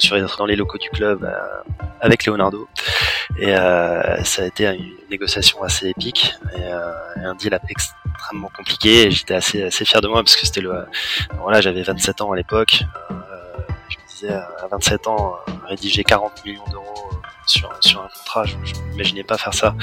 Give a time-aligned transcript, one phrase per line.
[0.00, 1.30] suis rentré dans les locaux du club
[2.00, 2.68] avec Leonardo.
[3.38, 6.64] Et ça a été une négociation assez épique et,
[7.22, 9.06] un deal extrêmement compliqué.
[9.06, 10.84] Et j'étais assez, assez fier de moi parce que c'était le.
[11.40, 12.82] Voilà, j'avais 27 ans à l'époque.
[13.10, 15.36] je me disais à 27 ans,
[15.66, 17.10] rédiger 40 millions d'euros
[17.46, 19.74] sur, sur un contrat, je, je m'imaginais pas faire ça.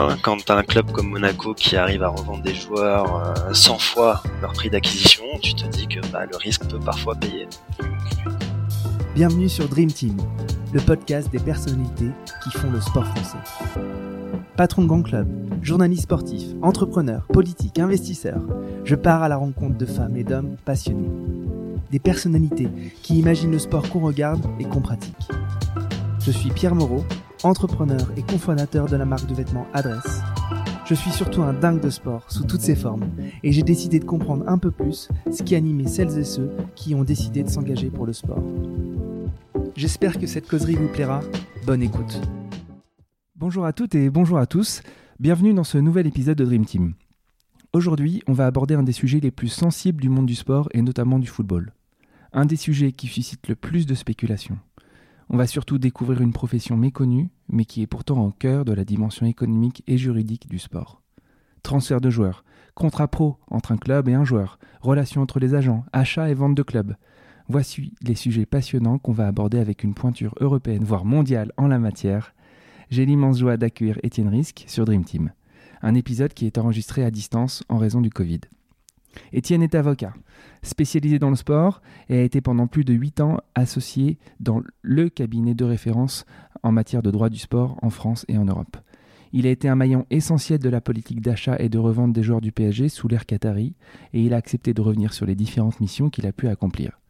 [0.00, 3.74] Hein, quand tu as un club comme Monaco qui arrive à revendre des joueurs 100
[3.74, 7.46] euh, fois leur prix d'acquisition, tu te dis que bah, le risque peut parfois payer.
[9.14, 10.16] Bienvenue sur Dream Team,
[10.72, 12.08] le podcast des personnalités
[12.42, 13.36] qui font le sport français.
[14.56, 15.28] Patron de grand club,
[15.60, 18.40] journaliste sportif, entrepreneur, politique, investisseur,
[18.84, 21.10] je pars à la rencontre de femmes et d'hommes passionnés.
[21.90, 22.70] Des personnalités
[23.02, 25.28] qui imaginent le sport qu'on regarde et qu'on pratique.
[26.20, 27.04] Je suis Pierre Moreau
[27.44, 30.20] entrepreneur et cofondateur de la marque de vêtements Adresse.
[30.86, 33.08] Je suis surtout un dingue de sport sous toutes ses formes
[33.42, 36.94] et j'ai décidé de comprendre un peu plus ce qui animait celles et ceux qui
[36.94, 38.42] ont décidé de s'engager pour le sport.
[39.76, 41.20] J'espère que cette causerie vous plaira.
[41.64, 42.20] Bonne écoute.
[43.36, 44.82] Bonjour à toutes et bonjour à tous.
[45.18, 46.94] Bienvenue dans ce nouvel épisode de Dream Team.
[47.72, 50.82] Aujourd'hui, on va aborder un des sujets les plus sensibles du monde du sport et
[50.82, 51.72] notamment du football.
[52.32, 54.58] Un des sujets qui suscite le plus de spéculation.
[55.32, 58.84] On va surtout découvrir une profession méconnue, mais qui est pourtant au cœur de la
[58.84, 61.02] dimension économique et juridique du sport.
[61.62, 65.84] Transfert de joueurs, contrat pro entre un club et un joueur, relations entre les agents,
[65.92, 66.96] achats et vente de clubs.
[67.46, 71.78] Voici les sujets passionnants qu'on va aborder avec une pointure européenne, voire mondiale en la
[71.78, 72.34] matière.
[72.90, 75.30] J'ai l'immense joie d'accueillir Étienne Risque sur Dream Team,
[75.80, 78.40] un épisode qui est enregistré à distance en raison du Covid.
[79.32, 80.14] Étienne est avocat,
[80.62, 85.08] spécialisé dans le sport et a été pendant plus de 8 ans associé dans le
[85.08, 86.24] cabinet de référence
[86.62, 88.76] en matière de droit du sport en France et en Europe.
[89.32, 92.40] Il a été un maillon essentiel de la politique d'achat et de revente des joueurs
[92.40, 93.74] du PSG sous l'ère Qatari
[94.12, 97.00] et il a accepté de revenir sur les différentes missions qu'il a pu accomplir.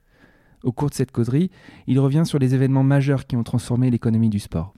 [0.63, 1.51] Au cours de cette causerie,
[1.87, 4.75] il revient sur les événements majeurs qui ont transformé l'économie du sport.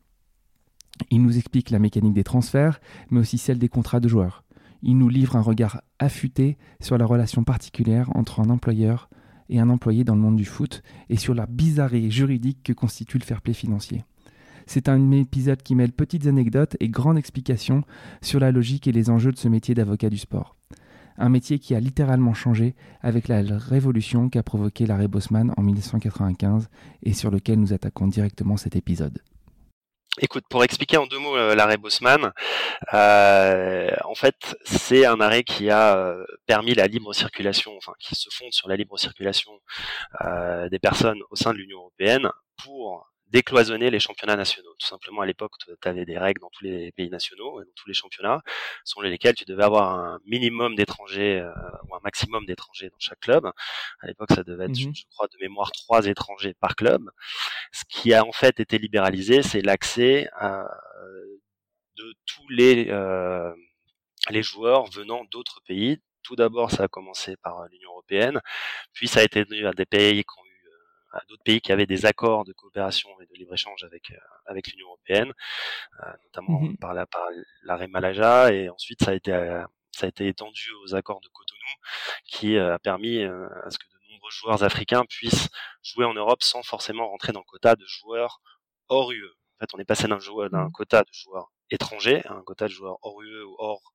[1.11, 2.81] Il nous explique la mécanique des transferts,
[3.11, 4.45] mais aussi celle des contrats de joueurs
[4.83, 9.09] il nous livre un regard affûté sur la relation particulière entre un employeur
[9.49, 13.19] et un employé dans le monde du foot et sur la bizarrerie juridique que constitue
[13.19, 14.05] le fair play financier.
[14.67, 17.83] C'est un épisode qui mêle petites anecdotes et grandes explications
[18.21, 20.57] sur la logique et les enjeux de ce métier d'avocat du sport.
[21.19, 26.69] Un métier qui a littéralement changé avec la révolution qu'a provoqué l'arrêt Bosman en 1995
[27.03, 29.19] et sur lequel nous attaquons directement cet épisode.
[30.21, 32.33] Écoute, pour expliquer en deux mots euh, l'arrêt Bosman,
[32.93, 38.15] euh, en fait, c'est un arrêt qui a euh, permis la libre circulation, enfin qui
[38.15, 39.53] se fonde sur la libre circulation
[40.71, 42.31] des personnes au sein de l'Union européenne
[42.63, 44.75] pour décloisonner les championnats nationaux.
[44.79, 47.73] Tout simplement, à l'époque, tu avais des règles dans tous les pays nationaux et dans
[47.75, 48.43] tous les championnats,
[48.85, 51.51] selon lesquels tu devais avoir un minimum d'étrangers euh,
[52.03, 53.47] maximum d'étrangers dans chaque club.
[54.01, 57.11] À l'époque, ça devait être, mmh je, crois, de mémoire, trois étrangers par club.
[57.73, 60.65] Ce qui a en fait été libéralisé, c'est l'accès euh,
[61.97, 63.53] de tous les, euh,
[64.31, 68.41] les joueurs venant d'autres pays, tout d'abord, ça a commencé par l'Union européenne,
[68.93, 70.43] puis ça a été donné à des pays qui ont
[71.13, 74.69] à d'autres pays qui avaient des accords de coopération et de libre-échange avec euh, avec
[74.69, 75.33] l'Union européenne,
[76.03, 77.27] euh, notamment mmh par la par
[77.65, 81.29] l'arrêt Malaja et ensuite ça a été euh, ça a été étendu aux accords de
[81.29, 81.61] Cotonou
[82.27, 85.49] qui a permis à ce que de nombreux joueurs africains puissent
[85.83, 88.41] jouer en Europe sans forcément rentrer dans le quota de joueurs
[88.89, 89.27] hors UE.
[89.27, 90.73] En fait, on est passé d'un d'un mmh.
[90.73, 93.95] quota de joueurs étrangers, un quota de joueurs hors UE ou hors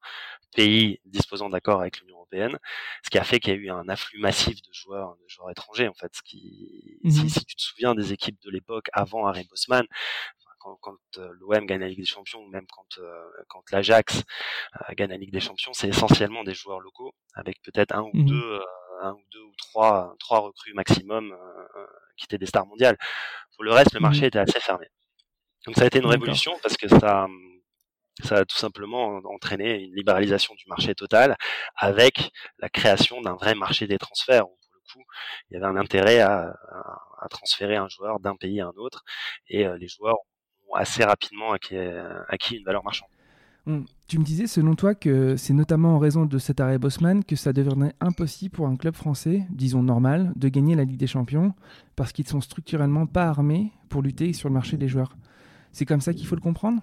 [0.55, 2.57] pays disposant d'accords avec l'Union européenne,
[3.03, 5.51] ce qui a fait qu'il y a eu un afflux massif de joueurs, de joueurs
[5.51, 6.15] étrangers en fait.
[6.15, 9.85] Ce qui, si, mmh tu te souviens des équipes de l'époque avant Harry Bosman,
[10.67, 14.23] quand, quand euh, l'OM gagne la Ligue des Champions, ou même quand, euh, quand l'Ajax
[14.75, 18.11] euh, gagne la Ligue des Champions, c'est essentiellement des joueurs locaux, avec peut-être un ou
[18.13, 18.61] mmh deux,
[19.01, 21.35] un ou deux ou trois, trois recrues maximum
[22.17, 22.97] qui étaient des stars mondiales.
[23.55, 24.87] Pour le reste, le marché était assez fermé.
[25.65, 27.27] Donc ça a été une révolution parce que ça,
[28.23, 31.35] ça a tout simplement entraîné une libéralisation du marché total
[31.75, 35.05] avec la création d'un vrai marché des transferts où pour le coup
[35.49, 36.55] il y avait un intérêt à,
[37.29, 39.03] transférer un joueur d'un pays à un autre
[39.49, 40.17] et euh, les joueurs
[40.73, 43.09] rapidement acquis, une valeur marchande.
[44.07, 47.35] Tu me disais, selon toi, que c'est notamment en raison de cet arrêt Bosman que
[47.35, 51.53] ça devenait impossible pour un club français, disons normal, de gagner la Ligue des Champions,
[51.97, 55.17] parce qu'ils sont structurellement pas armés pour lutter sur le marché des joueurs.
[55.73, 56.81] C'est comme ça qu'il faut le comprendre?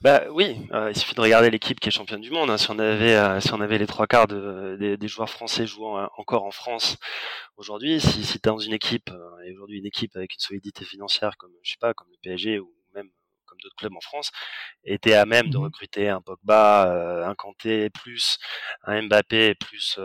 [0.00, 2.50] Bah oui, euh, il suffit de regarder l'équipe qui est championne du monde.
[2.50, 2.58] Hein.
[2.58, 5.98] Si on avait, euh, si on avait les trois quarts de, des, joueurs français jouant
[5.98, 6.96] euh, encore en France
[7.56, 9.10] aujourd'hui, si, si tu es dans une équipe
[9.44, 12.58] et aujourd'hui une équipe avec une solidité financière comme je sais pas, comme le PSG
[12.58, 13.08] ou même
[13.46, 14.30] comme d'autres clubs en France,
[14.84, 18.38] étaient à même de Mmh recruter un Pogba, un Kanté plus
[18.84, 19.98] un Mbappé plus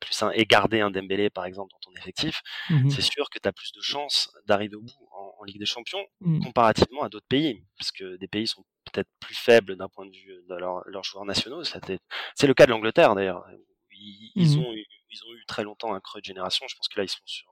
[0.00, 3.38] plus un et garder un Dembélé par exemple dans ton effectif, mmh c'est sûr que
[3.38, 6.44] tu as plus de chances d'arriver au bout en, Ligue des Champions mmh.
[6.44, 10.12] comparativement à d'autres pays, parce que des pays sont peut-être plus faibles d'un point de
[10.12, 11.62] vue de leurs joueurs nationaux.
[11.64, 13.44] C'est le cas de l'Angleterre d'ailleurs.
[13.92, 16.66] Ils, ils, ont eu, ils ont eu très longtemps un creux de génération.
[16.68, 17.50] Je pense que là ils sont sur,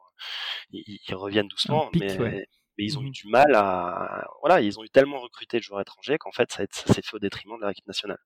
[0.73, 2.47] ils, reviennent doucement, mais, mais,
[2.79, 6.19] ils ont eu du mal à, voilà, ils ont eu tellement recruté de joueurs étrangers
[6.19, 8.19] qu'en fait ça, ça s'est fait au détriment de l'équipe nationale.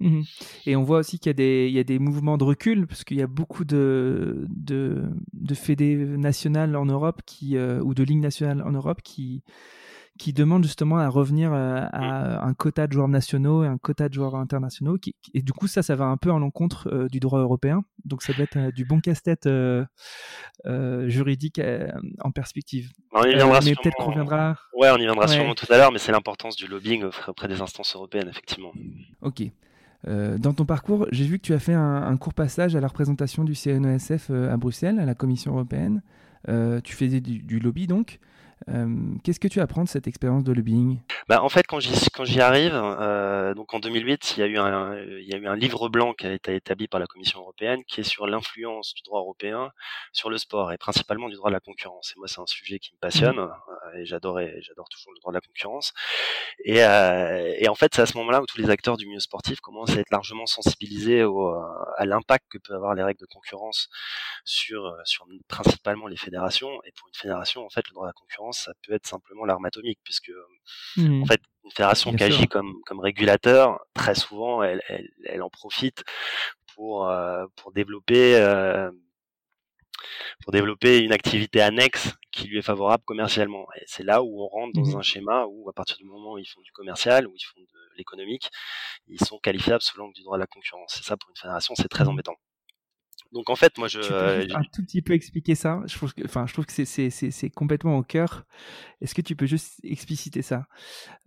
[0.00, 0.20] Mmh
[0.66, 2.86] Et on voit aussi qu'il y, a des, il y a des mouvements de recul,
[2.86, 7.94] parce qu'il y a beaucoup de, de, de fédés nationales en Europe qui, euh, ou
[7.94, 9.42] de lignes nationales en Europe qui,
[10.16, 14.08] qui demandent justement à revenir euh, à un quota de joueurs nationaux et un quota
[14.08, 14.98] de joueurs internationaux.
[14.98, 17.82] Qui, et du coup, ça, ça va un peu à l'encontre euh, du droit européen.
[18.04, 19.48] Donc, ça doit être du bon casse-tête
[21.08, 21.60] juridique
[22.20, 22.92] en perspective.
[23.12, 24.56] On y viendra mais peut-être qu'on reviendra.
[24.76, 27.60] Ouais, on y viendra sûrement tout à l'heure, mais c'est l'importance du lobbying auprès des
[27.60, 28.72] instances européennes, effectivement.
[29.22, 29.42] Ok.
[30.06, 32.86] Euh, dans ton parcours, j'ai vu que tu as fait un, court passage à la
[32.86, 36.02] représentation du CNESF euh, à Bruxelles, à la Commission européenne.
[36.48, 38.20] Euh, tu faisais du, lobby donc.
[39.24, 40.98] Qu'est-ce que tu apprends de cette expérience de lobbying?
[41.28, 45.56] Bah, En fait, quand j'y arrive, euh, donc en 2008, il y, a eu un,
[45.56, 49.02] livre blanc qui a été établi par la Commission européenne qui est sur l'influence du
[49.02, 49.70] droit européen
[50.12, 52.12] sur le sport et principalement du droit de la concurrence.
[52.16, 54.38] Et moi, c'est un sujet qui me passionne euh, et j'adore
[54.90, 55.92] toujours le droit de la concurrence.
[56.64, 59.60] Et, euh, en fait, c'est à ce moment-là où tous les acteurs du milieu sportif
[59.60, 61.22] commencent à être largement sensibilisés
[61.96, 63.90] à l'impact que peuvent avoir les règles de concurrence
[64.44, 66.70] sur, sur principalement les fédérations.
[66.84, 69.44] Et pour une fédération, en fait, le droit de la concurrence ça peut être simplement
[69.44, 70.32] l'arme atomique, puisque
[70.98, 71.26] en mmh.
[71.26, 74.82] fait, une fédération qui agit comme, comme régulateur, très souvent, elle,
[75.24, 76.04] elle, en profite
[76.74, 78.90] pour, euh, pour développer euh,
[80.42, 83.66] pour développer une activité annexe qui lui est favorable commercialement.
[83.76, 86.34] Et c'est là où on rentre dans mmh un schéma où, à partir du moment
[86.34, 88.50] où ils font du commercial, où ils font de l'économique,
[89.08, 90.98] ils sont qualifiables sous l'angle du droit de la concurrence.
[91.00, 92.36] Et ça, pour une fédération, c'est très mmh embêtant.
[93.32, 94.00] Donc en fait, moi je.
[94.00, 95.82] Tu peux euh, un tout petit peu expliquer ça.
[95.86, 98.46] Je trouve que, enfin, je trouve que c'est complètement au cœur.
[99.00, 100.66] Est-ce que tu peux juste expliciter ça?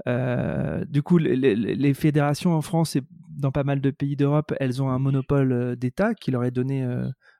[0.07, 4.81] Euh, Du coup, les, fédérations en France et dans pas mal de pays d'Europe, elles
[4.81, 6.85] ont un monopole euh, d'État qui leur est donné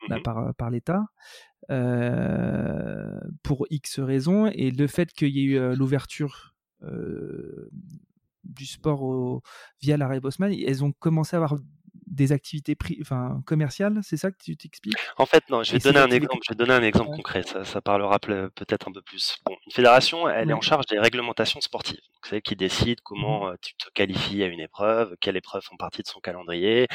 [0.10, 1.06] bah, mmh par, par l'État.
[3.44, 6.54] pour X raisons et le fait qu'il y ait eu l'ouverture
[8.44, 9.42] du sport
[9.82, 11.58] via l'arrêt Bosman, elles ont commencé à avoir
[12.12, 14.96] des activités enfin, commerciales, c'est ça que tu t'expliques?
[15.18, 17.64] En fait, non, je vais, donner un exemple, je vais donner un exemple concret, ça,
[17.64, 19.38] ça parlera peut-être un peu plus.
[19.46, 22.00] Bon, une fédération, elle est en charge des réglementations sportives.
[22.24, 25.64] C'est elle qui décide comment mmh euh, tu te qualifies à une épreuve, quelle épreuve
[25.64, 26.88] font partie de son calendrier,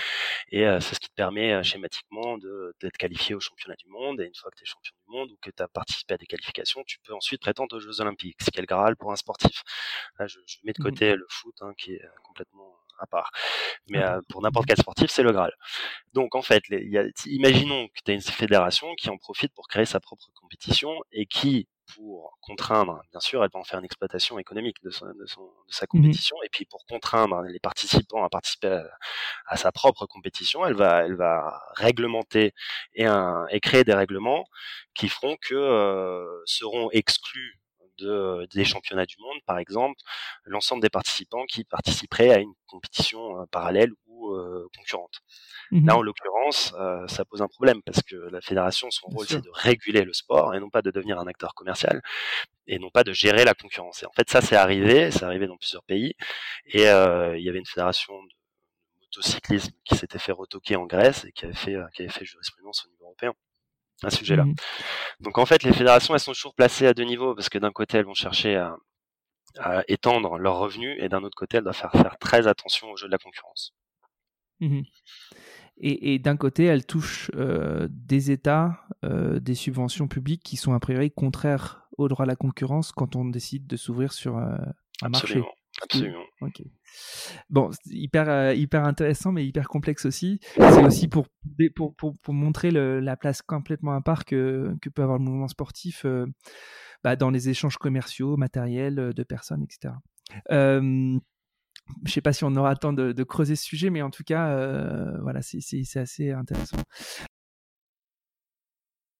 [0.52, 4.20] et euh, c'est ce qui te permet euh, schématiquement d'être qualifié au championnat du monde,
[4.20, 6.18] et une fois que tu es champion du monde ou que tu as participé à
[6.18, 9.10] des qualifications, tu peux ensuite prétendre aux Jeux Olympiques, ce qui est le Graal pour
[9.10, 9.62] un sportif.
[10.18, 13.30] Là, je, mets de mmh côté le foot, hein, qui est complètement à part.
[13.88, 15.52] Mais euh, pour n'importe quel sportif, c'est le Graal.
[16.12, 19.68] Donc en fait, y a, imaginons que tu as une fédération qui en profite pour
[19.68, 23.84] créer sa propre compétition et qui, pour contraindre, bien sûr, elle va en faire une
[23.84, 27.60] exploitation économique de, son, de, son, de sa mmh compétition, et puis pour contraindre les
[27.60, 28.82] participants à participer
[29.46, 32.54] à, sa propre compétition, elle va, elle va réglementer
[32.94, 34.46] et, un, et créer des règlements
[34.94, 37.60] qui feront que euh, seront exclus
[37.98, 40.00] de, des championnats du monde, par exemple,
[40.44, 45.20] l'ensemble des participants qui participeraient à une compétition euh, parallèle ou euh, concurrente.
[45.70, 49.26] Là, mmh en l'occurrence, euh, ça pose un problème parce que la fédération, son rôle,
[49.26, 52.02] c'est de réguler le sport et non pas de devenir un acteur commercial
[52.66, 54.02] et non pas de gérer la concurrence.
[54.02, 56.14] Et en fait, ça, c'est arrivé, c'est arrivé dans plusieurs pays.
[56.66, 58.28] Et il y avait une fédération de
[59.02, 62.84] motocyclisme qui s'était fait retoquer en Grèce et qui avait fait, qui avait fait jurisprudence
[62.86, 63.34] au niveau européen
[64.02, 64.44] à ce sujet-là.
[64.44, 64.54] Mmh.
[65.20, 67.72] Donc en fait, les fédérations, elles sont toujours placées à deux niveaux parce que d'un
[67.72, 68.76] côté, elles vont chercher à,
[69.88, 73.06] étendre leurs revenus et d'un autre côté, elles doivent faire, faire très attention au jeu
[73.06, 73.74] de la concurrence.
[74.60, 74.82] Mmh
[75.78, 80.80] et, d'un côté, elles touchent euh, des États, euh, des subventions publiques qui sont a
[80.80, 84.56] priori contraires au droit de la concurrence quand on décide de s'ouvrir sur euh,
[85.02, 85.42] un marché.
[85.82, 86.24] Absolument.
[86.40, 86.62] Ok.
[87.50, 90.40] Bon, hyper, euh, hyper intéressant, mais hyper complexe aussi.
[90.56, 91.26] C'est aussi pour,
[91.74, 95.24] pour, pour, pour montrer le, la place complètement à part que, que peut avoir le
[95.24, 96.26] mouvement sportif euh,
[97.04, 99.94] bah, dans les échanges commerciaux, matériels, euh, de personnes, etc.
[100.50, 101.18] Euh,
[102.04, 104.10] je sais pas si on aura le temps de, de, creuser ce sujet, mais en
[104.10, 104.56] tout cas,
[105.22, 105.60] voilà, c'est
[105.96, 106.78] assez intéressant.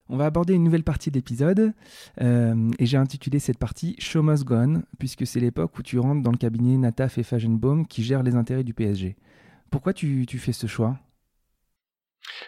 [0.08, 1.72] On va aborder une nouvelle partie de l'épisode
[2.20, 6.22] euh, et j'ai intitulé cette partie Show Must Gone puisque c'est l'époque où tu rentres
[6.22, 9.16] dans le cabinet Nataf et Fagenbaum qui gèrent les intérêts du PSG.
[9.70, 10.98] Pourquoi tu, fais ce choix?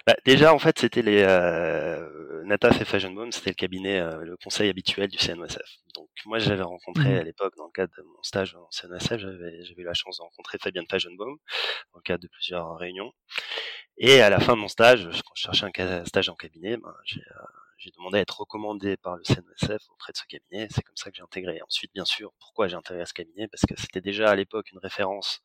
[0.06, 4.70] Bah, déjà, en fait, c'était les, euh, Nataf et Fashionbaum, c'était le cabinet, le conseil
[4.70, 5.58] habituel du CNOSF.
[5.94, 7.18] Donc moi, j'avais rencontré Mmh.
[7.18, 10.23] à l'époque, dans le cadre de mon stage en CNOSF, j'avais eu la chance de
[10.23, 11.37] rencontrer Fabienne Fashionbaum
[11.92, 13.12] dans le cadre de plusieurs réunions.
[13.99, 16.94] Et à la fin de mon stage, quand je cherchais un stage en cabinet, ben,
[17.04, 17.23] j'ai
[17.78, 20.66] j'ai demandé à être recommandé par le CNSF auprès de ce cabinet.
[20.70, 21.61] C'est comme ça que j'ai intégré.
[21.62, 23.47] Ensuite, bien sûr, pourquoi j'ai intégré ce cabinet?
[23.49, 25.42] Parce que c'était déjà à l'époque une référence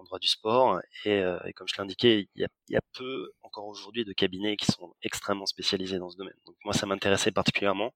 [0.00, 0.80] en droit du sport.
[1.04, 4.04] Et, euh, et comme je l'indiquais, il y, a, il y a peu encore aujourd'hui
[4.04, 6.34] de cabinets qui sont extrêmement spécialisés dans ce domaine.
[6.46, 7.94] Donc moi, ça m'intéressait particulièrement.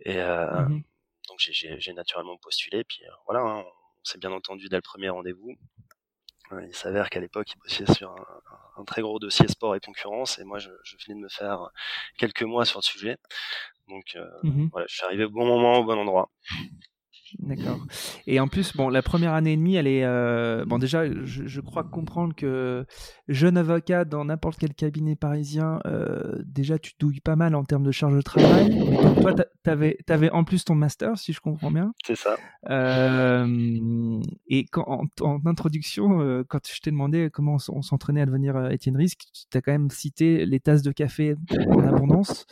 [0.00, 0.82] Et euh, Mhm.
[1.28, 2.84] donc j'ai naturellement postulé.
[2.84, 5.54] Puis euh, voilà, hein, on s'est bien entendu dès le premier rendez-vous.
[6.68, 8.24] Il s'avère qu'à l'époque, il bossait sur un,
[8.76, 11.70] un, très gros dossier sport et concurrence, et moi, je, je, venais de me faire
[12.18, 13.16] quelques mois sur le sujet.
[13.88, 14.68] Donc, euh, Mhm.
[14.70, 16.30] voilà, je suis arrivé au bon moment, au bon endroit.
[17.38, 17.78] D'accord.
[18.26, 20.78] Et en plus, bon, la première année et demie, elle est euh, bon.
[20.78, 22.84] Déjà, je, je, crois comprendre que
[23.28, 27.84] jeune avocat dans n'importe quel cabinet parisien, euh, déjà tu douilles pas mal en termes
[27.84, 28.68] de charge de travail.
[28.68, 31.92] Mais donc toi, t'avais avais en plus ton master, si je comprends bien.
[32.04, 32.36] C'est ça.
[32.68, 38.26] Euh, et quand, en, en introduction, quand je t'ai demandé comment on, on s'entraînait à
[38.26, 41.34] devenir Étienne Risque, tu as quand même cité les tasses de café
[41.68, 42.46] en abondance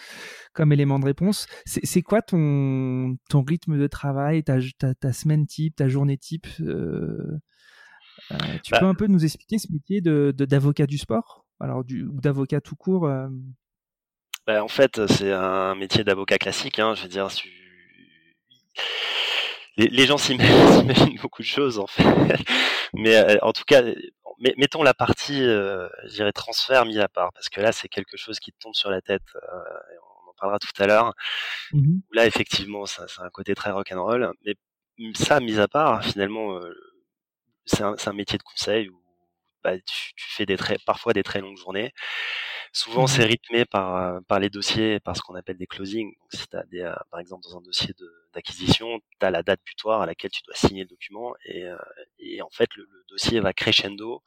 [0.53, 1.47] comme élément de réponse.
[1.65, 6.47] C'est quoi ton, ton rythme de travail, ta, ta, ta semaine type, ta journée type
[6.61, 7.39] euh,
[8.33, 11.45] euh, Tu bah, peux un peu nous expliquer ce métier d'avocat de, d'avocat du sport?
[11.61, 13.29] Alors du, ou d'avocat tout court euh...
[14.47, 16.79] bah, En fait, c'est un métier d'avocat classique.
[16.79, 17.49] Hein, je veux dire, tu...
[19.77, 22.05] les, les, gens s'imaginent beaucoup de choses en fait.
[22.95, 23.83] Mais en tout cas,
[24.57, 28.17] mettons la partie, euh, je dirais, transfert mis à part, parce que là, c'est quelque
[28.17, 29.23] chose qui te tombe sur la tête.
[29.35, 29.65] Euh,
[30.41, 31.15] on en parlera tout à l'heure.
[31.73, 32.01] Mmh.
[32.13, 34.33] Là, effectivement, ça, c'est un côté très rock'n'roll.
[34.45, 34.55] Mais
[35.15, 36.75] ça, mis à part, finalement, euh,
[37.65, 39.01] c'est un, un, métier de conseil où
[39.63, 41.93] bah, tu, tu, fais des très, parfois des très longues journées.
[42.73, 43.09] Souvent, mmh.
[43.09, 46.13] c'est rythmé par, par les dossiers, par ce qu'on appelle des closings.
[46.21, 47.95] Donc, si as des, par exemple, dans un dossier
[48.33, 51.65] d'acquisition, tu as la date butoir à laquelle tu dois signer le document et,
[52.21, 54.23] et en fait, le, le, dossier va crescendo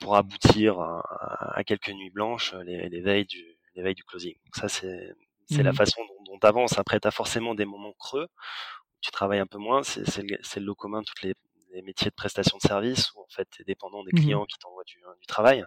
[0.00, 4.34] pour aboutir à, à quelques nuits blanches veilles du, les veilles du closing.
[4.44, 5.12] Donc ça, c'est
[5.48, 5.66] c'est mmh.
[5.66, 6.78] la façon dont, dont tu avances.
[6.78, 9.82] Après, tu as forcément des moments creux où tu travailles un peu moins.
[9.82, 11.34] C'est le, le lot commun de toutes les,
[11.72, 14.46] les, métiers de prestation de service où en fait tu es dépendant des clients mmh.
[14.46, 15.64] qui t'envoient du, du, travail.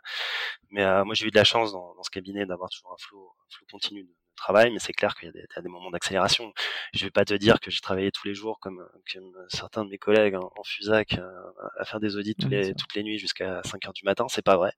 [0.69, 2.97] Mais euh, moi, j'ai eu de la chance dans, dans ce cabinet d'avoir toujours un
[2.99, 4.09] flot, un flot continu de,
[4.39, 6.53] travail, mais c'est clair qu'il y a des, des moments d'accélération.
[6.93, 9.89] Je vais pas te dire que j'ai travaillé tous les jours comme, comme certains de
[9.89, 13.19] mes collègues en, en FUSAC euh, à faire des audits tous les, toutes les nuits
[13.19, 14.25] jusqu'à 5 heures du matin.
[14.29, 14.71] C'est pas vrai.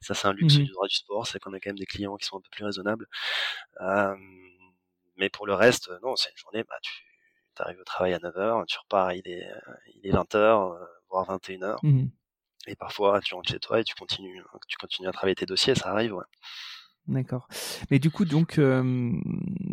[0.00, 0.64] Ça, c'est un luxe mmh.
[0.64, 1.26] du droit du sport.
[1.26, 3.06] C'est qu'on a quand même des clients qui sont un peu plus raisonnables.
[3.80, 4.16] Euh,
[5.16, 6.92] mais pour le reste, non, c'est une journée, bah, tu
[7.58, 9.46] arrives au travail à 9h, tu repars, il est,
[9.94, 10.78] il est 20h,
[11.10, 11.76] voire 21h.
[11.82, 12.06] Mmh.
[12.66, 15.74] Et parfois, tu rentres chez toi et tu continues, tu continues à travailler tes dossiers,
[15.74, 16.24] ça arrive, ouais.
[17.08, 17.48] D'accord.
[17.90, 19.12] Mais du coup, donc, euh,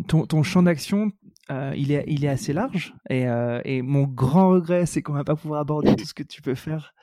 [0.08, 1.12] ton, ton, champ d'action,
[1.50, 2.94] euh, il, est, il est assez large.
[3.10, 6.24] Et, euh, et mon grand regret, c'est qu'on va pas pouvoir aborder tout ce que
[6.24, 6.94] tu peux faire.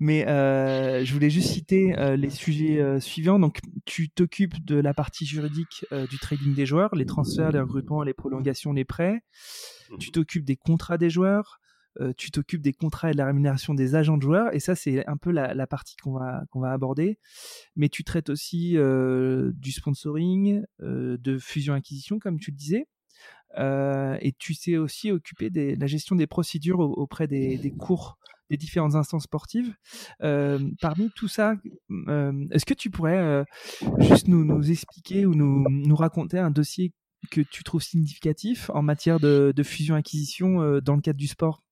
[0.00, 3.38] Mais je voulais juste citer les sujets suivants.
[3.38, 8.02] Donc, tu t'occupes de la partie juridique du trading des joueurs, les transferts, les recrutements,
[8.02, 9.22] les prolongations, les prêts.
[9.98, 11.60] Tu t'occupes des contrats des joueurs.
[12.00, 14.74] Euh, tu t'occupes des contrats et de la rémunération des agents de joueurs, et ça
[14.74, 17.18] c'est un peu la, partie qu'on va, qu'on va aborder.
[17.76, 22.86] Mais tu traites aussi euh, du sponsoring, euh, de fusion-acquisition, comme tu le disais,
[23.56, 28.18] et tu t'es aussi occupé de la gestion des procédures auprès des, des cours
[28.50, 29.72] des différentes instances sportives.
[30.18, 31.54] parmi tout ça,
[32.50, 33.44] est-ce que tu pourrais
[34.00, 36.92] juste nous, nous expliquer ou nous, nous raconter un dossier
[37.30, 41.63] que tu trouves significatif en matière de, fusion-acquisition dans le cadre du sport?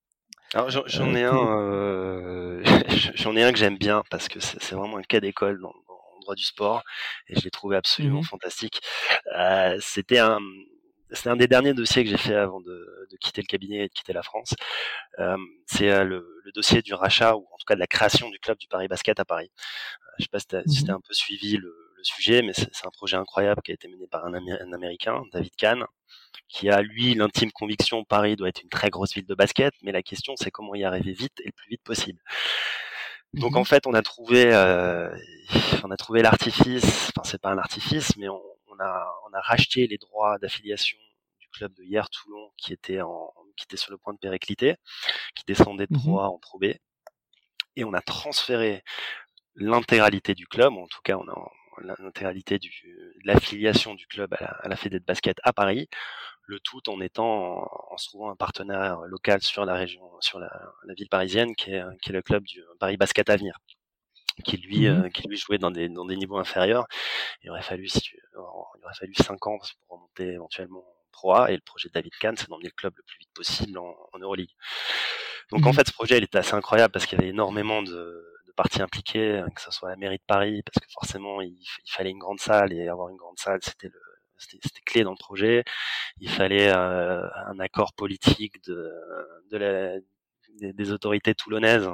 [0.54, 2.62] Alors j'en ai un, euh,
[3.14, 6.16] j'en ai un que j'aime bien parce que c'est vraiment un cas d'école dans, dans,
[6.16, 6.82] le droit du sport
[7.28, 8.24] et je l'ai trouvé absolument mmh.
[8.24, 8.80] fantastique.
[9.36, 10.38] Euh, C'était un,
[11.10, 13.88] c'est un des derniers dossiers que j'ai fait avant de, de, quitter le cabinet et
[13.88, 14.54] de quitter la France.
[15.18, 18.38] Euh, c'est le, le, dossier du rachat ou en tout cas de la création du
[18.38, 19.50] club du Paris Basket à Paris.
[20.18, 22.86] je sais pas si tu as, si un peu suivi le, le sujet, mais c'est
[22.86, 25.84] un projet incroyable qui a été mené par un, Amé un Américain, David Kahn,
[26.48, 29.92] qui a lui l'intime conviction Paris doit être une très grosse ville de basket, mais
[29.92, 32.20] la question c'est comment y arriver vite et le plus vite possible.
[33.34, 35.10] Donc en fait on a trouvé, euh,
[35.84, 39.40] on a trouvé l'artifice, enfin c'est pas un artifice, mais on, on, a on a
[39.40, 40.98] racheté les droits d'affiliation
[41.40, 44.76] du club de hier Toulon qui était en qui était sur le point de péricliter,
[45.34, 46.72] qui descendait de 3 en Pro B,
[47.76, 48.82] et on a transféré
[49.54, 51.50] l'intégralité du club, en tout cas on a
[51.80, 52.68] l'intégralité de
[53.24, 55.88] l'affiliation du club à la, à la Fédé de basket à Paris,
[56.46, 60.50] le tout en étant en, se trouvant un partenaire local sur la région, sur la,
[60.84, 63.58] la ville parisienne, qui est, qui est, le club du Paris Basket Avenir,
[64.44, 65.04] qui lui, mmh.
[65.04, 66.86] euh, qui lui jouait dans des, dans des niveaux inférieurs.
[67.42, 70.96] Il aurait fallu, si tu, il aurait aura fallu 5 ans pour remonter éventuellement en
[71.12, 73.32] Pro A, et le projet de David Kahn, c'est d'emmener le club le plus vite
[73.34, 74.54] possible en, en Euroleague.
[75.50, 77.82] Donc en mmh fait, ce projet, il était assez incroyable parce qu'il y avait énormément
[77.82, 81.58] de, parties impliquées, hein, que ce soit la mairie de Paris, parce que forcément, il,
[81.86, 84.00] fallait une grande salle et avoir une grande salle, c'était le
[84.38, 85.64] c'était clé dans le projet.
[86.18, 88.92] Il fallait euh, un accord politique de,
[89.50, 89.98] de la,
[90.72, 91.88] des, autorités toulonnaises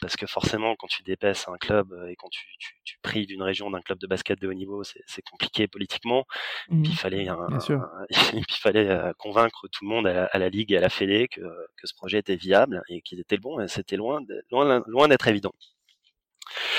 [0.00, 3.26] parce que forcément, quand tu dépaisses un club euh, et quand tu, tu, tu prives
[3.26, 6.26] d'une région d'un club de basket de haut niveau, c'est compliqué politiquement.
[6.68, 6.84] Mmh.
[6.84, 7.46] il fallait, un,
[8.32, 11.40] il fallait euh, convaincre tout le monde à la, ligue et à la Fédé que,
[11.40, 13.60] que ce projet était viable et qu'il était bon.
[13.60, 15.52] Et c'était loin, loin, loin d'être évident.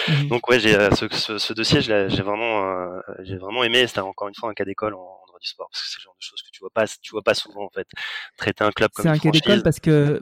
[0.07, 0.27] Mmh.
[0.27, 3.85] Donc ouais, j'ai euh, ce, ce, ce, dossier, j'ai vraiment, j'ai vraiment aimé.
[3.87, 5.99] C'était encore une fois un cas d'école en, en, droit du sport parce que c'est
[5.99, 7.87] le genre de choses que tu vois pas, tu vois pas souvent en fait.
[8.37, 10.21] Traiter un club comme c'est un cas d'école parce que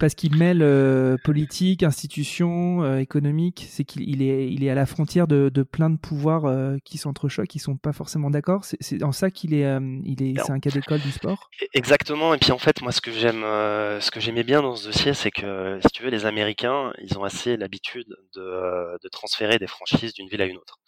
[0.00, 3.66] parce qu'il mêle euh, politique, institution, euh, économique.
[3.68, 6.96] C'est qu'il est, il est à la frontière de, de plein de pouvoirs euh, qui
[6.96, 8.64] s'entrechoquent, qui sont pas forcément d'accord.
[8.64, 11.50] C'est en ça qu'il est, il est, c'est un cas d'école du sport.
[11.62, 12.32] E-, exactement.
[12.34, 15.12] Et puis en fait, moi, ce que j'aime, ce que j'aimais bien dans ce dossier,
[15.12, 19.66] c'est que si tu veux, les Américains, ils ont assez l'habitude de, de transférer des
[19.66, 20.78] franchises d'une ville à une autre.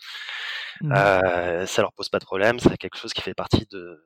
[0.80, 0.94] Mmh.
[1.66, 2.58] ça leur pose pas de problème.
[2.58, 4.02] C'est quelque chose qui fait partie de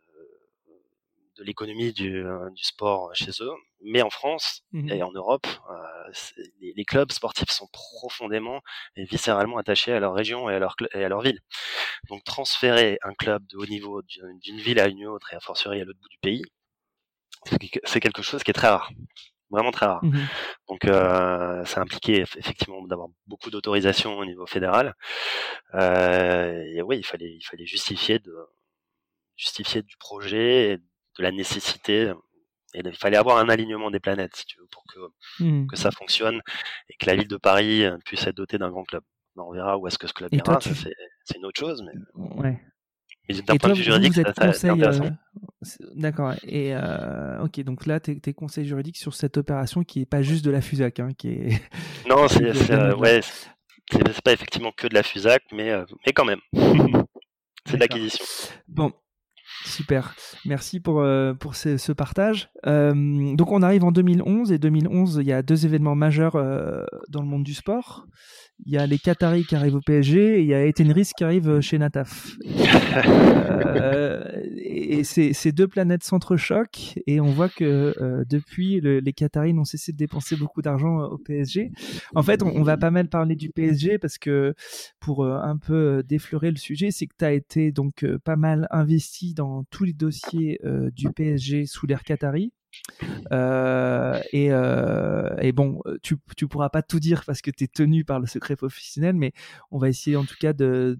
[1.38, 3.52] de l'économie du, euh, du, sport chez eux.
[3.82, 6.12] Mais en France mmh et en Europe, euh,
[6.60, 8.60] les, les, clubs sportifs sont profondément
[8.96, 11.40] et viscéralement attachés à leur région et à leur, et à leur ville.
[12.08, 15.80] Donc transférer un club de haut niveau d'une ville à une autre et a fortiori
[15.80, 16.42] à l'autre bout du pays,
[17.84, 18.90] c'est quelque chose qui est très rare
[19.50, 20.04] vraiment très rare.
[20.04, 20.18] Mmh
[20.68, 24.94] Donc euh, ça impliquait effectivement d'avoir beaucoup d'autorisation au niveau fédéral.
[25.74, 28.34] Euh, et oui, il fallait il fallait justifier de
[29.36, 30.78] justifier du projet et
[31.18, 32.12] de la nécessité.
[32.74, 35.66] Et il fallait avoir un alignement des planètes, si tu veux, pour que, mmh.
[35.68, 36.40] que ça fonctionne
[36.90, 39.02] et que la ville de Paris puisse être dotée d'un grand club.
[39.38, 41.82] On verra où est-ce que ce club ira, c'est une autre chose.
[41.82, 41.92] Mais,
[42.38, 42.60] ouais.
[43.28, 45.06] mais d'un point de vue juridique, c'est intéressant.
[45.06, 45.10] Euh,
[45.94, 46.34] d'accord.
[46.44, 50.44] Et euh, ok, donc là, tes, conseils juridiques sur cette opération qui est pas juste
[50.44, 51.62] de la FUSAC, hein, qui est.
[52.08, 53.20] Non, c'est ouais,
[53.90, 56.40] c'est pas effectivement que de la FUSAC, mais euh, mais quand même,
[57.66, 58.24] c'est de l'acquisition.
[58.68, 58.92] Bon,
[59.64, 62.50] Super, merci pour, euh, pour ce, partage.
[62.66, 66.84] Euh, donc on arrive en 2011 et 2011, il y a deux événements majeurs euh,
[67.08, 68.06] dans le monde du sport.
[68.64, 71.24] Il y a les Qataris qui arrivent au PSG et il y a Etenris qui
[71.24, 72.36] arrive chez Nataf.
[74.58, 77.94] et ces deux planètes s'entrechoquent et on voit que
[78.28, 81.70] depuis, les Qataris n'ont cessé de dépenser beaucoup d'argent au PSG.
[82.14, 84.54] En fait, on, on, va pas mal parler du PSG parce que
[85.00, 89.34] pour un peu défleurer le sujet, c'est que tu as été donc pas mal investi
[89.34, 92.52] dans tous les dossiers euh, du PSG sous l'ère Qatari.
[93.32, 96.16] Euh, et, euh, et, bon, tu,
[96.48, 99.32] pourras pas tout dire parce que tu es tenu par le secret professionnel, mais
[99.70, 100.98] on va essayer en tout cas de,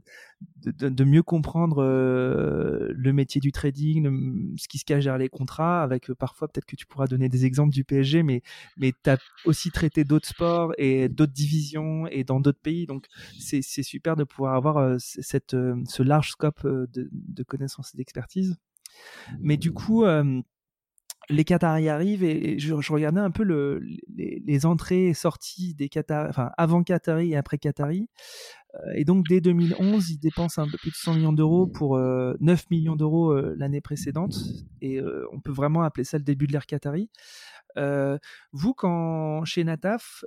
[0.64, 5.82] de, mieux comprendre euh, le métier du trading, ce qui se cache derrière les contrats,
[5.82, 8.42] avec parfois peut-être que tu pourras donner des exemples du PSG, mais,
[8.76, 13.06] mais tu as aussi traité d'autres sports et d'autres divisions et dans d'autres pays, donc
[13.38, 18.56] c'est super de pouvoir avoir cette, ce large scope de connaissances et d'expertise.
[19.40, 20.04] Mais du coup,
[21.28, 23.80] les Qataris arrivent et, je, regardais un peu le,
[24.16, 28.08] les, entrées et sorties des Qataris, enfin avant Qatari et après Qatari.
[28.74, 31.98] Euh, et donc dès 2011, ils dépensent un peu plus de 100 millions d'euros pour
[31.98, 34.36] 9 euh, millions d'euros euh, l'année précédente.
[34.80, 35.00] Et
[35.32, 37.10] on peut vraiment appeler ça le début de l'ère Qatari.
[38.52, 40.24] vous, quand chez Nataf,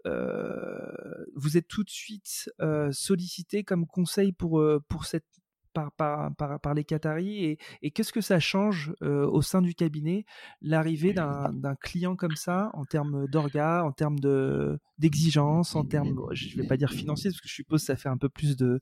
[1.36, 2.50] vous êtes tout de suite
[2.92, 5.26] sollicité comme conseil pour, pour cette
[5.74, 9.74] par, par, par, les Qataris et, et qu'est-ce que ça change euh, au sein du
[9.76, 10.26] cabinet
[10.62, 14.20] l'arrivée d'un client comme ça en termes d'orga, en termes
[14.98, 17.96] d'exigence, en termes, je ne vais pas dire financier parce que je suppose que ça
[17.96, 18.80] fait un peu plus de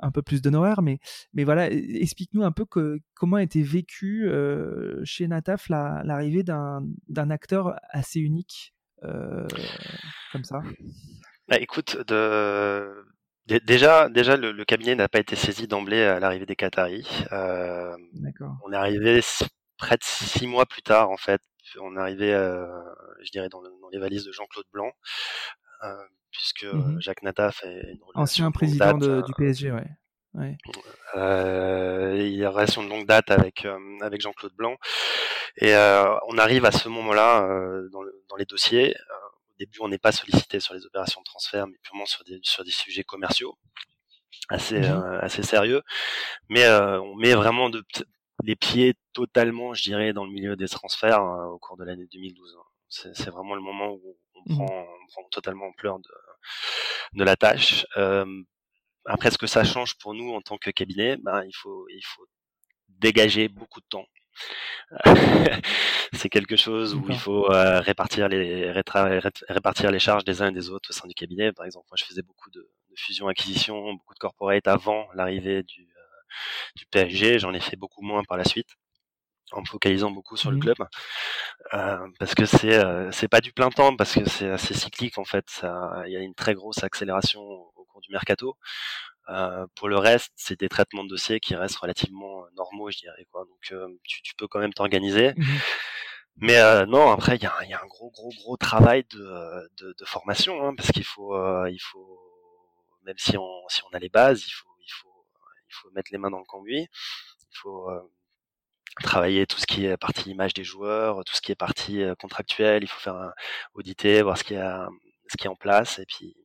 [0.00, 0.98] un peu plus d'honoraires, mais
[1.32, 7.30] mais voilà, explique-nous un peu que, comment a été vécu euh, chez Nataf l'arrivée d'un
[7.30, 9.46] acteur assez unique euh,
[10.32, 10.60] comme ça.
[11.48, 13.04] Bah, écoute, de,
[13.46, 17.08] Déjà, déjà le, cabinet n'a pas été saisi d'emblée à l'arrivée des Qataris.
[17.32, 17.96] Euh,
[18.64, 19.20] on est arrivé
[19.78, 21.40] près de six mois plus tard, en fait.
[21.80, 22.66] On est arrivé, euh,
[23.22, 23.60] je dirais, dans,
[23.92, 24.92] les valises de Jean-Claude Blanc,
[25.82, 25.92] euh,
[26.30, 29.90] puisque mmh Jacques Nataf est une ancien président du PSG, ouais.
[30.34, 30.56] ouais.
[32.16, 33.66] il y a une relation de longue date avec
[34.02, 34.76] avec Jean-Claude Blanc,
[35.56, 35.74] et
[36.28, 37.40] on arrive à ce moment-là
[37.90, 38.94] dans, dans, les dossiers
[39.66, 42.64] début, on n'est pas sollicité sur les opérations de transfert, mais purement sur des, sur
[42.64, 43.56] des sujets commerciaux
[44.48, 44.84] assez, mhm.
[44.84, 45.82] euh, assez sérieux.
[46.48, 47.84] Mais euh, on met vraiment de,
[48.44, 52.06] les pieds totalement, je dirais, dans le milieu des transferts euh, au cours de l'année
[52.12, 52.56] 2012.
[52.88, 54.56] C'est vraiment le moment où on, mhm.
[54.56, 56.10] prend, on prend, totalement ampleur de,
[57.14, 57.86] de la tâche.
[59.06, 62.04] après, ce que ça change pour nous en tant que cabinet, ben, il faut, il
[62.04, 62.26] faut
[62.88, 64.06] dégager beaucoup de temps.
[66.12, 70.70] c'est quelque chose où il faut répartir les répartir les charges des uns et des
[70.70, 71.52] autres au sein du cabinet.
[71.52, 75.88] Par exemple, moi, je faisais beaucoup de, de fusion-acquisition, beaucoup de corporate avant l'arrivée du,
[76.76, 77.38] du PSG.
[77.38, 78.76] J'en ai fait beaucoup moins par la suite
[79.52, 80.60] en me focalisant beaucoup sur le mmh.
[80.60, 80.76] club.
[81.74, 85.18] Euh, parce que c'est euh, c'est pas du plein temps parce que c'est assez cyclique
[85.18, 85.62] en fait.
[86.06, 88.56] Il y a une très grosse accélération au cours du mercato
[89.28, 93.26] euh, pour le reste c'est des traitements de dossiers qui restent relativement normaux je dirais
[93.30, 93.44] quoi.
[93.44, 95.32] Donc tu, tu, peux quand même t'organiser.
[95.36, 95.44] Mmh
[96.36, 99.94] mais non après il y a, y a, un gros gros gros travail de, de,
[99.98, 102.18] de formation hein, parce qu'il faut il faut
[103.04, 105.26] même si on si on a les bases il faut il faut
[105.68, 106.88] il faut mettre les mains dans le cambouis.
[107.50, 107.90] Il faut
[109.00, 112.14] travailler tout ce qui est partie image des joueurs, tout ce qui est partie euh,
[112.14, 113.32] contractuelle, il faut faire un
[113.74, 114.62] auditer, voir ce qui est,
[115.28, 116.36] ce qui est en place et puis,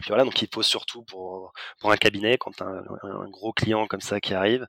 [0.00, 3.86] puis voilà, donc il faut surtout pour, pour un cabinet, quand un, un gros client
[3.86, 4.66] comme ça qui arrive,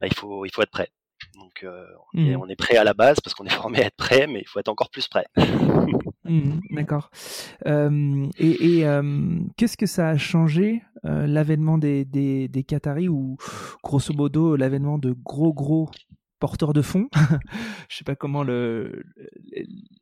[0.00, 0.90] bah, il faut il faut être prêt.
[1.34, 2.40] Donc euh, on, est, mmh.
[2.40, 4.48] on, est, prêt à la base parce qu'on est formé à être prêt, mais il
[4.48, 5.26] faut être encore plus prêt.
[6.28, 7.10] Mmh, d'accord.
[7.66, 13.08] Euh, et, et euh, qu'est-ce que ça a changé euh, l'avènement des, des, des Qataris
[13.08, 13.36] ou
[13.84, 15.88] grosso modo l'avènement de gros gros
[16.38, 17.08] porteurs de fonds,
[17.88, 19.04] je sais pas comment le,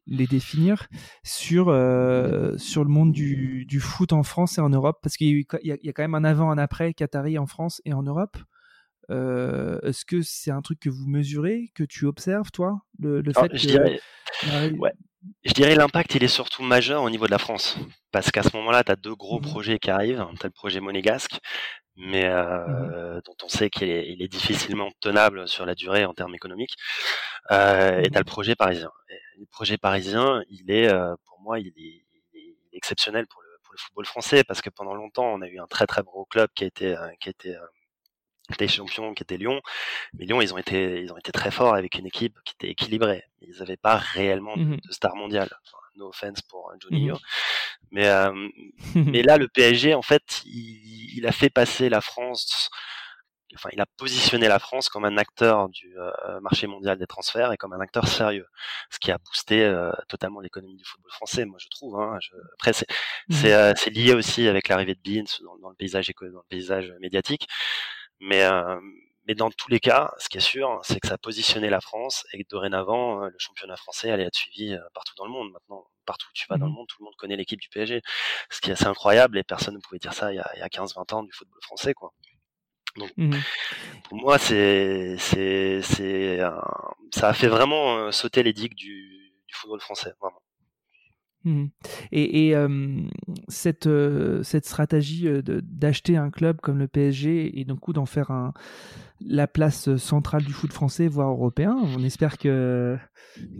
[0.07, 0.89] les définir,
[1.23, 5.29] sur, euh, sur le monde du, du, foot en France et en Europe Parce qu'il
[5.29, 8.37] y, y, a quand même un avant, un après Qatari en France et en Europe.
[9.11, 13.33] Euh, Est-ce que c'est un truc que vous mesurez, que tu observes, toi le, le
[13.33, 14.01] fait je dirais,
[14.79, 14.93] ouais.
[15.45, 17.79] Je dirais l'impact, il est surtout majeur au niveau de la France.
[18.13, 20.27] Parce qu'à ce moment-là, tu as deux gros mmh projets qui arrivent.
[20.39, 21.39] Tu as le projet monégasque,
[21.97, 26.05] mais mmh euh, dont on sait qu'il est, il est, difficilement tenable sur la durée
[26.05, 26.77] en termes économiques.
[27.53, 28.91] Euh, et tu as le projet parisien.
[29.09, 33.43] Et le projet parisien, il est, euh, pour moi, il est, il est, exceptionnel pour
[33.43, 36.03] le, pour le football français, parce que pendant longtemps, on a eu un très très
[36.03, 37.57] gros club qui a été, euh, qui a été
[38.59, 39.61] des champions qui étaient Lyon.
[40.15, 42.71] Mais Lyon, ils ont été, ils ont été très forts avec une équipe qui était
[42.71, 43.23] équilibrée.
[43.41, 45.49] Ils n'avaient pas réellement de, mmh star mondial.
[45.97, 47.15] No offense pour euh, Juninho.
[47.15, 47.19] Mmh
[47.91, 48.33] mais, euh,
[48.95, 52.71] mais là, le PSG, en fait, il, il, a fait passer la France,
[53.55, 57.53] enfin, il a positionné la France comme un acteur du euh, marché mondial des transferts
[57.53, 58.47] et comme un acteur sérieux.
[58.91, 62.01] Ce qui a boosté euh, totalement l'économie du football français, moi, je trouve.
[62.01, 62.35] Hein, je...
[62.55, 62.87] Après, c'est,
[63.29, 66.49] mmh c'est, lié aussi avec l'arrivée de Beans dans, dans, le paysage éco, dans le
[66.49, 67.47] paysage médiatique.
[68.21, 68.81] Mais, euh,
[69.27, 71.81] mais dans tous les cas, ce qui est sûr, c'est que ça a positionné la
[71.81, 75.31] France et que dorénavant, euh, le championnat français allait être suivi euh, partout dans le
[75.31, 75.51] monde.
[75.53, 77.69] Maintenant, partout où tu vas dans le mmh monde, tout le monde connaît l'équipe du
[77.69, 78.03] PSG.
[78.51, 80.69] Ce qui est assez incroyable et personne ne pouvait dire ça il y a, a
[80.69, 82.13] 15-20 ans du football français, quoi.
[82.97, 83.33] Donc, mmh
[84.09, 86.39] pour moi, c'est, c'est, c'est,
[87.11, 90.41] ça a fait vraiment sauter les digues du, du football français, vraiment.
[91.45, 91.67] Mmh.
[92.13, 92.57] Et, et
[93.49, 93.89] cette,
[94.65, 98.53] stratégie d'acheter un club comme le PSG et d'un coup d'en faire un,
[99.21, 102.97] la place centrale du foot français, voire européen, on espère que,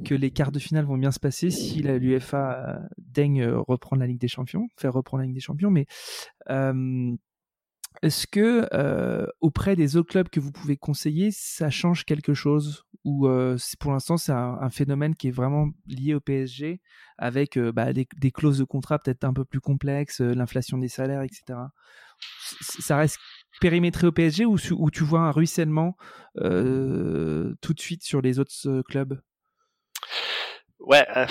[0.05, 4.21] que les quarts de finale vont bien se passer si l'UFA daigne reprendre la Ligue
[4.21, 5.71] des Champions, faire reprendre la Ligue des Champions.
[5.71, 5.87] Mais
[8.05, 12.85] est-ce que euh, auprès des autres clubs que vous pouvez conseiller, ça change quelque chose
[13.03, 16.83] ou euh, pour l'instant c'est un, phénomène qui est vraiment lié au PSG
[17.17, 21.23] avec euh, bah, des, clauses de contrat peut-être un peu plus complexes, l'inflation des salaires,
[21.23, 21.59] etc.
[22.59, 23.17] Ça reste
[23.63, 25.97] périmétré au PSG ou, tu vois un ruissellement
[26.37, 29.19] tout de suite sur les autres clubs?
[30.87, 31.27] Ouais, euh,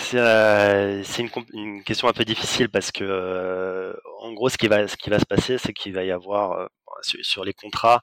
[0.00, 4.68] c'est euh, une, une, question un peu difficile parce que euh, en gros ce qui
[4.68, 6.68] va ce qui va se passer c'est qu'il va y avoir
[7.00, 8.02] sur, les contrats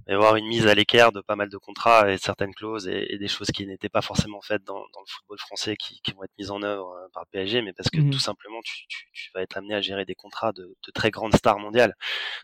[0.00, 2.52] il va y avoir une mise à l'équerre de pas mal de contrats et certaines
[2.52, 6.00] clauses et, des choses qui n'étaient pas forcément faites dans, dans, le football français qui,
[6.02, 8.60] qui, vont être mises en œuvre par le PSG mais parce que mmh tout simplement
[8.64, 11.60] tu, tu, tu, vas être amené à gérer des contrats de, de très grandes stars
[11.60, 11.94] mondiales.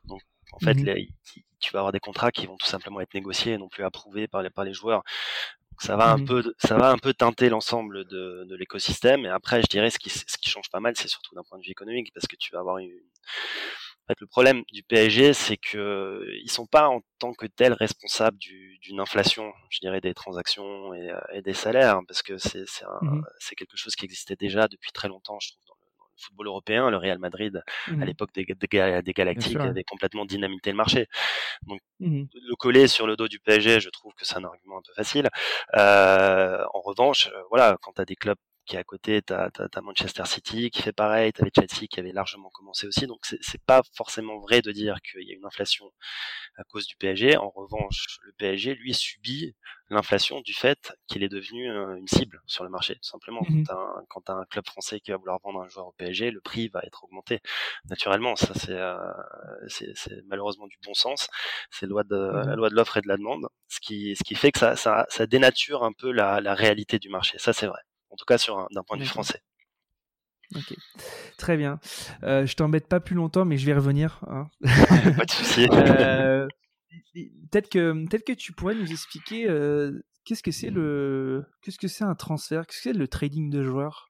[0.05, 1.09] Donc en fait, mmh
[1.61, 4.29] tu vas avoir des contrats qui vont tout simplement être négociés et non plus approuvés
[4.29, 5.03] par les, par les joueurs
[5.79, 9.25] ça va un mmh peu, ça va un peu teinter l'ensemble de, de l'écosystème.
[9.25, 11.59] Et après, je dirais ce qui, ce qui change pas mal, c'est surtout d'un point
[11.59, 12.91] de vue économique, parce que tu vas avoir une.
[12.91, 17.75] En fait, le problème du PSG, c'est que ils sont pas en tant que tels
[17.75, 22.39] responsables d'une inflation, je dirais, des transactions et, euh, et des salaires, hein, parce que
[22.39, 23.23] c'est c'est mmh
[23.57, 25.77] quelque chose qui existait déjà depuis très longtemps, je trouve,
[26.19, 28.05] football européen, le Real Madrid, à mmh.
[28.05, 31.07] l'époque des, des, Galactiques, avait complètement dynamité le marché.
[31.67, 34.79] Donc, mmh le coller sur le dos du PSG, je trouve que c'est un argument
[34.79, 35.29] un peu facile.
[35.77, 39.33] Euh, en revanche, euh, voilà, quand tu as des clubs qui est à côté, tu
[39.33, 39.51] as,
[39.83, 43.07] Manchester City qui fait pareil, tu avais Chelsea qui avait largement commencé aussi.
[43.07, 45.91] Donc c'est pas forcément vrai de dire qu'il y a une inflation
[46.57, 47.37] à cause du PSG.
[47.37, 49.55] En revanche, le PSG, lui, subit
[49.91, 52.95] l'inflation du fait qu'il est devenu euh, une cible sur le marché.
[52.97, 53.65] Tout simplement, mmh
[54.09, 56.41] quand tu as, un club français qui va vouloir vendre un joueur au PSG, le
[56.41, 57.41] prix va être augmenté
[57.89, 58.37] naturellement.
[58.37, 61.29] Ça, c'est euh, malheureusement du bon sens.
[61.71, 64.25] C'est loi de, mmh la loi de l'offre et de la demande, ce qui, ce
[64.25, 67.39] qui fait que ça, ça, ça dénature un peu la, la réalité du marché.
[67.39, 67.81] Ça, c'est vrai.
[68.11, 69.43] En tout cas, sur d'un point de vue français.
[70.55, 70.75] Ok,
[71.37, 71.79] très bien.
[72.23, 74.21] Euh, je t'embête pas plus longtemps, mais je vais revenir.
[74.29, 74.49] Hein.
[75.17, 75.67] pas de souci.
[75.79, 76.47] Euh,
[77.51, 79.93] peut-être que peut-être que tu pourrais nous expliquer euh,
[80.25, 83.63] qu'est-ce que c'est le qu'est-ce que c'est un transfert, qu'est-ce que c'est le trading de
[83.63, 84.09] joueurs?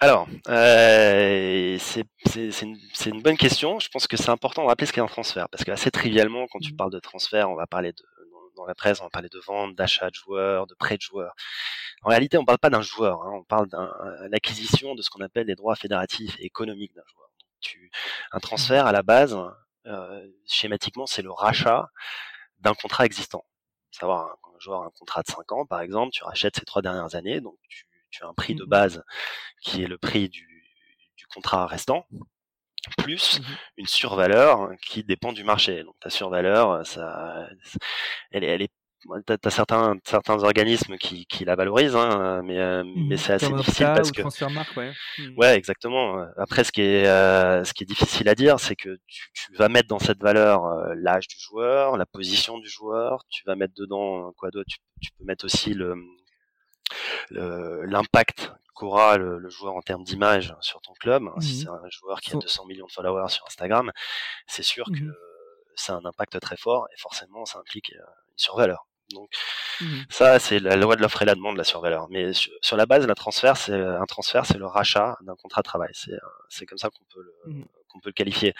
[0.00, 3.78] Alors, euh, c'est une, une, bonne question.
[3.78, 6.46] Je pense que c'est important de rappeler ce qu'est un transfert, parce que assez trivialement,
[6.50, 6.76] quand tu mmh.
[6.76, 8.02] parles de transfert, on va parler de
[8.56, 11.34] dans la presse, on va parler de vente, d'achat de joueurs, de prêt de joueurs.
[12.02, 13.68] En réalité, on ne parle pas d'un joueur, hein, on parle
[14.30, 17.28] d'acquisition de ce qu'on appelle des droits fédératifs et économiques d'un joueur.
[17.40, 17.90] Donc, tu,
[18.32, 19.36] un transfert à la base,
[19.86, 21.88] euh, schématiquement, c'est le rachat
[22.58, 23.44] d'un contrat existant.
[23.90, 26.82] Savoir un, joueur a un contrat de 5 ans, par exemple, tu rachètes ces trois
[26.82, 29.04] dernières années, donc tu, tu as un prix de mmh base
[29.60, 30.64] qui est le prix du,
[31.16, 32.06] du contrat restant,
[32.98, 33.44] plus mmh
[33.78, 35.82] une survaleur qui dépend du marché.
[35.82, 37.48] Donc ta survaleur, ça,
[38.30, 38.70] elle, elle est
[39.26, 43.32] T'as as certains certains organismes qui, qui la valorisent, hein, mais euh, mmh mais c'est
[43.32, 44.92] assez difficile parce que ouais.
[45.18, 45.38] Mmh.
[45.38, 45.56] ouais.
[45.56, 46.24] exactement.
[46.36, 49.54] Après, ce qui est euh, ce qui est difficile à dire, c'est que tu, tu,
[49.56, 53.24] vas mettre dans cette valeur euh, l'âge du joueur, la position du joueur.
[53.28, 54.68] Tu vas mettre dedans quoi d'autre?
[54.70, 55.96] Tu, tu, peux mettre aussi le
[57.30, 61.24] l'impact qu'aura le, joueur en termes d'image sur ton club.
[61.40, 63.92] Si mmh c'est un joueur qui a 200 millions de followers sur Instagram,
[64.46, 65.04] c'est sûr que
[65.74, 68.00] ça a un impact très fort et forcément ça implique une
[68.36, 68.86] survaleur.
[69.10, 69.30] Donc
[69.80, 72.08] mmh ça, c'est la loi de l'offre et la demande, la survaleur.
[72.10, 75.66] Mais sur, la base, la transfert, c'est un transfert, c'est le rachat d'un contrat de
[75.66, 75.90] travail.
[75.92, 76.18] C'est
[76.48, 78.54] c'est comme ça qu'on peut le mmh qu'on peut le qualifier.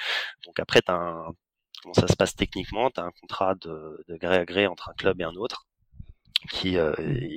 [0.44, 1.32] Donc après, as un,
[1.82, 2.90] comment ça se passe techniquement?
[2.90, 5.66] Tu as un contrat de, de gré à gré entre un club et un autre
[6.50, 6.92] qui, euh,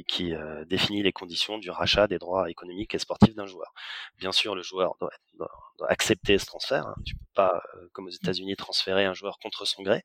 [0.07, 3.73] qui euh, définit les conditions du rachat des droits économiques et sportifs d'un joueur.
[4.17, 6.87] Bien sûr, le joueur doit, doit, doit accepter ce transfert.
[6.87, 6.95] Hein.
[7.05, 10.03] Tu peux pas, euh, comme aux États-Unis, transférer un joueur contre son gré.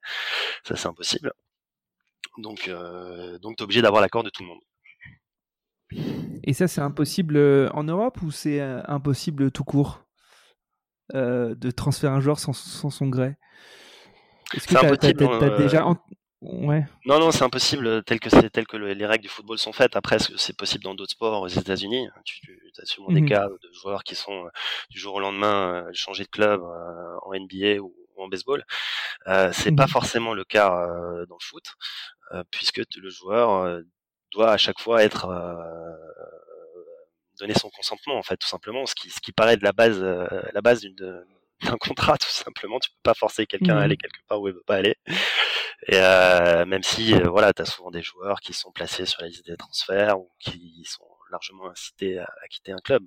[0.65, 1.33] Ça, c'est impossible.
[2.39, 2.71] Donc,
[3.43, 4.61] donc tu es obligé d'avoir l'accord de tout le monde.
[6.45, 7.37] Et ça, c'est impossible
[7.75, 10.05] en Europe ou c'est impossible tout court
[11.13, 13.35] de transférer un joueur sans, son gré?
[14.55, 15.85] Est-ce que tu as, déjà.
[16.43, 16.85] Ouais.
[17.05, 19.95] Non, non, c'est impossible tel que c'est tel que les règles du football sont faites.
[19.95, 22.09] Après, c'est possible dans d'autres sports aux États-Unis?
[22.25, 24.49] Tu, tu as sûrement des mmh cas de joueurs qui sont
[24.89, 28.65] du jour au lendemain euh, changés de club en NBA ou, en baseball.
[29.29, 30.69] Euh, c'est pas mmh forcément le cas
[31.29, 31.65] dans le foot.
[32.33, 33.81] Euh, puisque le joueur euh,
[34.31, 35.59] doit à chaque fois être euh,
[37.41, 40.01] donner son consentement en fait tout simplement ce qui ce qui paraît de la base
[40.01, 41.25] la base d'une d'un
[41.81, 44.03] contrat tout simplement tu peux pas forcer quelqu'un à aller mmh.
[44.03, 44.97] quelque part où il veut pas aller
[45.89, 49.47] et euh, même si voilà tu souvent des joueurs qui sont placés sur la liste
[49.47, 53.05] des transferts ou qui sont largement incités à, quitter un club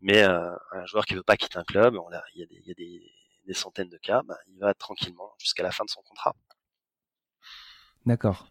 [0.00, 1.96] mais euh, un joueur qui veut pas quitter un club
[2.34, 5.90] il y a des, centaines de cas bah, il va tranquillement jusqu'à la fin de
[5.90, 6.34] son contrat
[8.06, 8.48] D'accord.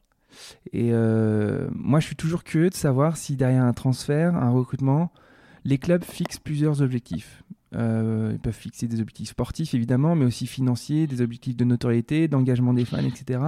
[0.71, 5.11] Et euh, moi, je suis toujours curieux de savoir si derrière un transfert, un recrutement,
[5.65, 7.43] les clubs fixent plusieurs objectifs.
[7.73, 12.27] Euh, ils peuvent fixer des objectifs sportifs, évidemment, mais aussi financiers, des objectifs de notoriété,
[12.27, 13.39] d'engagement des fans, etc.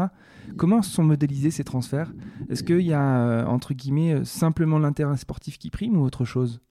[0.58, 2.12] Comment sont modélisés ces transferts?
[2.50, 6.62] Est-ce qu'il y a, euh, entre guillemets, simplement l'intérêt sportif qui prime ou autre chose?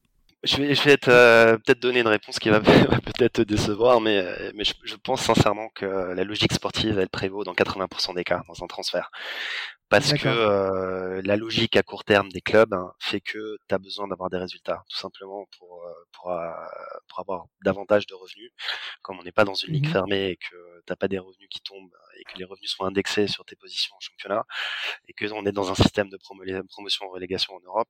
[0.44, 4.96] Je vais, euh, peut-être donner une réponse qui va, peut-être te décevoir, euh, mais je,
[4.96, 9.12] pense sincèrement que la logique sportive, elle prévaut dans 80% des cas dans un transfert.
[9.92, 13.78] Parce que euh, la logique à court terme des clubs hein, fait que tu as
[13.78, 16.34] besoin d'avoir des résultats, tout simplement pour, pour,
[17.08, 18.50] pour avoir davantage de revenus.
[19.02, 21.48] Comme on n'est pas dans une ligue mmh fermée et que t'as pas des revenus
[21.50, 24.44] qui tombent et que les revenus sont indexés sur tes positions en championnat
[25.08, 27.88] et que on est dans un système de promotion relégation en Europe,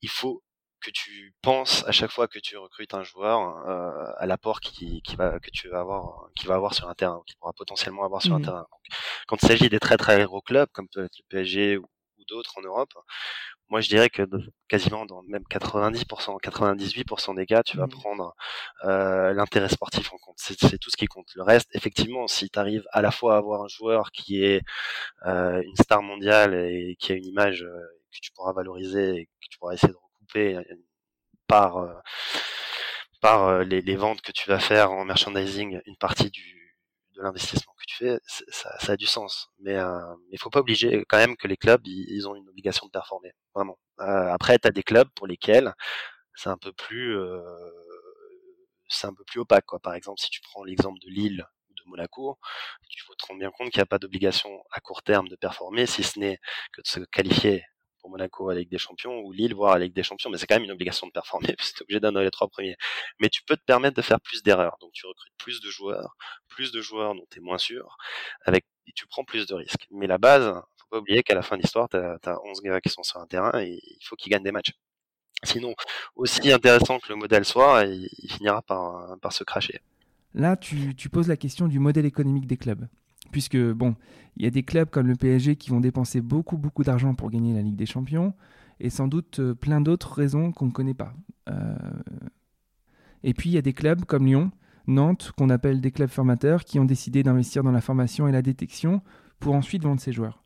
[0.00, 0.42] il faut
[0.80, 5.02] que tu penses à chaque fois que tu recrutes un joueur euh, à l'apport qui,
[5.02, 8.04] qui, va que tu vas avoir qui va avoir sur un terrain qui pourra potentiellement
[8.04, 8.44] avoir sur un mmh.
[8.44, 8.66] terrain
[9.26, 11.86] quand il s'agit des très très gros clubs comme peut être le PSG ou,
[12.28, 12.92] d'autres en Europe
[13.68, 14.22] moi je dirais que
[14.66, 17.90] quasiment dans même 90% 98% des cas tu vas mmh.
[17.90, 18.34] prendre
[18.84, 22.58] euh, l'intérêt sportif en compte c'est tout ce qui compte le reste effectivement si tu
[22.58, 24.62] arrives à la fois à avoir un joueur qui est
[25.26, 29.48] euh, une star mondiale et qui a une image que tu pourras valoriser et que
[29.48, 29.98] tu pourras essayer de
[30.36, 30.62] euh,
[31.46, 31.94] par euh,
[33.20, 36.54] par euh, les, ventes que tu vas faire en merchandising une partie du
[37.16, 39.48] de l'investissement que tu fais, ça, a du sens.
[39.60, 39.76] Mais
[40.32, 43.32] il faut pas obliger quand même que les clubs ils, ont une obligation de performer,
[43.54, 43.78] vraiment.
[43.98, 45.72] après, tu as des clubs pour lesquels
[46.34, 47.16] c'est un peu plus
[48.88, 49.64] c'est un peu plus opaque.
[49.66, 49.80] Quoi.
[49.80, 52.38] Par exemple, si tu prends l'exemple de Lille ou de Monaco,
[52.88, 55.86] tu te rends bien compte qu'il n'y a pas d'obligation à court terme de performer,
[55.86, 56.38] si ce n'est
[56.72, 57.64] que de se qualifier
[58.08, 60.38] Monaco à la Ligue des Champions ou Lille voir à la Ligue des Champions, mais
[60.38, 62.76] c'est quand même une obligation de performer puisque tu es obligé d'en les trois premiers.
[63.20, 66.16] Mais tu peux te permettre de faire plus d'erreurs, donc tu recrutes plus de joueurs,
[66.48, 67.96] plus de joueurs dont tu es moins sûr,
[68.44, 69.86] avec et tu prends plus de risques.
[69.90, 70.44] Mais la base,
[70.76, 73.20] faut pas oublier qu'à la fin de l'histoire, tu as, 11 gars qui sont sur
[73.20, 74.72] un terrain et il faut qu'ils gagnent des matchs.
[75.42, 75.74] Sinon,
[76.14, 79.80] aussi intéressant que le modèle soit, il, finira par, se cracher.
[80.34, 82.86] Là, tu, poses la question du modèle économique des clubs.
[83.32, 83.94] Puisque, bon,
[84.36, 87.30] il y a des clubs comme le PSG qui vont dépenser beaucoup, beaucoup d'argent pour
[87.30, 88.34] gagner la Ligue des Champions,
[88.80, 91.14] et sans doute euh, plein d'autres raisons qu'on ne connaît pas.
[91.48, 91.76] Euh,
[93.22, 94.50] et puis, il y a des clubs comme Lyon,
[94.86, 98.42] Nantes, qu'on appelle des clubs formateurs, qui ont décidé d'investir dans la formation et la
[98.42, 99.02] détection
[99.40, 100.42] pour ensuite vendre ces joueurs.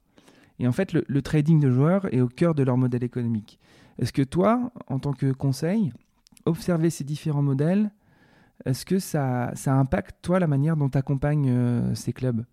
[0.59, 3.59] Et en fait, le trading de joueurs est au cœur de leur modèle économique.
[3.99, 5.93] Est-ce que toi, en tant que conseil,
[6.47, 7.90] observer ces différents modèles,
[8.64, 12.45] est-ce que ça, impacte, toi, la manière dont tu accompagnes euh, ces clubs?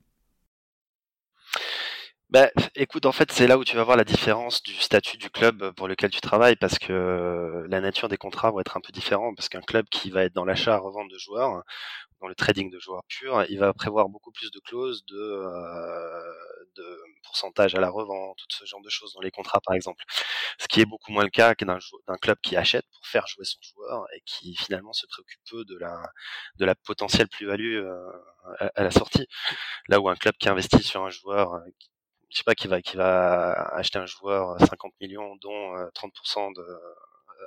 [2.29, 5.29] Bah, écoute, en fait, c'est là où tu vas voir la différence du statut du
[5.29, 8.91] club pour lequel tu travailles, parce que la nature des contrats va être un peu
[8.91, 11.63] différente, parce qu'un club qui va être dans l'achat-revente de joueurs,
[12.21, 16.33] dans le trading de joueurs purs, il va prévoir beaucoup plus de clauses de, euh,
[16.75, 20.03] de pourcentage à la revente, tout ce genre de choses dans les contrats, par exemple.
[20.59, 23.45] Ce qui est beaucoup moins le cas que d'un club qui achète pour faire jouer
[23.45, 26.01] son joueur et qui finalement se préoccupe peu de la,
[26.57, 28.11] de la potentielle plus-value euh,
[28.75, 29.27] à, la sortie.
[29.87, 31.59] Là où un club qui investit sur un joueur, euh,
[32.29, 36.63] je sais pas, qui va, qui va acheter un joueur 50 millions, dont 30% de,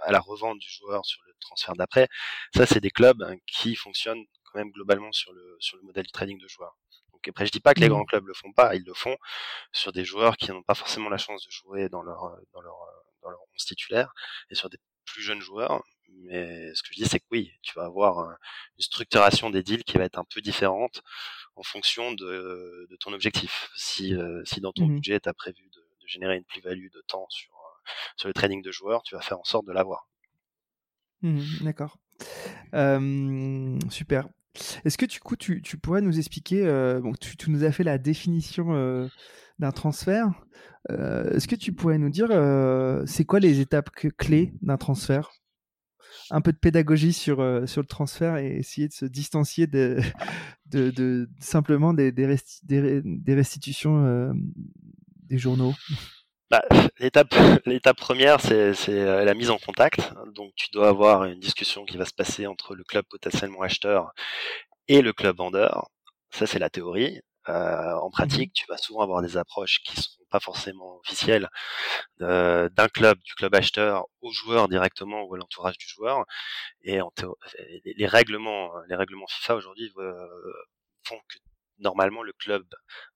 [0.03, 2.09] à la revente du joueur sur le transfert d'après,
[2.55, 6.07] ça c'est des clubs hein, qui fonctionnent quand même globalement sur le, sur le modèle
[6.07, 6.77] de trading de joueurs.
[7.13, 7.93] Donc après, je dis pas que les mmh.
[7.93, 9.17] grands clubs le font pas, ils le font
[9.73, 12.77] sur des joueurs qui n'ont pas forcément la chance de jouer dans leur dans leur
[13.23, 14.13] dans leur 11 titulaire
[14.51, 15.83] et sur des plus jeunes joueurs.
[16.25, 19.85] Mais ce que je dis, c'est que oui, tu vas avoir une structuration des deals
[19.85, 21.03] qui va être un peu différente
[21.57, 23.71] en fonction de, de ton objectif.
[23.77, 26.89] Si, euh, si dans ton mmh budget, tu as prévu de, de, générer une plus-value
[26.93, 27.53] de temps sur,
[28.17, 30.09] sur le trading de joueurs, tu vas faire en sorte de l'avoir.
[31.23, 31.99] Mmh d'accord.
[32.75, 34.29] Euh, super.
[34.85, 37.73] Est-ce que du coup, tu, tu pourrais nous expliquer, euh, bon, tu, tu, nous as
[37.73, 39.09] fait la définition euh,
[39.59, 40.29] d'un transfert.
[40.91, 42.29] Euh, est-ce que tu pourrais nous dire,
[43.07, 45.31] c'est quoi les étapes clés d'un transfert?
[46.31, 47.39] Un peu de pédagogie sur,
[47.69, 49.99] sur le transfert et essayer de se distancier de,
[50.67, 54.33] de, de simplement des, des, des restitutions
[55.25, 55.75] des journaux.
[56.51, 56.63] Bah,
[56.99, 57.29] l'étape,
[57.97, 60.13] première, c'est, c'est la mise en contact.
[60.35, 64.13] Donc, tu dois avoir une discussion qui va se passer entre le club potentiellement acheteur
[64.89, 65.89] et le club vendeur.
[66.31, 67.21] Ça, c'est la théorie.
[67.49, 70.99] Euh, en pratique, mmh tu vas souvent avoir des approches qui ne seront pas forcément
[70.99, 71.49] officielles
[72.21, 76.25] euh, d'un club, du club acheteur au joueur directement ou à l'entourage du joueur.
[76.83, 77.11] Et en
[77.85, 80.27] les, les, règlements, les règlements FIFA aujourd'hui euh,
[81.05, 81.39] font que
[81.81, 82.65] normalement le club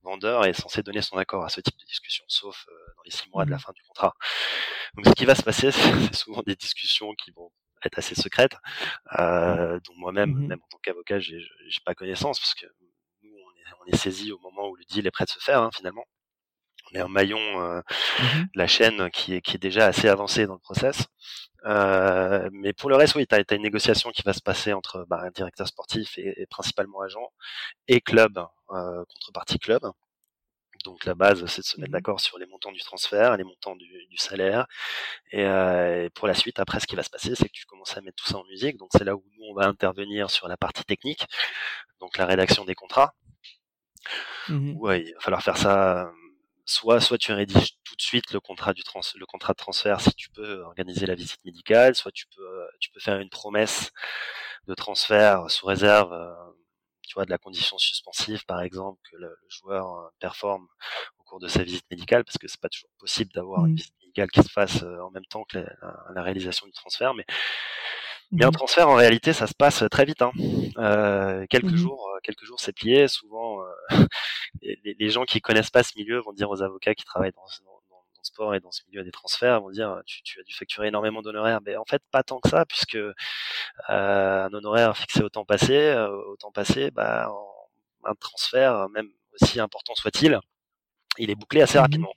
[0.02, 3.10] vendeur est censé donner son accord à ce type de discussion, sauf euh, dans les
[3.10, 3.60] six mois de la mmh.
[3.60, 4.14] fin du contrat.
[4.94, 7.50] Donc ce qui va se passer, c'est souvent des discussions qui vont
[7.84, 8.56] être assez secrètes,
[9.18, 11.38] euh, dont moi-même, mmh même en tant qu'avocat, j'ai
[11.84, 12.66] pas connaissance parce que
[13.80, 16.04] on est, saisi au moment où le deal est prêt de se faire hein, finalement.
[16.92, 17.80] On est un maillon euh,
[18.20, 21.06] mmh de la chaîne qui est, qui est déjà assez avancé dans le process.
[21.66, 25.06] Euh, mais pour le reste, oui, tu as, une négociation qui va se passer entre
[25.08, 27.26] bah, un directeur sportif et, principalement agent
[27.88, 28.38] et club,
[28.70, 29.82] euh, contrepartie club.
[30.84, 33.44] Donc la base, c'est de se mettre mmh d'accord sur les montants du transfert, les
[33.44, 34.66] montants du, salaire.
[35.34, 37.96] Euh, et, pour la suite, après, ce qui va se passer, c'est que tu commences
[37.96, 38.76] à mettre tout ça en musique.
[38.76, 41.26] Donc c'est là où nous, on va intervenir sur la partie technique,
[42.00, 43.14] donc la rédaction des contrats.
[44.48, 46.12] Mmh ouais, il va falloir faire ça
[46.66, 50.00] soit soit tu rédiges tout de suite le contrat du trans le contrat de transfert
[50.00, 53.92] si tu peux organiser la visite médicale, soit tu peux tu peux faire une promesse
[54.66, 56.14] de transfert sous réserve
[57.02, 60.66] tu vois de la condition suspensive par exemple que le, joueur performe
[61.18, 63.76] au cours de sa visite médicale parce que c'est pas toujours possible d'avoir une mmh.
[63.76, 65.58] visite médicale qui se fasse en même temps que
[66.14, 67.26] la, réalisation du transfert mais
[68.32, 68.52] mais un mmh.
[68.52, 70.22] transfert, en réalité, ça se passe très vite.
[70.22, 70.32] Hein.
[70.78, 73.06] Euh, quelques mmh jours, quelques jours, c'est plié.
[73.06, 73.53] Souvent,
[74.62, 77.46] les, les, gens qui connaissent pas ce milieu vont dire aux avocats qui travaillent dans,
[77.64, 80.42] dans, dans, le sport et dans ce milieu des transferts, vont dire tu, tu as
[80.42, 81.60] dû facturer énormément d'honoraires.
[81.64, 83.12] Mais en fait, pas tant que ça, puisque euh,
[83.88, 87.30] un honoraire fixé au temps passé, euh, au temps passé, bah,
[88.04, 89.08] un transfert, même
[89.40, 90.40] aussi important soit-il,
[91.18, 92.14] il est bouclé assez mmh rapidement.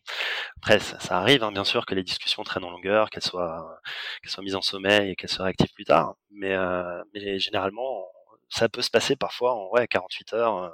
[0.57, 3.79] Après, ça, arrive, hein, bien sûr, que les discussions traînent en longueur, qu'elles soient,
[4.21, 6.15] qu'elles soient mises en sommeil et qu'elles se réactivent plus tard.
[6.31, 8.05] Mais, euh, mais généralement,
[8.49, 10.73] ça peut se passer parfois en ouais, 48 heures,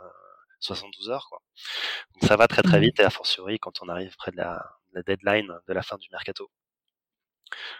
[0.63, 1.27] 72 heures.
[1.29, 1.39] Quoi.
[2.15, 2.83] Donc ça va très très Mhm.
[2.85, 5.81] vite et a fortiori quand on arrive près de la, de la deadline de la
[5.81, 6.49] fin du mercato.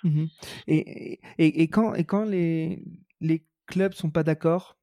[0.04, 0.28] Mhm.
[0.68, 2.84] Et, et, et quand, et quand les,
[3.22, 4.78] les clubs sont pas d'accord,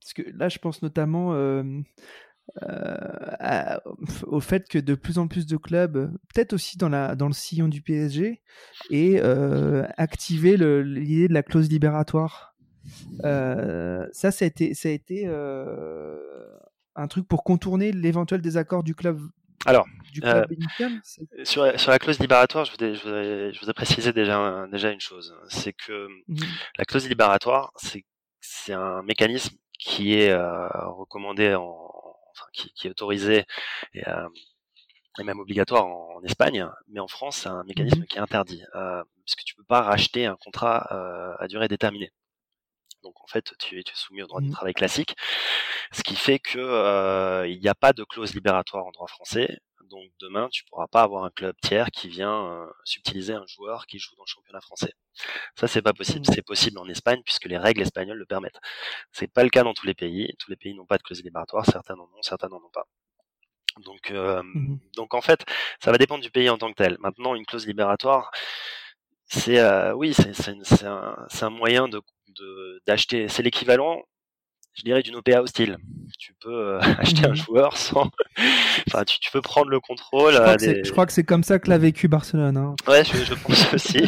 [0.00, 1.62] parce que là je pense notamment euh,
[2.62, 2.96] euh,
[3.40, 3.80] à-
[4.26, 7.32] au fait que de plus en plus de clubs, peut-être aussi dans, la, dans le
[7.32, 8.40] sillon du PSG,
[8.90, 12.54] et euh, activer l'idée de la clause libératoire.
[13.24, 16.18] Euh, ça, ça a été, ça a été euh,
[16.96, 19.20] un truc pour contourner l'éventuel désaccord du club.
[19.64, 20.44] Alors, du euh,
[21.44, 25.00] Sur, sur la clause libératoire, je voudrais, je voudrais, je voudrais préciser déjà, déjà une
[25.00, 26.36] chose, c'est que Mhm.
[26.78, 27.72] la clause libératoire,
[28.40, 33.44] c'est un mécanisme qui est euh, recommandé, en, enfin, qui, qui est autorisé
[33.94, 34.28] et, euh,
[35.18, 38.06] et même obligatoire en, en Espagne, mais en France, c'est un mécanisme Mhm.
[38.06, 38.62] qui est interdit,
[39.24, 42.12] puisque tu peux pas racheter un contrat à durée déterminée.
[43.06, 44.54] Donc en fait, tu, es- tu es soumis au droit du Mhm.
[44.54, 45.14] travail classique,
[45.92, 49.60] ce qui fait que euh, il n'y a pas de clause libératoire en droit français.
[49.84, 53.86] Donc demain, tu pourras pas avoir un club tiers qui vient euh, subtiliser un joueur
[53.86, 54.92] qui joue dans le championnat français.
[55.54, 56.24] Ça, c'est pas possible.
[56.26, 56.34] Mhm.
[56.34, 58.58] C'est possible en Espagne puisque les règles espagnoles le permettent.
[59.12, 60.34] C'est pas le cas dans tous les pays.
[60.40, 61.64] Tous les pays n'ont pas de clause libératoire.
[61.66, 62.86] Certains en ont, certains n'en ont pas.
[63.84, 64.80] Donc, euh, Mhm.
[64.96, 65.44] donc en fait,
[65.80, 66.96] ça va dépendre du pays en tant que tel.
[66.98, 68.32] Maintenant, une clause libératoire,
[69.28, 73.28] c'est euh, oui, c'est un, un moyen de de- d'acheter.
[73.28, 74.02] C'est l'équivalent,
[74.74, 75.78] je dirais, d'une OPA hostile.
[76.18, 77.36] Tu peux euh, acheter un Mhm.
[77.36, 78.10] joueur sans.
[78.88, 80.34] Enfin, tu, tu peux prendre le contrôle.
[80.34, 82.06] Je crois, euh, que c'est, des- je crois que c'est comme ça que l'a vécu
[82.08, 82.56] Barcelone.
[82.58, 82.74] hein.
[82.86, 84.02] Ouais, je, je pense aussi.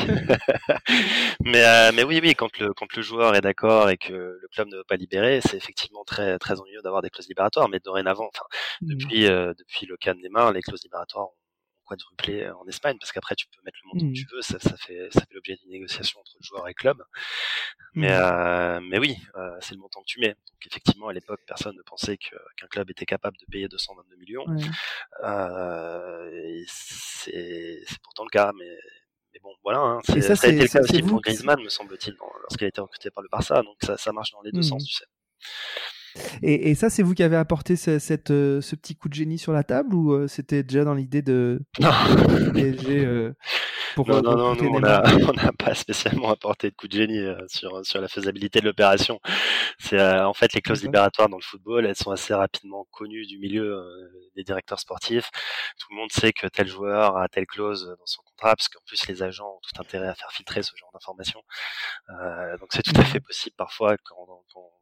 [1.44, 4.48] mais, euh, mais oui, oui, quand le, quand le joueur est d'accord et que le
[4.52, 7.68] club ne veut pas libérer, c'est effectivement très, très ennuyeux d'avoir des clauses libératoires.
[7.68, 8.44] Mais dorénavant, enfin,
[8.82, 8.88] Mhm.
[8.90, 11.28] depuis, euh, depuis le cas de Neymar, les clauses libératoires
[11.88, 14.76] quadruplé en Espagne parce qu'après tu peux mettre le montant que tu veux, ça, ça
[14.76, 17.02] fait, ça fait l'objet d'une négociation entre joueur et club.
[17.94, 20.28] Mais, euh, mais oui, euh, c'est le montant que tu mets.
[20.34, 24.16] Donc effectivement, à l'époque, personne ne pensait que- qu'un club était capable de payer 222
[24.16, 24.46] millions.
[24.46, 24.62] Ouais.
[25.24, 28.68] Euh, et c'est c'est pourtant le cas, mais,
[29.32, 29.78] mais bon, voilà.
[29.80, 32.64] Hein, Et c'est- ça, ça, a été le cas aussi pour Griezmann, me semble-t-il, lorsqu'il
[32.64, 33.62] a été recruté par le Barça.
[33.62, 34.62] Donc ça, ça marche dans les deux Mhm.
[34.64, 35.06] sens, tu sais.
[36.42, 39.14] Et, et ça, c'est vous qui avez apporté ce, cette, euh, ce petit coup de
[39.14, 41.60] génie sur la table ou euh, c'était déjà dans l'idée de
[42.54, 43.34] PSG euh,
[43.94, 45.02] pour non, non, non, nous, on n'a
[45.58, 49.20] pas spécialement apporté de coup de génie euh, sur, sur la faisabilité de l'opération.
[49.78, 53.26] C'est euh, en fait les clauses libératoires dans le football, elles sont assez rapidement connues
[53.26, 53.84] du milieu
[54.36, 55.30] des directeurs sportifs.
[55.78, 58.80] Tout le monde sait que tel joueur a telle clause dans son contrat, parce qu'en
[58.86, 61.42] plus les agents ont tout intérêt à faire filtrer ce genre d'informations.
[62.60, 64.77] Donc c'est tout à fait possible parfois quand, quand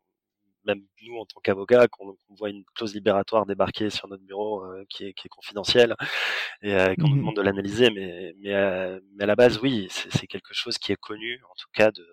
[0.67, 4.85] même nous en tant qu'avocats, qu'on voit une clause libératoire débarquer sur notre bureau euh,
[4.89, 5.95] qui, est, qui est confidentielle
[6.63, 7.21] et euh, qu'on nous Mhm.
[7.21, 10.93] demande de l'analyser, mais, mais, euh, mais à la base, oui, c'est quelque chose qui
[10.93, 12.07] est connu, en tout cas, de,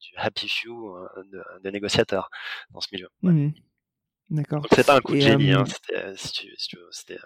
[0.00, 2.30] du happy few euh, de- des négociateurs
[2.70, 3.08] dans ce milieu.
[3.22, 3.32] Ouais.
[3.32, 3.52] Mhm.
[4.30, 4.60] D'accord.
[4.62, 5.64] Donc c'est pas un coup de génie, hein,
[6.16, 7.18] si tu, si tu veux, c'était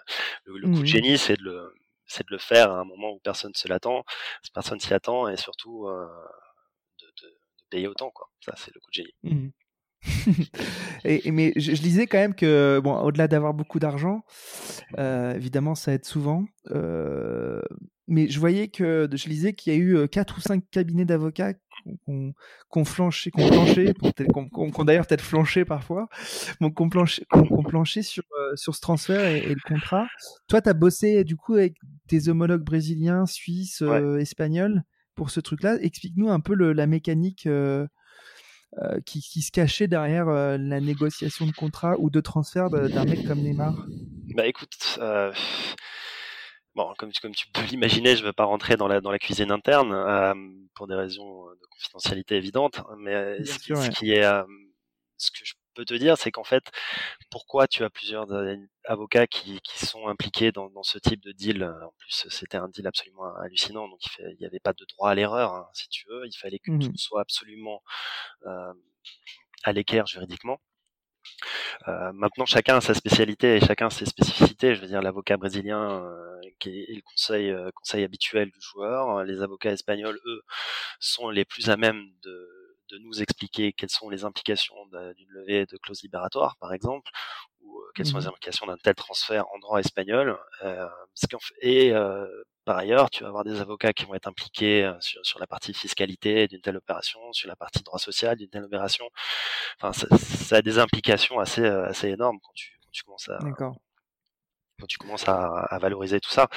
[0.45, 0.85] le, le coup de Mhm.
[0.87, 1.73] génie, c'est de le
[2.07, 4.03] c'est de le faire à un moment où personne se l'attend,
[4.53, 8.29] personne s'y attend, et surtout de, de, de payer autant, quoi.
[8.41, 9.13] Ça, c'est le coup de génie.
[9.23, 9.51] Mhm.
[11.05, 14.23] Et, et mais je, je lisais quand même que, bon, au-delà d'avoir beaucoup d'argent,
[14.97, 16.45] euh, évidemment, ça aide souvent.
[16.71, 17.61] euh,
[18.07, 21.05] mais je voyais que, je lisais qu'il y a eu euh, quatre ou cinq cabinets
[21.05, 21.59] d'avocats qui
[22.07, 22.33] ont,
[22.71, 22.79] qui
[24.53, 26.07] ont- qui ont d'ailleurs peut-être flanché parfois,
[26.61, 29.39] bon, qui ont planché, qui ont- qui ont planché sur, euh, sur ce transfert et,
[29.39, 30.05] et le contrat.
[30.47, 31.75] Toi, tu as bossé du coup avec
[32.07, 34.21] tes homologues brésiliens, suisses, Ouais.
[34.21, 34.83] espagnols
[35.15, 35.77] pour ce truc-là.
[35.81, 37.47] Explique-nous un peu le- la mécanique.
[38.79, 43.05] Euh, qui, qui se cachait derrière euh, la négociation de contrat ou de transfert d'un
[43.05, 43.87] mec comme Neymar?
[44.35, 45.31] Bah écoute, euh,
[46.75, 49.11] bon, comme, tu- comme tu peux l'imaginer, je ne veux pas rentrer dans la, dans
[49.11, 49.93] la cuisine interne
[50.73, 53.93] pour des raisons de confidentialité évidentes, mais ce, sûr, ce ouais.
[53.93, 54.23] qui est,
[55.17, 56.71] ce que je peux te dire, c'est qu'en fait,
[57.31, 58.27] pourquoi tu as plusieurs
[58.85, 61.63] avocats qui, qui sont impliqués dans, dans ce type de deal?
[61.63, 65.15] En plus, c'était un deal absolument hallucinant, donc il n'y avait pas de droit à
[65.15, 66.25] l'erreur, hein, si tu veux.
[66.27, 66.79] Il fallait que Mhm.
[66.79, 67.83] tout soit absolument
[68.47, 68.73] euh,
[69.63, 70.59] à l'équerre juridiquement.
[71.87, 74.75] Euh, maintenant, chacun a sa spécialité et chacun ses spécificités.
[74.75, 78.59] Je veux dire, l'avocat brésilien euh, qui est, est le conseil, euh, conseil habituel du
[78.61, 79.23] joueur.
[79.23, 80.41] Les avocats espagnols, eux,
[80.99, 82.49] sont les plus à même de,
[82.91, 84.75] de nous expliquer quelles sont les implications
[85.15, 87.09] d'une levée de clause libératoire, par exemple,
[87.61, 88.29] ou euh, quelles sont les Mhm.
[88.29, 90.37] implications d'un tel transfert en droit espagnol.
[90.63, 90.87] Euh,
[91.61, 92.27] et euh,
[92.65, 95.73] par ailleurs, tu vas avoir des avocats qui vont être impliqués sur, sur la partie
[95.73, 99.09] fiscalité d'une telle opération, sur la partie droit social d'une telle opération.
[99.79, 103.39] Enfin, ça, ça a des implications assez, assez énormes quand tu, quand tu commences à,
[104.79, 106.47] quand tu commences à, à valoriser tout ça.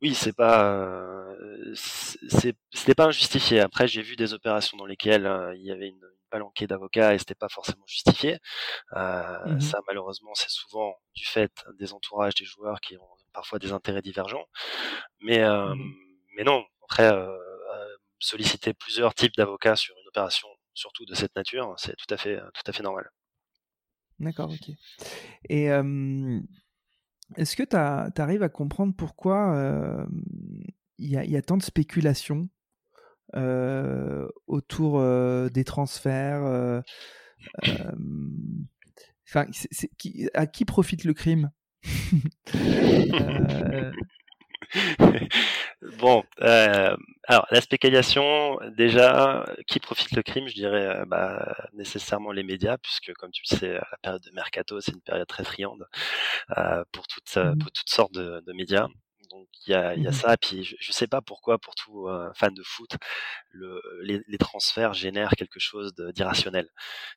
[0.00, 1.26] Oui, c'est pas,
[1.74, 3.60] c'est, c'était pas injustifié.
[3.60, 7.34] Après, j'ai vu des opérations dans lesquelles il y avait une, palanquée d'avocats et c'était
[7.34, 8.38] pas forcément justifié.
[8.94, 13.58] Euh, Mmh Ça, malheureusement, c'est souvent du fait des entourages des joueurs qui ont parfois
[13.58, 14.46] des intérêts divergents.
[15.20, 15.94] Mais, euh, Mmh
[16.36, 17.36] mais non, après, euh,
[18.20, 22.36] solliciter plusieurs types d'avocats sur une opération, surtout de cette nature, c'est tout à fait,
[22.54, 23.10] tout à fait normal.
[24.20, 24.74] D'accord, ok.
[25.48, 25.68] Et
[27.36, 30.06] est-ce que tu arrives à comprendre pourquoi,
[30.98, 32.48] il y a il y a tant de spéculation,
[34.46, 35.02] autour,
[35.50, 36.82] des transferts,
[39.28, 39.46] enfin,
[39.98, 41.50] qui à qui profite le crime?
[46.00, 46.96] Bon, euh,
[47.28, 52.76] alors la spéculation, déjà, qui profite le crime Je dirais euh, bah, nécessairement les médias,
[52.78, 55.86] puisque comme tu le sais, la période de mercato, c'est une période très friande
[56.58, 58.88] euh, pour, toutes, Mmh pour toutes sortes de, de médias.
[59.30, 61.74] Donc il y a, y a Mmh ça, puis je, je sais pas pourquoi, pour
[61.76, 62.92] tout euh, fan de foot,
[63.50, 66.68] le, les, les transferts génèrent quelque chose d'irrationnel.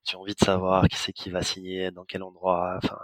[0.06, 2.80] Tu as envie de savoir qui c'est qui va signer, dans quel endroit.
[2.84, 2.97] Enfin,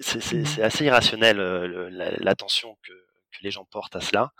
[0.00, 2.92] c'est Mmh assez irrationnel euh, la- l'attention que,
[3.38, 4.32] que les gens portent à cela,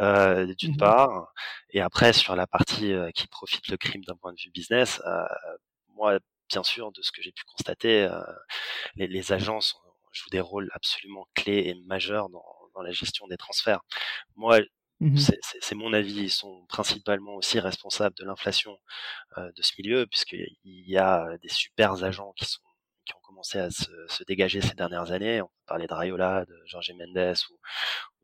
[0.00, 1.32] euh, d'une Mmh part.
[1.70, 5.00] Et après, sur la partie euh, qui profite le crime d'un point de vue business,
[5.06, 5.24] euh,
[5.94, 6.18] moi,
[6.50, 8.08] bien sûr, de ce que j'ai pu constater,
[8.96, 9.76] les, les agences
[10.12, 13.80] jouent des rôles absolument clés et majeurs dans, dans la gestion des transferts.
[14.36, 14.60] Moi,
[15.00, 15.16] Mmh
[15.60, 18.78] c'est mon avis, ils sont principalement aussi responsables de l'inflation
[19.38, 22.60] euh, de ce milieu, puisqu'il y a des super agents qui sont
[23.04, 25.42] qui ont commencé à se, se dégager ces dernières années.
[25.42, 27.58] On peut parler de Rayola, de Jorge Mendes ou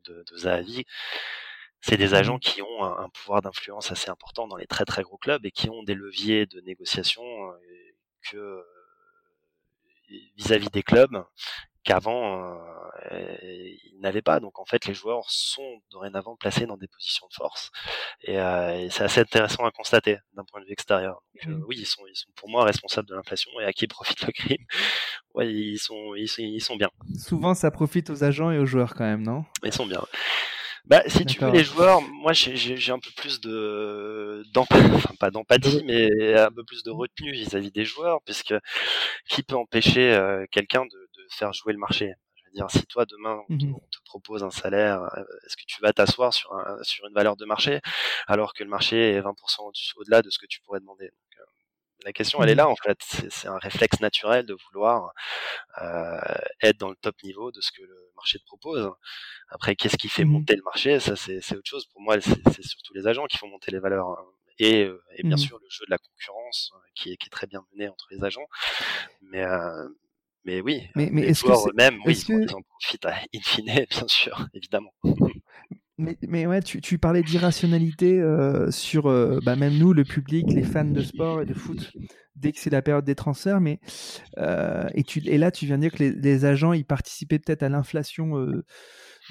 [0.05, 0.85] de, de Zahavi.
[1.81, 4.85] C'est des agents Mmh qui ont un, un pouvoir d'influence assez important dans les très
[4.85, 7.57] très gros clubs et qui ont des leviers de négociation euh,
[8.29, 8.63] que euh,
[10.37, 11.23] vis-à-vis des clubs
[11.83, 12.55] qu'avant
[13.11, 14.39] euh, ils n'avaient pas.
[14.39, 17.71] Donc en fait, les joueurs sont dorénavant placés dans des positions de force,
[18.23, 21.21] et, euh, et c'est assez intéressant à constater d'un point de vue extérieur.
[21.35, 23.73] Donc, euh, Mmh oui, ils sont, ils sont pour moi responsables de l'inflation et à
[23.73, 24.65] qui profite le crime.
[25.33, 26.89] Ouais, ils sont, ils sont, ils sont bien.
[27.17, 29.45] Souvent, ça profite aux agents et aux joueurs quand même, non?
[29.63, 30.01] Ils sont bien.
[30.85, 35.29] Bah, si tu veux, les joueurs, moi j'ai- un peu plus de, d'emp- enfin pas
[35.31, 38.53] d'empathie, mais un peu plus de retenue vis-à-vis des joueurs, puisque
[39.29, 41.00] qui peut empêcher euh, quelqu'un de
[41.31, 43.99] faire jouer le marché Je veux dire, si toi demain on te, Mmh on te
[44.05, 47.45] propose un salaire, euh, est-ce que tu vas t'asseoir sur, un, sur une valeur de
[47.45, 47.81] marché
[48.27, 51.05] alors que le marché est 20% au- au-delà de ce que tu pourrais demander?
[51.07, 51.45] Donc, euh,
[52.05, 52.99] La question, elle est Mmh là en fait.
[53.31, 55.11] C'est un réflexe naturel de vouloir
[55.81, 56.19] euh,
[56.61, 58.91] être dans le top niveau de ce que le marché te propose.
[59.49, 60.99] Après, qu'est-ce qui fait Mmh monter le marché?
[60.99, 61.85] Ça, c'est autre chose.
[61.87, 64.07] Pour moi, c'est surtout les agents qui font monter les valeurs.
[64.09, 64.25] hein.
[64.59, 67.47] Et, et bien Mmh sûr, le jeu de la concurrence qui est, qui est très
[67.47, 68.47] bien mené entre les agents.
[69.21, 69.87] Mais, euh,
[70.45, 73.13] mais oui, Mais mais les joueurs eux-mêmes, oui, ils en- que ils en profitent à
[73.35, 74.93] in fine, bien sûr, évidemment.
[75.97, 80.53] mais mais ouais, tu tu parlais d'irrationalité, heu, sur, heu, bah, même nous, le public,
[80.53, 81.91] les fans de sport et de foot,
[82.35, 83.79] dès que c'est la période des transferts, mais
[84.95, 87.63] et tu et là, tu viens de dire que les les agents, ils participaient peut-être
[87.63, 88.33] à l'inflation,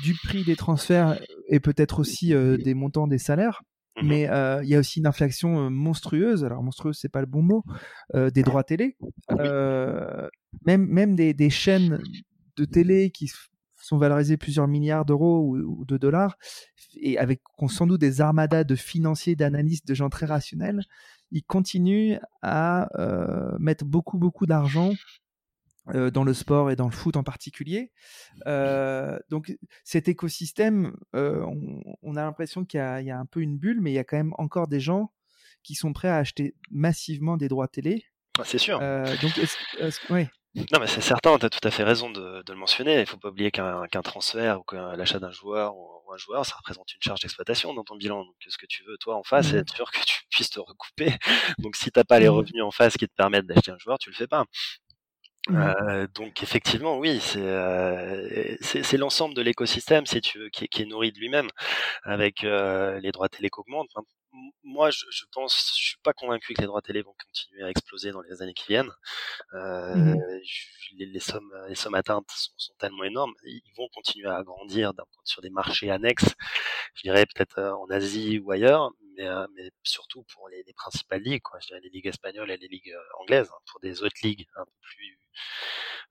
[0.03, 3.63] du prix des transferts et peut-être aussi, des montants des salaires.
[4.01, 4.09] Mhm.
[4.09, 7.27] Mais heu, il y a aussi une inflation, heu, monstrueuse, alors monstrueuse, c'est pas le
[7.27, 7.65] bon mot,
[8.15, 8.97] heu, des droits télé.
[9.41, 10.29] Heu,
[10.67, 12.01] même même des des chaînes
[12.57, 13.31] de télé qui
[13.77, 16.37] sont valorisées plusieurs milliards d'euros ou de dollars
[16.97, 20.83] et avec sans doute des armadas de financiers, d'analystes, de gens très rationnels,
[21.31, 24.99] ils continuent à, heu, mettre beaucoup, beaucoup d'argent,
[25.95, 27.93] heu, dans le sport et dans le foot en particulier.
[28.47, 33.19] Heu, donc cet écosystème, heu, on on a l'impression qu'il y a il y a
[33.19, 35.13] un peu une bulle, mais il y a quand même encore des gens
[35.63, 38.05] qui sont prêts à acheter massivement des droits télé.
[38.39, 38.85] Ah, c'est sûr.
[40.11, 40.31] Ouais.
[40.73, 43.01] Non, mais c'est certain, tu as tout à fait raison de, de le mentionner.
[43.01, 44.65] Il faut pas oublier qu'un transfert ou
[44.97, 48.25] l'achat d'un joueur ou, ou un joueur, ça représente une charge d'exploitation dans ton bilan.
[48.25, 50.51] Donc, ce que tu veux, toi, en face, c'est Mmh être sûr que tu puisses
[50.51, 51.13] te recouper.
[51.63, 53.99] Donc, si t'as pas les Mmh revenus en face qui te permettent d'acheter un joueur,
[54.01, 54.45] tu le fais pas.
[55.49, 60.65] Mmh Euh, donc effectivement, oui, c'est euh, c'est l'ensemble de l'écosystème, si tu veux, qui,
[60.65, 61.49] est- qui est nourri de lui-même,
[62.05, 63.91] avec euh, les droits télé qui augmentent.
[64.63, 67.71] Moi, je, je pense, je suis pas convaincu que les droits télé vont continuer à
[67.71, 68.91] exploser dans les années qui viennent.
[69.55, 73.89] Euh, Mmh je- les, les sommes, les sommes atteintes sont, sont tellement énormes, ils vont
[73.95, 74.93] continuer à grandir
[75.25, 76.35] sur des marchés annexes.
[76.95, 80.73] Je dirais peut-être euh, en Asie ou ailleurs, mais, euh, mais surtout pour les, les
[80.75, 81.59] principales ligues, quoi.
[81.61, 84.47] Je dirais les ligues espagnoles et les ligues euh, anglaises, hein, pour des autres ligues
[84.57, 85.19] un peu plus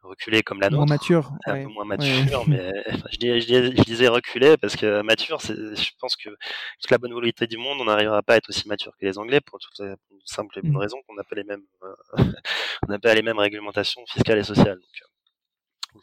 [0.01, 1.97] reculées comme la Moins nôtre mature, un ouais, peu moins ouais.
[1.97, 2.72] mature, mais
[3.11, 6.30] je, dis- je, dis- je disais reculé parce que mature, c'est, je pense que
[6.80, 9.18] toute la bonne volonté du monde, on n'arrivera pas à être aussi mature que les
[9.18, 10.78] Anglais pour toute la pour une simple et bonne Mmh.
[10.78, 11.95] raison qu'on n'a pas les mêmes, euh,
[12.88, 14.80] on n'a pas les mêmes réglementations fiscales et sociales.
[14.80, 15.05] Donc, euh,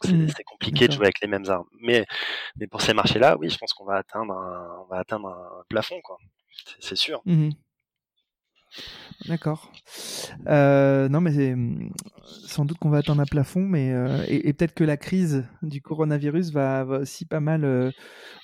[0.05, 0.29] c'est, Mmh.
[0.37, 1.69] c'est compliqué de jouer avec les mêmes armes.
[1.81, 2.07] Mais,
[2.57, 5.65] mais pour ces marchés-là, oui, je pense qu'on va atteindre un, on va atteindre un
[5.69, 6.19] plafond, quoi.
[6.67, 7.23] C'est, c'est sûr.
[7.27, 7.51] Mmh
[9.25, 9.73] D'accord.
[10.47, 11.91] Euh, non, mais hum,
[12.25, 15.81] sans doute qu'on va atteindre un plafond, mais euh, et, peut-être que la crise du
[15.81, 17.91] coronavirus va, aussi pas mal euh,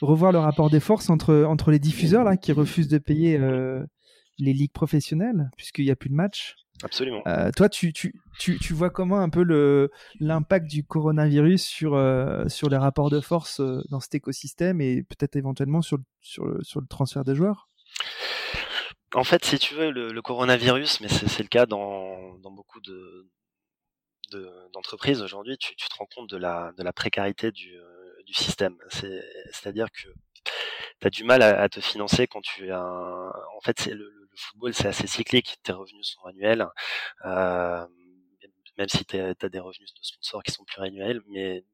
[0.01, 3.39] revoir le rapport des forces entre entre les diffuseurs là qui refusent de payer
[4.39, 6.57] les ligues professionnelles puisqu'il n'y a plus de matchs.
[6.85, 7.23] Absolument.
[7.55, 11.91] toi, tu, tu, tu, tu, vois comment un peu le l'impact du coronavirus sur
[12.49, 13.61] sur les rapports de force
[13.91, 17.69] dans cet écosystème et peut-être éventuellement sur sur le, sur le transfert des joueurs?
[19.15, 23.29] En fait, si tu veux, le, coronavirus, mais c'est le cas dans, dans beaucoup de
[24.73, 28.33] d'entreprises aujourd'hui, tu, tu, te rends compte de la, de la précarité du, euh, du
[28.33, 28.79] système.
[28.89, 30.09] C'est-à-dire que
[31.01, 32.83] tu as du mal à, te financer quand tu as.
[32.83, 35.59] En fait, le, le, football, c'est assez cyclique.
[35.63, 36.67] Tes revenus sont annuels.
[37.27, 37.87] Euh,
[38.79, 41.65] même si tu as des revenus de sponsors qui sont plus annuels, mais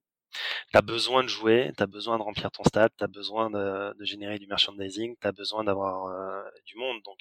[0.71, 3.51] tu as besoin de jouer, tu as besoin de remplir ton stade, tu as besoin
[3.51, 7.01] de, de, générer du merchandising, tu as besoin d'avoir euh, du monde.
[7.05, 7.19] Donc,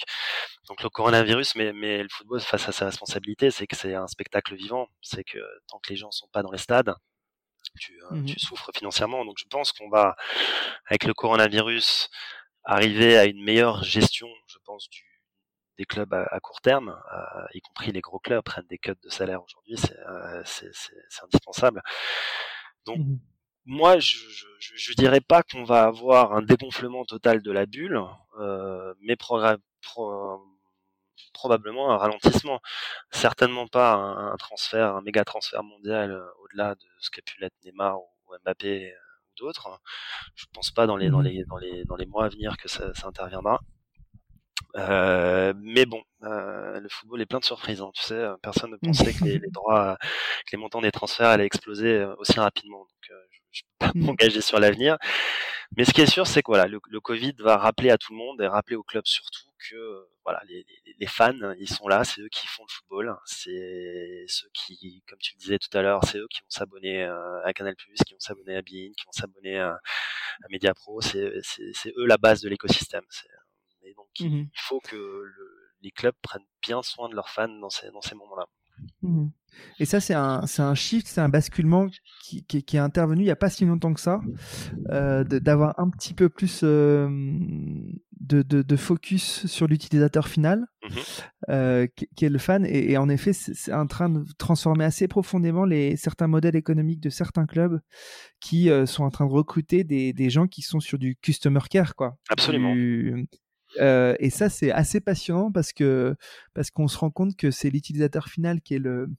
[0.68, 4.08] donc le coronavirus mais, mais le football face à sa responsabilité, c'est que c'est un
[4.08, 4.88] spectacle vivant.
[5.02, 6.94] C'est que tant que les gens sont pas dans les stades,
[7.80, 9.26] tu, euh, mmh tu souffres financièrement.
[9.26, 10.16] Donc je pense qu'on va,
[10.88, 12.10] avec le coronavirus,
[12.64, 15.04] arriver à une meilleure gestion, je pense, du,
[15.78, 19.10] des clubs à, court terme, euh, y compris les gros clubs prennent des cuts de
[19.10, 20.44] salaire aujourd'hui, c'est euh,
[21.24, 21.82] indispensable.
[22.88, 23.20] Donc mmh
[23.70, 28.02] moi, je, je, je, dirais pas qu'on va avoir un dégonflement total de la bulle,
[28.40, 29.18] euh, mais
[31.34, 32.62] probablement un ralentissement.
[33.12, 37.56] Certainement pas un, transfert, un méga transfert mondial euh, au-delà de ce qu'a pu l'être
[37.66, 39.82] Neymar ou Mbappé euh, ou d'autres.
[40.36, 42.56] Je pense pas dans les dans mmh les dans les dans les mois à venir
[42.56, 43.60] que ça, ça interviendra.
[44.78, 47.82] Euh, mais bon, euh, le football est plein de surprises.
[47.82, 47.92] Hein.
[47.94, 49.98] Tu sais, personne ne pensait que les, les, droits,
[50.46, 52.80] que les montants des transferts allaient exploser euh, aussi rapidement.
[52.80, 53.16] Donc, euh,
[53.52, 54.06] je ne peux pas mmh.
[54.06, 54.98] m'engager sur l'avenir.
[55.76, 58.14] Mais ce qui est sûr, c'est que voilà, le, le, Covid va rappeler à tout
[58.14, 61.88] le monde et rappeler au club surtout que voilà, les, les, les fans, ils sont
[61.88, 65.76] là, c'est eux qui font le football, c'est ceux qui, comme tu le disais tout
[65.78, 69.06] à l'heure, c'est eux qui vont s'abonner à Canal+, qui vont s'abonner à Bein, qui
[69.06, 71.20] vont s'abonner à, à Mediapro, c'est
[71.98, 73.04] eux la base de l'écosystème.
[73.88, 75.24] Et donc, mmh il faut que
[75.82, 78.48] les clubs prennent bien soin de leurs fans dans ces, dans ces moments-là.
[79.02, 79.28] Mmh
[79.80, 81.88] Et ça, c'est un, un shift, c'est un basculement
[82.24, 84.20] qui, qui, est intervenu il n'y a pas si longtemps que ça,
[84.90, 87.08] euh, d'avoir un petit peu plus euh,
[88.20, 90.88] de, de, de, focus sur l'utilisateur final, mmh
[91.50, 92.66] euh, qui, est le fan.
[92.66, 97.10] Et, en effet, c'est en train de transformer assez profondément les, certains modèles économiques de
[97.10, 97.80] certains clubs
[98.40, 101.96] qui sont en train de recruter des, des, gens qui sont sur du customer care.
[101.96, 102.76] Quoi, Absolument.
[103.80, 106.16] Et ça, c'est assez passionnant parce que
[106.54, 109.10] parce qu'on se rend compte que c'est l'utilisateur final qui est le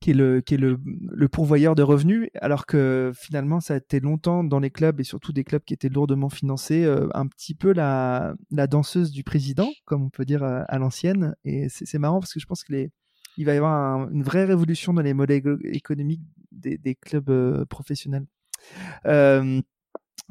[0.00, 3.76] qui est le qui est le, le, pourvoyeur de revenus, alors que finalement, ça a
[3.78, 6.84] été longtemps dans les clubs et surtout des clubs qui étaient lourdement financés,
[7.14, 11.34] un petit peu la la danseuse du président, comme on peut dire à, l'ancienne.
[11.44, 12.90] Et c'est marrant parce que je pense que les
[13.36, 16.22] il va y avoir une vraie révolution dans les modèles économiques
[16.52, 18.26] des, clubs professionnels.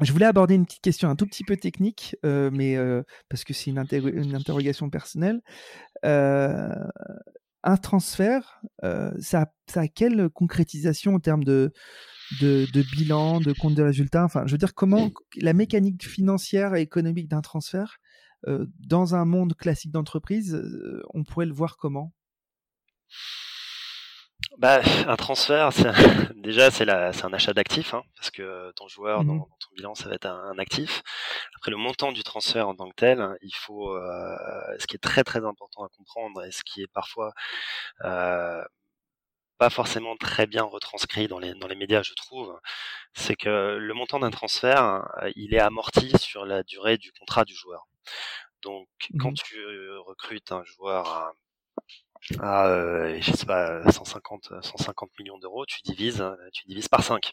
[0.00, 3.44] Je voulais aborder une petite question un tout petit peu technique, euh, mais euh, parce
[3.44, 5.40] que c'est une, interrogation personnelle.
[6.04, 6.74] Euh,
[7.62, 8.60] un transfert,
[9.20, 11.72] ça, ça, a quelle concrétisation en termes de,
[12.40, 14.24] de, de, bilan, de compte de résultats?
[14.24, 17.96] Enfin, je veux dire, comment la mécanique financière et économique d'un transfert,
[18.80, 20.60] dans un monde classique d'entreprise,
[21.14, 22.12] on pourrait le voir comment?
[24.64, 25.68] Bah, un transfert,
[26.36, 30.08] déjà c'est un achat d'actifs, hein, parce que ton joueur dans, mmh ton bilan ça
[30.08, 31.02] va être un, actif.
[31.56, 34.36] Après le montant du transfert en tant que tel, il faut, euh,
[34.78, 37.34] ce qui est très très important à comprendre et ce qui est parfois
[38.04, 38.64] euh,
[39.58, 42.58] pas forcément très bien retranscrit dans les dans les médias, je trouve,
[43.12, 45.06] c'est que le montant d'un transfert,
[45.36, 47.86] il est amorti sur la durée du contrat du joueur.
[48.62, 48.88] Donc
[49.20, 49.58] quand mmh tu
[50.06, 51.34] recrutes un joueur à
[52.40, 57.32] à, euh, je sais pas, 150, 150 millions d'euros, tu divises, tu divises par 5.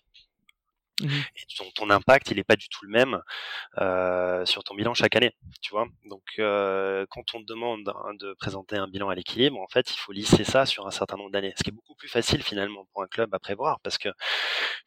[1.01, 3.21] Mmh Et ton, ton, impact, il n'est pas du tout le même
[3.79, 5.31] euh, sur ton bilan chaque année,
[5.61, 5.87] tu vois.
[6.05, 7.83] Donc, euh, quand on te demande
[8.19, 11.17] de présenter un bilan à l'équilibre, en fait, il faut lisser ça sur un certain
[11.17, 13.97] nombre d'années, ce qui est beaucoup plus facile finalement pour un club à prévoir, parce
[13.97, 14.09] que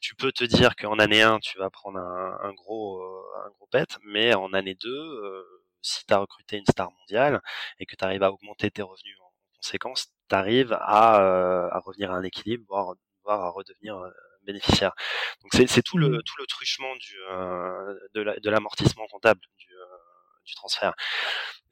[0.00, 3.02] tu peux te dire qu'en année 1, tu vas prendre un, un gros,
[3.44, 5.42] un gros pet, mais en année 2, euh,
[5.82, 7.40] si tu as recruté une star mondiale
[7.78, 9.16] et que tu arrives à augmenter tes revenus
[9.65, 12.95] conséquence, tu arrives à, euh, à, revenir à un équilibre, voire,
[13.25, 14.11] voire à redevenir euh,
[14.43, 14.93] bénéficiaire.
[15.43, 16.23] Donc c'est tout le mmh.
[16.23, 19.75] tout le truchement du euh, de l'amortissement comptable du,
[20.45, 20.95] du transfert.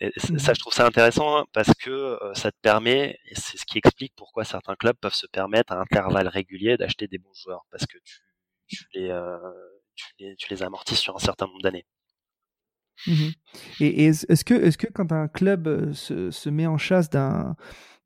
[0.01, 0.39] Et mmh.
[0.39, 3.79] ça, je trouve ça intéressant hein, parce que ça te permet, et c'est ce qui
[3.79, 7.87] explique pourquoi certains clubs peuvent se permettre à intervalles réguliers d'acheter des bons joueurs parce
[7.87, 8.23] que tu,
[8.67, 9.15] tu les,
[9.95, 11.87] tu les tu les amortis sur un certain nombre d'années.
[13.07, 13.31] Mmh
[13.81, 17.57] et, est-ce que, est que quand un club se, se met en chasse d'un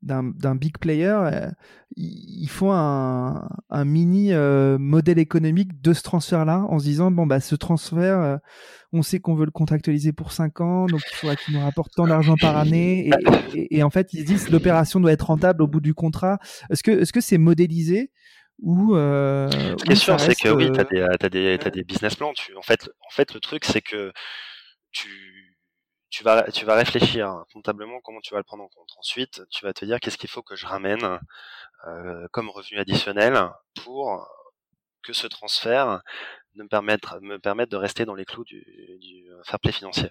[0.03, 1.49] d'un big player, euh,
[1.95, 7.25] il faut un, un mini euh, modèle économique de ce transfert-là, en se disant bon
[7.25, 8.37] bah ce transfert, euh,
[8.93, 11.93] on sait qu'on veut le contractualiser pour 5 ans, donc il faudra qu'il nous rapporte
[11.95, 13.09] tant d'argent par année,
[13.53, 16.37] et, et, en fait ils se disent l'opération doit être rentable au bout du contrat.
[16.69, 18.11] Est-ce que est-ce que c'est modélisé
[18.61, 21.83] ou Ce qui est sûr, c'est que oui, tu as des, as des, as des
[21.83, 22.33] business plans.
[22.33, 24.11] Tu, en fait, en fait, le truc, c'est que
[24.91, 25.57] tu
[26.09, 28.89] tu vas, tu vas réfléchir comptablement comment tu vas le prendre en compte.
[28.97, 31.19] Ensuite, tu vas te dire qu'est-ce qu'il faut que je ramène
[31.85, 33.49] euh, comme revenu additionnel
[33.83, 34.27] pour
[35.03, 36.01] que ce transfert
[36.55, 38.63] me permette, me permette de rester dans les clous du,
[39.01, 40.09] du fair play financier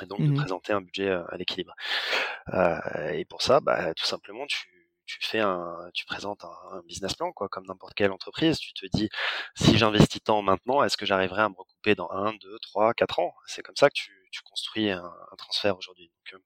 [0.00, 1.74] et donc de mmh présenter un budget euh, à l'équilibre.
[2.54, 4.81] Euh, et pour ça, bah, tout simplement, tu,
[5.18, 8.58] tu fais un, tu présentes un, business plan, quoi, comme n'importe quelle entreprise.
[8.58, 9.08] Tu te dis,
[9.54, 13.18] si j'investis tant maintenant, est-ce que j'arriverai à me recouper dans un, deux, trois, quatre
[13.18, 13.34] ans?
[13.46, 16.10] C'est comme ça que tu, tu construis un, transfert aujourd'hui.
[16.32, 16.38] Euh,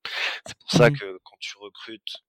[0.45, 2.23] c'est pour ça mmh que quand tu recrutes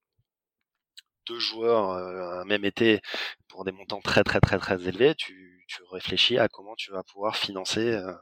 [1.26, 3.00] deux joueurs euh, un même été
[3.48, 7.02] pour des montants très très très très élevés, tu, tu réfléchis à comment tu vas
[7.02, 8.12] pouvoir financer euh,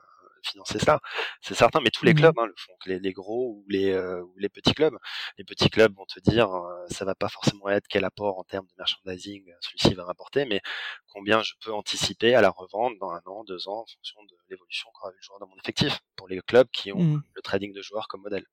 [0.46, 1.00] financer ça.
[1.40, 3.90] C'est certain, mais tous les mmh clubs hein, le font, les, les, gros ou les,
[3.90, 4.96] euh, ou les petits clubs.
[5.38, 8.44] Les petits clubs vont te dire, euh, ça va pas forcément être quel apport en
[8.44, 10.60] termes de merchandising celui-ci va rapporter, mais
[11.08, 14.36] combien je peux anticiper à la revente dans un an, deux ans, en fonction de
[14.48, 16.00] l'évolution qu'aura le joueur dans mon effectif.
[16.16, 18.44] Pour les clubs qui ont mmh le trading de joueurs comme modèle.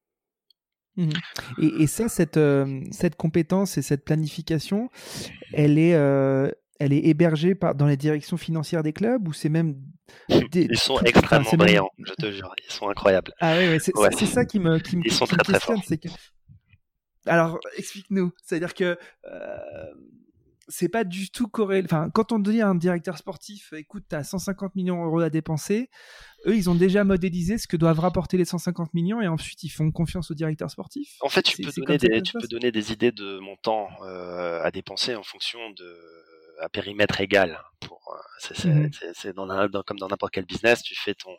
[0.95, 1.09] Mmh
[1.61, 4.89] et, et, ça, cette, euh, cette compétence et cette planification,
[5.53, 5.95] elle est,
[6.83, 9.75] elle est hébergée par, dans les directions financières des clubs ou c'est même
[10.29, 13.31] ils sont extrêmement brillants, je te jure, ils sont incroyables.
[13.39, 15.81] Ah oui, c'est ça qui me, qui ils sont très, très forts.
[15.81, 16.09] Que...
[17.25, 18.31] Alors, explique-nous.
[18.43, 18.97] C'est-à-dire que
[19.31, 19.57] euh,
[20.67, 21.85] c'est pas du tout corrélé.
[21.85, 25.29] Enfin, quand on dit à un directeur sportif, écoute, tu as 150 millions d'euros à
[25.29, 25.89] dépenser,
[26.45, 29.69] eux, ils ont déjà modélisé ce que doivent rapporter les 150 millions et ensuite ils
[29.69, 31.17] font confiance au directeur sportif.
[31.21, 34.71] En fait, tu, peux donner, des, tu peux donner des idées de montant euh, à
[34.71, 35.97] dépenser en fonction de
[36.63, 37.61] à périmètre égal.
[37.81, 39.47] Pour, euh, mmh c'est, dans
[39.83, 41.35] comme dans n'importe quel business, tu fais ton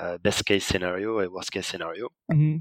[0.00, 2.10] euh, best case scenario et worst case scenario.
[2.28, 2.58] Mmh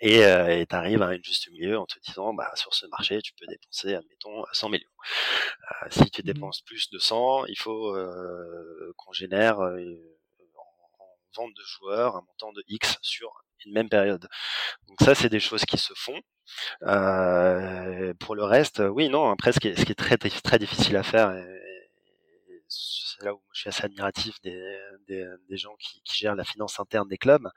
[0.00, 3.20] et euh, tu arrives à une juste milieu en te disant, bah, sur ce marché,
[3.20, 4.88] tu peux dépenser, admettons, 100 millions.
[5.70, 7.94] Euh, si tu mmh dépenses plus de 100, il faut
[8.96, 11.06] qu'on génère en, en
[11.36, 13.32] vente de joueurs un montant de X sur
[13.66, 14.28] une même période.
[14.88, 16.20] Donc ça, c'est des choses qui se font.
[16.82, 19.30] Euh, pour le reste, oui, non.
[19.30, 21.62] Après, ce qui est, très très difficile à faire, et,
[22.68, 24.56] c'est là où je suis assez admiratif des,
[25.50, 27.48] gens qui, qui, gèrent la finance interne des clubs,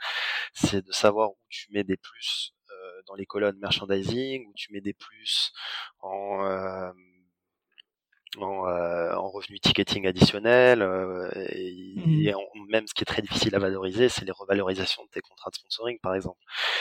[0.54, 4.72] c'est de savoir où tu mets des plus euh, dans les colonnes merchandising, où tu
[4.74, 5.52] mets des plus
[6.00, 6.92] en euh,
[8.44, 12.68] en, euh, en revenu ticketing additionnel euh, et, mmh.
[12.70, 15.56] même ce qui est très difficile à valoriser, c'est les revalorisations de tes contrats de
[15.56, 16.40] sponsoring par exemple,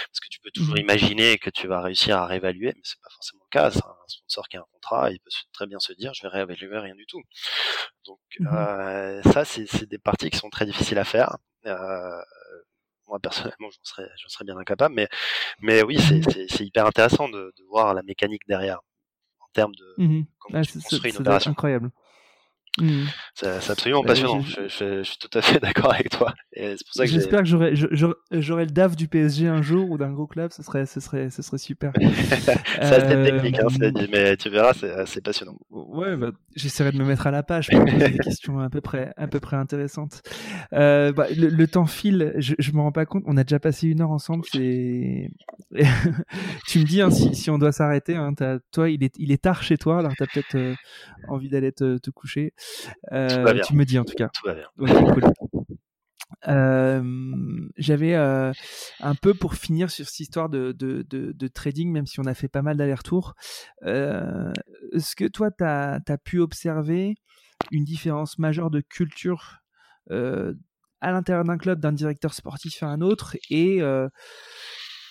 [0.09, 0.81] parce que tu peux toujours mmh.
[0.81, 3.67] imaginer que tu vas réussir à réévaluer, mais c'est pas forcément le cas.
[3.69, 6.79] Un sponsor qui a un contrat, il peut très bien se dire je vais réévaluer
[6.79, 7.23] rien du tout.
[8.07, 8.47] Donc mmh.
[8.49, 11.37] euh, ça, c'est des parties qui sont très difficiles à faire.
[11.67, 12.23] Euh,
[13.07, 15.09] moi personnellement, j'en serais, j'en serais bien incapable, mais
[15.61, 15.99] mais oui,
[16.49, 18.81] c'est hyper intéressant de, de voir la mécanique derrière
[19.55, 21.51] termes de mmh comment tu construis une opération.
[21.53, 21.91] incroyable.
[22.81, 23.05] Mmh.
[23.35, 24.41] C'est absolument bah, passionnant.
[24.41, 26.35] Je, je, je, suis tout à fait d'accord avec toi.
[27.05, 27.75] J'espère que,
[28.33, 30.51] j'aurai le DAF du PSG un jour ou d'un gros club.
[30.53, 31.93] Ce serait, ce serait, ce serait super.
[32.81, 33.25] ça euh...
[33.25, 33.69] technique, hein,
[34.11, 34.73] mais tu verras,
[35.07, 35.57] c'est passionnant.
[35.71, 38.81] Ouais, bah, j'essaierai de me mettre à la page pour poser des questions à peu
[38.81, 40.23] près, à peu près intéressantes.
[40.73, 42.35] Euh, bah, le, temps file.
[42.39, 43.23] Je, je me rends pas compte.
[43.27, 44.45] On a déjà passé une heure ensemble.
[44.51, 45.31] C'est.
[46.67, 48.17] tu me dis hein, si, si, on doit s'arrêter.
[48.17, 48.33] Hein,
[48.73, 50.01] toi, il est, il est tard chez toi.
[50.01, 50.75] Alors, t'as peut-être euh,
[51.29, 52.53] envie d'aller te, te coucher.
[53.13, 54.29] Euh, tu me dis en tout cas.
[54.29, 54.69] Tout va bien.
[56.49, 57.03] Euh,
[57.77, 58.53] j'avais euh,
[59.01, 62.25] un peu pour finir sur cette histoire de, de, de, de trading, même si on
[62.25, 63.35] a fait pas mal d'allers-retours.
[63.85, 64.53] Euh,
[64.93, 67.15] Est-ce que toi, tu as, as, pu observer
[67.71, 69.61] une différence majeure de culture
[70.11, 73.81] à l'intérieur d'un club, d'un directeur sportif à un autre et,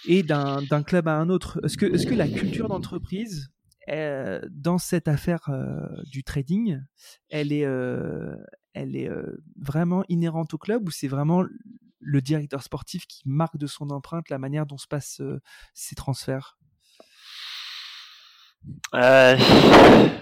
[0.05, 1.59] et d'un club à un autre?
[1.63, 3.49] Est-ce que, est -ce que la culture d'entreprise
[3.89, 6.81] euh, dans cette affaire euh, du trading,
[7.29, 8.35] elle est, euh,
[8.73, 9.09] elle est
[9.57, 11.43] vraiment inhérente au club ou c'est vraiment
[11.99, 15.21] le directeur sportif qui marque de son empreinte la manière dont se passent
[15.73, 16.57] ces transferts?
[18.95, 19.35] Euh,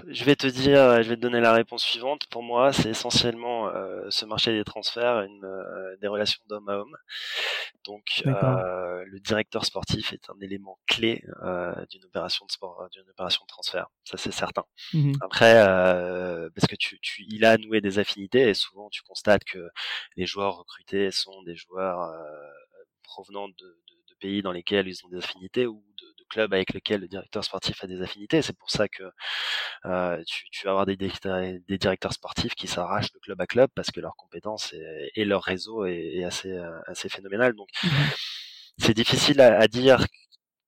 [0.07, 2.25] je vais te dire, je vais te donner la réponse suivante.
[2.27, 6.77] Pour moi, c'est essentiellement euh, ce marché des transferts, une, euh, des relations d'homme à
[6.77, 6.97] homme.
[7.85, 11.23] Donc, le directeur sportif est un élément clé
[11.89, 13.87] d'une opération de sport, d'une opération de transfert.
[14.03, 14.63] Ça, c'est certain.
[14.93, 15.55] Mmh Après,
[16.53, 19.67] parce que tu, tu, il a noué des affinités et souvent tu constates que
[20.15, 22.13] les joueurs recrutés sont des joueurs
[23.03, 23.77] provenant de,
[24.21, 27.83] pays dans lesquels ils ont des affinités ou de, clubs avec lesquels le directeur sportif
[27.83, 28.41] a des affinités.
[28.41, 29.03] C'est pour ça que
[30.25, 33.99] tu, vas avoir des, des, directeurs sportifs qui s'arrachent de club à club parce que
[33.99, 34.73] leur compétence
[35.15, 36.57] et, leur réseau est, assez,
[36.87, 37.53] assez phénoménal.
[37.53, 37.89] Donc mmh
[38.77, 40.05] c'est difficile à, à dire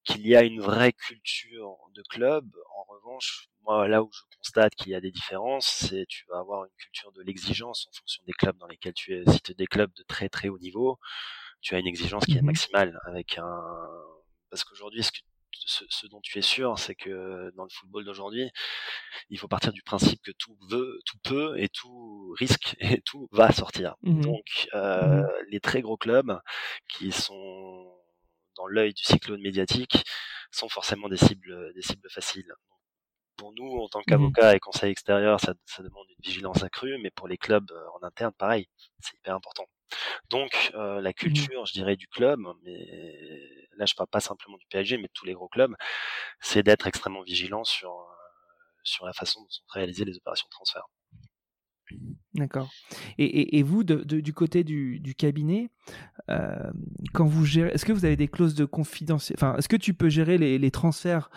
[0.03, 2.45] qu'il y a une vraie culture de club.
[2.77, 6.39] En revanche, moi, là où je constate qu'il y a des différences, c'est tu vas
[6.39, 9.23] avoir une culture de l'exigence en fonction des clubs dans lesquels tu es.
[9.31, 10.99] Si tu es des clubs de très très haut niveau,
[11.61, 13.61] tu as une exigence qui est mmh maximale avec un
[14.49, 15.11] parce qu'aujourd'hui ce,
[15.55, 18.49] ce, dont tu es sûr, c'est que dans le football d'aujourd'hui,
[19.29, 23.27] il faut partir du principe que tout veut, tout peut et tout risque et tout
[23.31, 23.95] va sortir.
[24.01, 26.39] Mmh Donc euh, mmh les très gros clubs
[26.87, 27.91] qui sont
[28.55, 30.03] dans l'œil du cyclone médiatique
[30.51, 32.53] sont forcément des cibles, des cibles faciles.
[33.35, 37.11] Pour nous, en tant mmh qu'avocat et conseil extérieur, ça, demande une vigilance accrue, mais
[37.11, 38.67] pour les clubs euh, en interne, pareil,
[38.99, 39.65] c'est hyper important.
[40.29, 42.87] Donc euh, la mmh culture, je dirais, du club, mais
[43.77, 45.75] là je parle pas simplement du PSG, mais de tous les gros clubs,
[46.39, 48.13] c'est d'être extrêmement vigilant sur euh,
[48.83, 50.83] sur la façon dont sont réalisées les opérations de transfert.
[52.33, 52.69] D'accord.
[53.19, 55.69] Et, vous, du côté du, cabinet,
[56.29, 56.71] euh,
[57.13, 59.93] quand vous gérez, est-ce que vous avez des clauses de confidentialité Enfin, est-ce que tu
[59.93, 61.29] peux gérer les, transferts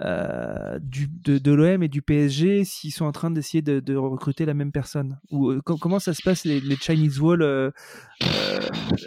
[0.00, 4.54] euh, du, de, l'OM et du PSG s'ils sont en train d'essayer de, recruter la
[4.54, 7.42] même personne Ou euh, comment ça se passe les, Chinese Wall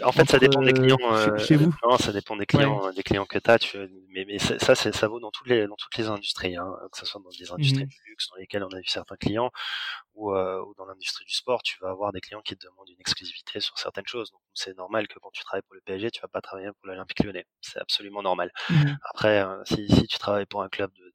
[0.02, 0.98] En fait, ça dépend des clients.
[1.38, 1.74] Chez, vous?
[1.88, 3.58] Non, ça dépend des clients, des clients que tu as.
[4.10, 7.06] mais, mais ça, ça vaut dans toutes les, dans toutes les industries, hein, que ce
[7.06, 9.50] soit dans des industries mmh du luxe dans lesquelles on a vu certains clients,
[10.14, 13.00] ou, ou dans l'industrie du sport, tu vas avoir des clients qui te demandent une
[13.00, 14.30] exclusivité sur certaines choses.
[14.30, 16.86] Donc c'est normal que quand tu travailles pour le PSG, tu vas pas travailler pour
[16.86, 17.46] l'Olympique Lyonnais.
[17.60, 18.50] C'est absolument normal.
[18.70, 20.68] Mmh Après, euh, si, si, tu travailles pour un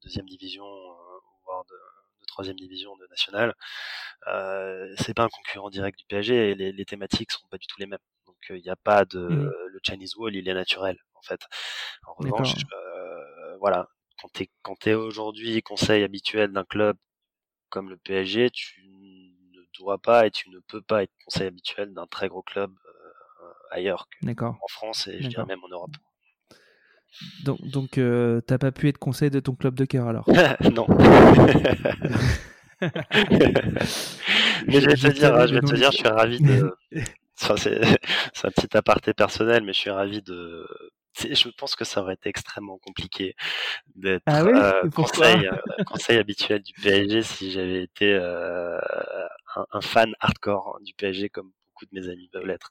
[0.04, 1.76] deuxième division, euh, voire de,
[2.22, 3.56] de, troisième division de nationale,
[4.28, 7.68] euh, c'est pas un concurrent direct du PSG et les, les thématiques seront pas du
[7.68, 8.00] tout les mêmes.
[8.26, 9.52] Donc il n'y a pas de mmh.
[9.68, 11.42] le Chinese Wall, il est naturel en fait.
[12.08, 13.88] En revanche, euh, voilà,
[14.20, 16.98] quand tu es, quand es aujourd'hui conseil habituel d'un club
[17.70, 18.82] comme le PSG, tu
[19.80, 23.54] dois pas et tu ne peux pas être conseil habituel d'un très gros club euh,
[23.72, 25.96] ailleurs qu'en France et je dirais même en Europe.
[27.44, 30.26] Donc, donc euh, t'as pas pu être conseil de ton club de cœur alors
[30.74, 30.88] Non.
[34.68, 36.74] mais je vais te dire, je vais te dire, je suis ravi de.
[37.36, 37.80] c'est
[38.44, 40.66] un petit aparté personnel, mais je suis ravi de
[41.20, 43.36] je pense que ça aurait été extrêmement compliqué
[43.96, 48.80] d'être ah euh, conseil, euh, conseil habituel du PSG si j'avais été euh,
[49.72, 51.52] un, fan hardcore du PSG comme
[51.82, 52.70] beaucoup de mes amis peuvent l'être.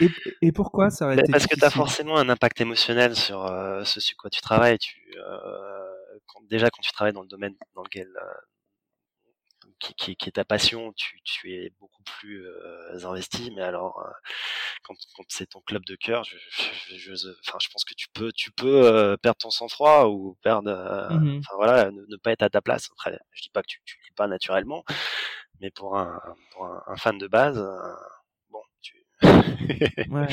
[0.00, 0.08] Et,
[0.42, 3.46] et, pourquoi ça aurait été Parce que tu as forcément un impact émotionnel sur
[3.84, 4.78] ce sur quoi tu travailles.
[4.78, 5.14] Tu,
[6.26, 8.08] quand, déjà quand tu travailles dans le domaine dans lequel
[9.78, 13.52] qui, qui, qui, est ta passion, tu, tu es beaucoup plus euh, investi.
[13.54, 14.10] Mais alors, euh,
[14.82, 16.36] quand, quand c'est ton club de cœur, je,
[16.96, 20.36] je, je, enfin, je pense que tu peux, tu peux euh, perdre ton sang-froid ou
[20.42, 20.70] perdre,
[21.10, 22.88] mmh enfin voilà, ne, pas être à ta place.
[22.92, 24.84] Après, je dis pas que tu, tu l'es pas naturellement,
[25.60, 26.20] mais pour un,
[26.52, 27.64] pour un, un fan de base,
[30.10, 30.26] ouais,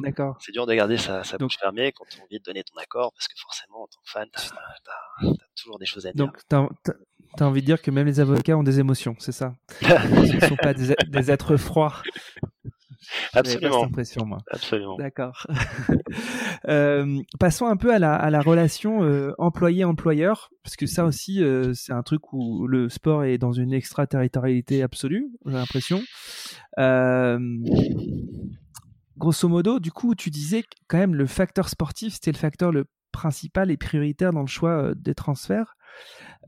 [0.00, 0.36] d'accord.
[0.40, 3.12] C'est dur de garder sa, sa bouche fermée quand on envie de donner ton accord
[3.12, 6.24] parce que forcément, en tant que fan, t'as as, toujours des choses à dire.
[6.24, 6.56] Donc, tu
[7.42, 9.54] as envie de dire que même les avocats ont des émotions, c'est ça?
[9.82, 12.02] Ils ne sont pas des, des êtres froids.
[13.32, 13.84] Absolument.
[13.84, 14.38] impression, moi.
[14.50, 14.96] Absolument.
[14.96, 15.46] D'accord.
[16.68, 21.42] euh, passons un peu à la, à la relation euh, employé-employeur, parce que ça aussi,
[21.42, 26.02] euh, c'est un truc où le sport est dans une extraterritorialité absolue, j'ai l'impression.
[29.18, 32.86] Grosso modo, du coup, tu disais quand même le facteur sportif, c'était le facteur le
[33.12, 35.76] principal et prioritaire dans le choix des transferts.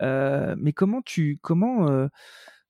[0.01, 2.09] mais comment tu comment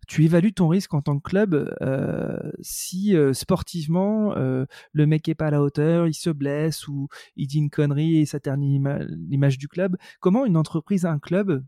[0.06, 5.28] tu évalues ton risque en tant que club euh, si euh, sportivement euh, le mec
[5.28, 8.40] est pas à la hauteur, il se blesse ou il dit une connerie et ça
[8.40, 8.80] ternit
[9.28, 9.96] l'image du club.
[10.20, 11.64] Comment une entreprise, un club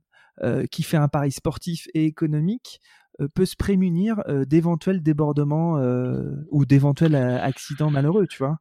[0.72, 2.80] qui fait un pari sportif et économique
[3.34, 5.78] peut se prémunir d'éventuels débordements
[6.50, 8.58] ou d'éventuels accidents malheureux, tu vois?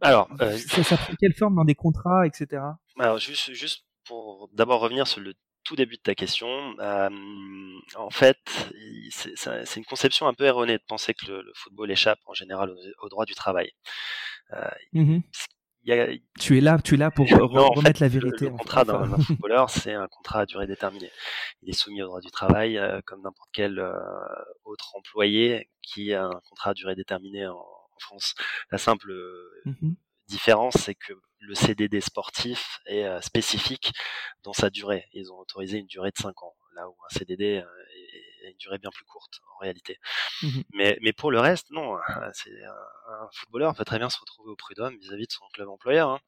[0.00, 2.62] Alors, ça, ça, prend quelle forme dans des contrats, etc.
[3.00, 5.34] Alors juste, juste pour d'abord revenir sur le
[5.64, 6.48] tout début de ta question,
[6.78, 7.10] euh,
[7.96, 8.38] en fait,
[9.10, 13.08] c'est une conception un peu erronée de penser que le, football échappe en général au,
[13.08, 13.70] droit du travail.
[14.52, 15.20] Euh, mmh
[16.40, 17.26] tu es là, tu es là pour
[17.76, 18.46] remettre la vérité.
[18.46, 21.10] Le, contrat d'un footballeur, c'est un contrat à durée déterminée.
[21.62, 23.92] Il est soumis au droit du travail euh, comme n'importe quel euh,
[24.64, 28.34] autre employé qui a un contrat à durée déterminée en, en France.
[28.70, 29.12] La simple
[29.66, 29.92] mmh
[30.26, 33.92] différence, c'est que le CDD sportif est euh, spécifique
[34.42, 35.06] dans sa durée.
[35.12, 38.78] Ils ont autorisé une durée de 5 ans, là où un CDD euh, une durée
[38.78, 39.98] bien plus courte en réalité.
[40.42, 41.98] Mmh mais, mais pour le reste, non.
[42.32, 46.10] C'est un, footballeur peut très bien se retrouver au prud'homme vis-à-vis de son club employeur.
[46.10, 46.20] Hein.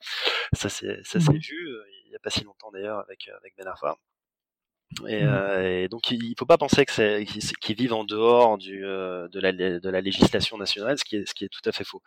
[0.53, 1.69] Ça s'est mmh vu
[2.05, 3.97] il n'y a pas si longtemps d'ailleurs avec avec Ben Arfa.
[5.09, 5.29] Et, mmh.
[5.29, 7.25] euh, et, donc il faut pas penser que
[7.61, 11.29] qu'ils vivent en dehors du, euh, de, la, de la législation nationale, ce qui est
[11.29, 12.03] ce qui est tout à fait faux.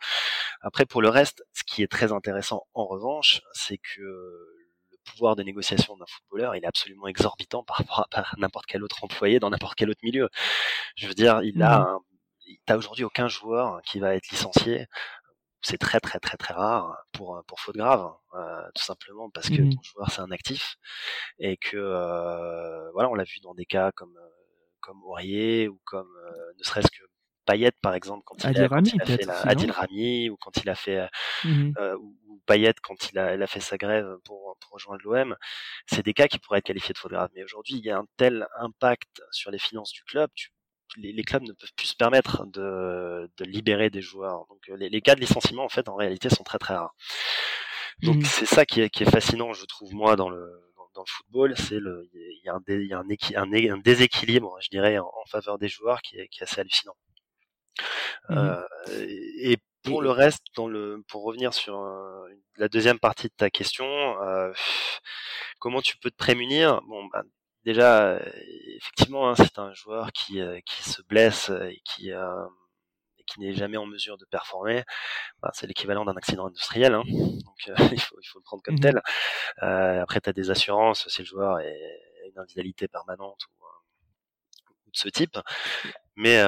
[0.60, 5.36] Après pour le reste, ce qui est très intéressant en revanche, c'est que le pouvoir
[5.36, 9.38] de négociation d'un footballeur, il est absolument exorbitant par rapport à, n'importe quel autre employé
[9.40, 10.28] dans n'importe quel autre milieu.
[10.96, 12.54] Je veux dire, il a mmh.
[12.66, 14.86] t'as aujourd'hui aucun joueur qui va être licencié
[15.62, 19.60] c'est très très très très rare pour pour faute grave, euh, tout simplement parce que
[19.60, 19.74] mmh.
[19.74, 20.76] ton joueur c'est un actif
[21.38, 24.28] et que euh, voilà, on l'a vu dans des cas comme euh,
[24.80, 26.10] comme Aurier ou comme
[26.58, 27.04] ne serait-ce que
[27.44, 28.68] Payet par exemple quand il, a,
[29.06, 31.08] fait Adil Rami ou quand il a fait
[31.44, 35.36] mmh ou, Payet quand il a, il a fait sa grève pour pour rejoindre l'OM,
[35.86, 37.30] c'est des cas qui pourraient être qualifiés de faute grave.
[37.34, 40.50] Mais aujourd'hui, il y a un tel impact sur les finances du club, tu
[40.96, 44.46] les, clubs ne peuvent plus se permettre de, libérer des joueurs.
[44.48, 46.94] Donc euh, les, cas de licenciement en fait en réalité sont très très rares.
[48.02, 48.24] Donc mmh.
[48.24, 50.48] c'est ça qui est, qui est fascinant, je trouve moi dans le
[50.94, 54.56] dans, le football, c'est le il y a un, il y a un, un, déséquilibre,
[54.60, 56.96] je dirais, en, faveur des joueurs qui est, qui est assez hallucinant.
[58.28, 58.36] Mmh.
[58.36, 58.62] Euh,
[59.42, 63.50] et pour le reste, dans le, pour revenir sur euh, la deuxième partie de ta
[63.50, 63.86] question,
[64.22, 64.52] euh,
[65.58, 66.80] comment tu peux te prémunir?
[66.82, 67.22] Bon, bah,
[67.64, 68.18] déjà, euh,
[68.76, 72.46] effectivement, hein, c'est un joueur qui, euh, qui se blesse et qui, euh,
[73.26, 74.84] qui n'est jamais en mesure de performer.
[75.42, 77.04] Bah, c'est l'équivalent d'un accident industriel, hein.
[77.06, 79.02] donc il, faut, il faut le prendre comme mmh tel.
[79.58, 83.64] après, tu as des assurances si le joueur a une invalidité permanente ou,
[84.92, 85.38] de ce type.
[86.16, 86.42] Mais,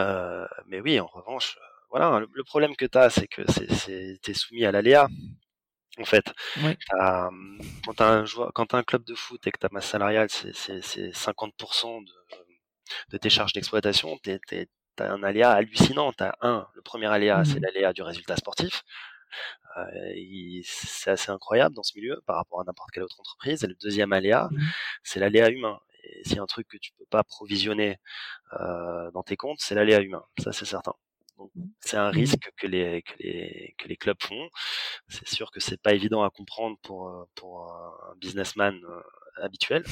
[0.66, 1.58] mais oui, en revanche,
[1.90, 5.08] voilà, le, problème que tu as, c'est que c'est, es soumis à l'aléa
[5.98, 6.32] en fait.
[7.84, 12.12] quand tu as un club de foot et que ta masse salariale c'est 50% de,
[13.10, 14.38] de, tes charges d'exploitation, tu
[14.98, 16.12] as un aléa hallucinant.
[16.12, 18.82] T'as un, le premier aléa, c'est mmh l'aléa du résultat sportif.
[19.78, 23.64] Euh, c'est assez incroyable dans ce milieu par rapport à n'importe quelle autre entreprise.
[23.64, 24.58] Et le deuxième aléa, mmh
[25.02, 25.78] c'est l'aléa humain.
[26.04, 27.98] Et c'est un truc que tu peux pas provisionner
[28.60, 30.24] euh, dans tes comptes, c'est l'aléa humain.
[30.38, 30.94] Ça, c'est certain.
[31.54, 31.64] Mmh.
[31.80, 34.48] c'est un risque que les, que les, que les clubs font.
[35.08, 39.00] C'est sûr que c'est pas évident à comprendre pour, euh, pour un businessman euh,
[39.42, 39.84] habituel.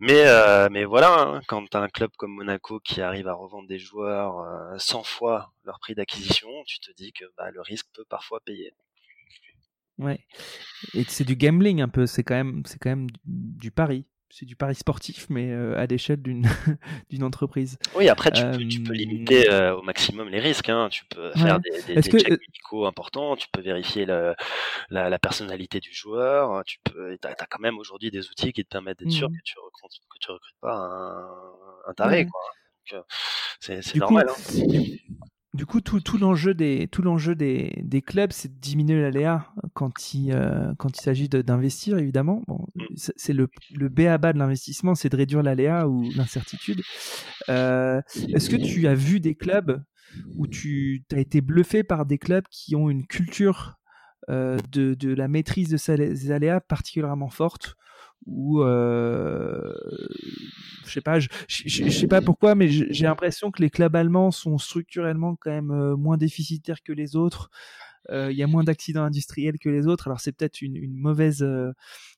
[0.00, 3.34] mais, euh, mais voilà, hein, quand tu as un club comme Monaco qui arrive à
[3.34, 4.46] revendre des joueurs
[4.78, 8.72] 100 fois leur prix d'acquisition, tu te dis que bah, le risque peut parfois payer.
[9.98, 10.20] Ouais.
[10.94, 14.46] Et c'est du gambling un peu, c'est quand même, c'est quand même du pari c'est
[14.46, 16.46] du pari sportif, mais euh, à l'échelle d'une
[17.10, 17.78] d'une entreprise.
[17.94, 20.68] Oui, après tu, peux, tu peux, limiter euh, au maximum les risques.
[20.68, 20.88] Hein.
[20.90, 23.36] Tu peux faire des, des, des checks médicaux importants.
[23.36, 24.34] Tu peux vérifier le,
[24.88, 26.52] la, la, personnalité du joueur.
[26.52, 26.62] Hein.
[26.64, 29.36] Tu peux, as, as, quand même aujourd'hui des outils qui te permettent d'être sûr mmh.
[29.36, 32.26] que tu recrutes que tu recrutes pas un, un taré.
[32.26, 33.04] Quoi.
[33.60, 34.26] C'est normal.
[34.26, 35.26] Coup, hein.
[35.52, 39.48] Du coup, tout, tout l'enjeu des, tout l'enjeu des, des clubs, c'est de diminuer l'aléa
[39.74, 42.42] quand il, euh, quand il s'agit d'investir, évidemment.
[42.46, 42.84] Bon, mm.
[42.94, 46.82] c'est le, le B à bas de l'investissement, c'est de réduire l'aléa ou l'incertitude.
[47.48, 48.00] Euh,
[48.32, 49.82] Est-ce que tu as vu des clubs
[50.36, 53.76] où tu as été bluffé par des clubs qui ont une culture
[54.28, 57.76] euh, de, de, la maîtrise de ces aléas particulièrement forte
[58.26, 59.72] ou euh,
[60.86, 61.28] je sais pas, je,
[61.90, 65.96] sais pas pourquoi, mais j'ai l'impression que les clubs allemands sont structurellement quand même euh,
[65.96, 67.50] moins déficitaires que les autres.
[68.08, 70.08] Euh, il y a moins d'accidents industriels que les autres.
[70.08, 71.72] Alors c'est peut-être une, une, mauvaise, euh,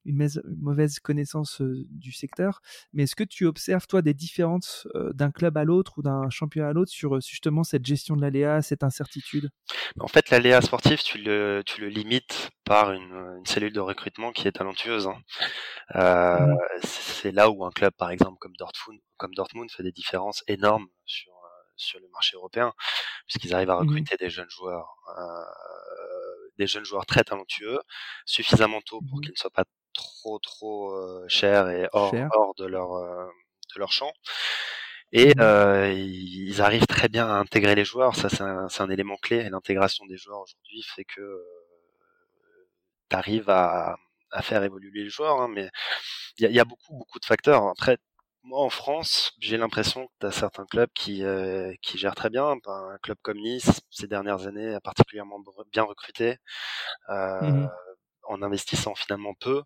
[0.05, 0.29] une,
[0.61, 2.61] mauvaise connaissance euh, du secteur,
[2.93, 6.67] mais est-ce que tu observes toi des différences d'un club à l'autre ou d'un champion
[6.67, 9.51] à l'autre sur justement cette gestion de l'aléa, cette incertitude?
[9.99, 14.33] En fait, l'aléa sportif, tu le, tu le limites par une, une, cellule de recrutement
[14.33, 15.07] qui est talentueuse.
[15.07, 15.21] Hein.
[15.97, 16.59] Euh, mmh.
[16.83, 20.87] C'est là où un club, par exemple, comme Dortmund, comme Dortmund fait des différences énormes
[21.05, 21.33] sur
[21.77, 22.73] sur le marché européen,
[23.27, 27.79] puisqu'ils arrivent à mmh recruter des jeunes joueurs, euh, des jeunes joueurs très talentueux,
[28.27, 29.65] suffisamment tôt pour mmh qu'ils ne soient pas
[29.95, 33.27] trop trop euh, chers et hors, hors de leur euh,
[33.75, 34.13] de leur champ.
[35.13, 38.17] Et mmh euh, ils arrivent très bien à intégrer les joueurs.
[38.17, 39.49] Ça, c'est un, un, élément clé.
[39.51, 41.45] L'intégration des joueurs aujourd'hui fait que euh,
[43.11, 43.97] tu arrives à,
[44.31, 45.41] à, faire évoluer les joueurs.
[45.41, 45.69] Hein, mais
[46.39, 47.67] il y a, y a, beaucoup, beaucoup de facteurs.
[47.69, 47.99] Après,
[48.45, 52.31] moi, en France, j'ai l'impression que tu as certains clubs qui, euh, qui gèrent très
[52.31, 52.57] bien.
[52.67, 56.39] Un club comme Nice, ces dernières années, a particulièrement bien recruté,
[57.11, 57.71] euh, mmh
[58.25, 59.63] en investissant finalement peu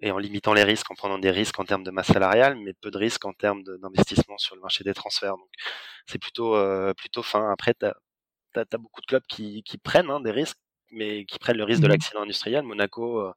[0.00, 2.72] et en limitant les risques, en prenant des risques en termes de masse salariale, mais
[2.74, 5.36] peu de risques en termes d'investissement sur le marché des transferts.
[5.36, 5.48] Donc,
[6.06, 7.50] c'est plutôt, euh, plutôt fin.
[7.52, 10.58] Après, tu as, beaucoup de clubs qui, qui prennent hein, des risques
[10.90, 11.92] mais qui prennent le risque de Mhm.
[11.92, 12.62] l'accident industriel.
[12.64, 13.32] Monaco euh,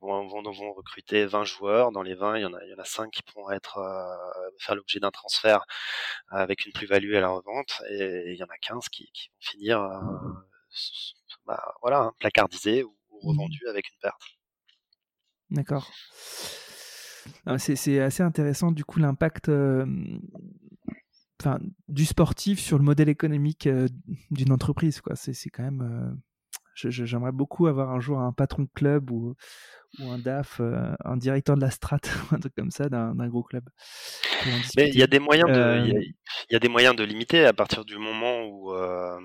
[0.00, 1.92] vont, vont, vont recruter 20 joueurs.
[1.92, 3.78] Dans les 20, il y en a, il y en a 5 qui pourront être
[3.78, 5.64] euh, faire l'objet d'un transfert
[6.28, 9.36] avec une plus-value à la revente, et il y en a 15 qui, qui vont
[9.40, 9.98] finir euh,
[11.46, 13.28] bah, voilà, hein, placardisés ou, ou Mhm.
[13.30, 14.22] revendus avec une perte.
[15.50, 15.90] D'accord.
[17.46, 19.48] Ah, C'est assez intéressant, du coup, l'impact
[21.40, 23.88] enfin, du sportif sur le modèle économique euh,
[24.30, 25.00] d'une entreprise.
[25.00, 25.16] quoi.
[25.16, 26.20] C'est quand même.
[26.76, 29.34] J'aimerais beaucoup avoir un jour un patron de club ou,
[30.00, 32.00] ou un DAF, euh, un directeur de la strat,
[32.30, 33.64] ou un truc comme ça d'un gros club.
[34.76, 36.02] Mais il y a des moyens de, il y a- Euh,
[36.50, 39.18] il y a des moyens de limiter à partir du moment où euh,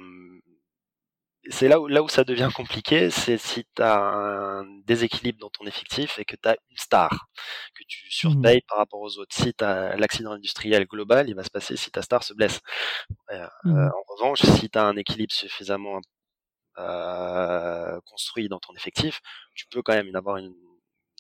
[1.50, 5.50] c'est là où, là où ça devient compliqué, c'est si tu as un déséquilibre dans
[5.50, 7.30] ton effectif et que tu as une star,
[7.74, 9.36] que tu surpayes par rapport aux autres.
[9.36, 12.60] Si tu as l'accident industriel global, il va se passer si ta star se blesse.
[13.32, 16.00] Euh, euh, en revanche, si tu as un équilibre suffisamment
[16.78, 19.22] euh, construit dans ton effectif,
[19.56, 20.54] tu peux quand même avoir une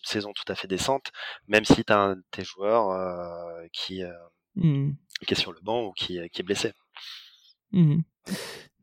[0.03, 1.11] saison tout à fait décente,
[1.47, 4.11] même si tu as un de tes joueurs euh, qui, euh,
[4.55, 6.73] qui est sur le banc ou qui, qui est blessé.
[7.71, 8.03] Mhm.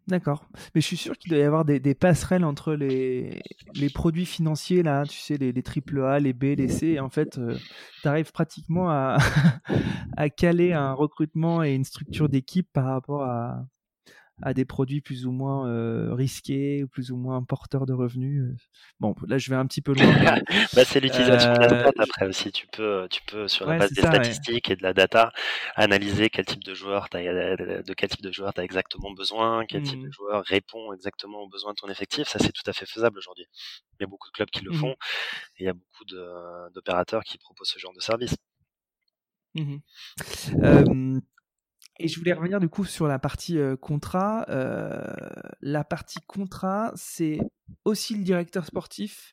[0.07, 0.47] D'accord.
[0.75, 3.43] Mais je suis sûr qu'il doit y avoir des, des passerelles entre les,
[3.75, 6.87] les produits financiers, là, tu sais, les, les AAA, les B, les C.
[6.87, 7.39] Et en fait,
[8.01, 9.19] tu arrives pratiquement à,
[10.17, 13.67] à caler un recrutement et une structure d'équipe par rapport à,
[14.43, 18.43] à des produits plus ou moins euh, risqués, ou plus ou moins porteurs de revenus.
[18.45, 18.57] euh.
[19.01, 20.15] Bon, là, je vais un petit peu loin.
[20.15, 20.27] mais,
[20.75, 22.53] Bah, c'est l'utilisation de la euh, après aussi.
[22.53, 24.17] Tu peux, tu peux sur la Ouais, base des ça, ouais.
[24.19, 25.33] statistiques et de la data
[25.77, 29.65] analyser quel type de joueur t'as, de quel type de joueur tu as exactement besoin,
[29.67, 30.13] quel type de Mhm.
[30.13, 32.29] joueur répond exactement aux besoins de ton effectif.
[32.29, 33.47] Ça, c'est tout à fait faisable aujourd'hui.
[33.99, 34.93] Il y a beaucoup de clubs qui le font
[35.57, 36.05] et il y a beaucoup
[36.75, 38.37] d'opérateurs qui proposent ce genre de service.
[40.63, 41.21] Euh,
[42.01, 44.47] et je voulais revenir du coup sur la partie euh, contrat.
[44.49, 45.03] Euh,
[45.61, 47.41] la partie contrat, c'est
[47.85, 49.33] aussi le directeur sportif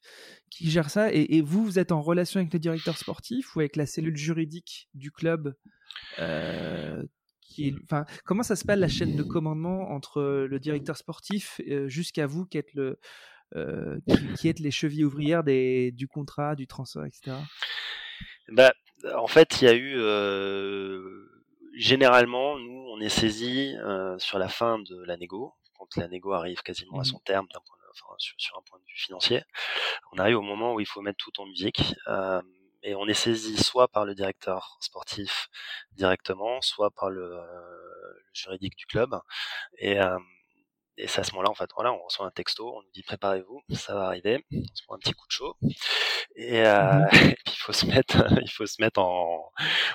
[0.49, 1.13] qui gère ça.
[1.13, 4.89] Et, vous, vous êtes en relation avec le directeur sportif ou avec la cellule juridique
[4.93, 5.55] du club
[6.20, 7.03] euh,
[8.26, 12.57] Comment ça se passe la chaîne de commandement entre le directeur sportif jusqu'à vous qui
[12.57, 12.99] êtes, le,
[14.36, 17.38] qui, êtes les chevilles ouvrières du contrat, du transfert, etc.
[18.49, 18.74] Bah,
[19.16, 19.95] en fait, il y a eu
[21.76, 26.34] généralement, nous, on est saisi euh, sur la fin de la négo, quand la négo
[26.34, 27.05] arrive quasiment à Mhm.
[27.05, 29.43] son terme, d'un point, enfin, sur, sur un point de vue financier.
[30.13, 31.95] On arrive au moment où il faut mettre tout en musique.
[32.07, 32.41] euh,
[32.84, 35.49] et on est saisi soit par le directeur sportif
[35.93, 39.15] directement, soit par le, euh, le juridique du club.
[39.80, 40.19] Et, euh,
[40.97, 43.03] et c'est à ce moment-là, en fait, voilà, on reçoit un texto, on nous dit
[43.03, 45.55] préparez-vous, ça va arriver, on se prend un petit coup de chaud.
[46.35, 49.51] Et, euh, et puis il faut se mettre, il faut se mettre en,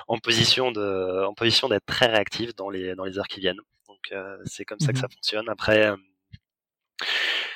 [0.07, 3.61] en position de, en position d'être très réactif dans les dans les heures qui viennent.
[3.87, 5.01] Donc euh, c'est comme ça que Mhm.
[5.01, 5.49] ça fonctionne.
[5.49, 5.97] Après, euh,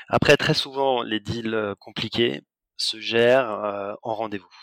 [0.08, 2.42] après très souvent les deals euh, compliqués
[2.78, 4.54] se gèrent euh, en rendez-vous.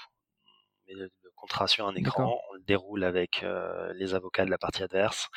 [0.86, 4.82] Met le, le contrat sur un écran, déroule avec euh, les avocats de la partie
[4.82, 5.28] adverse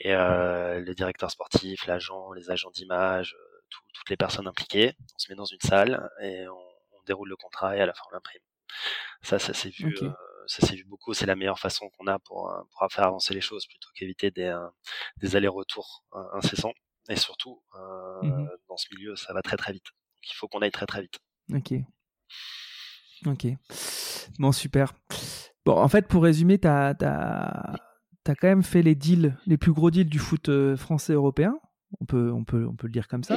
[0.00, 4.94] et euh, le directeur sportif, l'agent, les agents d'image, euh, tout- toutes les personnes impliquées.
[5.14, 6.54] On se met dans une salle et on,
[6.98, 8.42] on déroule le contrat et à la fin on l'imprime.
[9.22, 9.98] Ça, ça s'est vu,
[10.46, 11.12] ça s'est vu beaucoup.
[11.12, 14.56] C'est la meilleure façon qu'on a pour, pour faire avancer les choses plutôt qu'éviter des,
[15.18, 16.72] des allers-retours incessants.
[17.08, 18.48] Et surtout, euh, Mhm.
[18.68, 19.84] dans ce milieu, ça va très très vite.
[19.84, 21.18] Donc, il faut qu'on aille très très vite.
[21.52, 21.72] Ok.
[23.26, 23.46] Ok.
[24.38, 24.94] Bon, super.
[25.66, 26.94] Bon, en fait, pour résumer, tu as,
[28.26, 31.54] quand même fait les deals, les plus gros deals du foot euh, français européen.
[32.00, 33.36] On peut, on, peut, on peut le dire comme ça.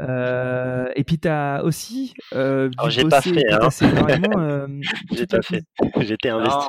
[0.00, 2.12] Euh, et puis, tu as aussi.
[2.34, 3.68] Euh, Alors, j'ai pas fait, hein.
[4.36, 4.80] euh,
[5.12, 5.62] J'ai pas fait.
[6.00, 6.68] J'étais investi.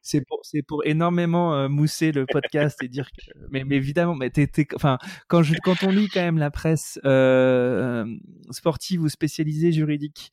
[0.00, 4.30] C'est- pour, pour énormément euh, mousser le podcast et dire que, mais, mais évidemment, mais
[4.30, 6.98] t'es- enfin, quand je, quand on lit quand même la presse
[8.52, 10.30] sportive ou spécialisée juridique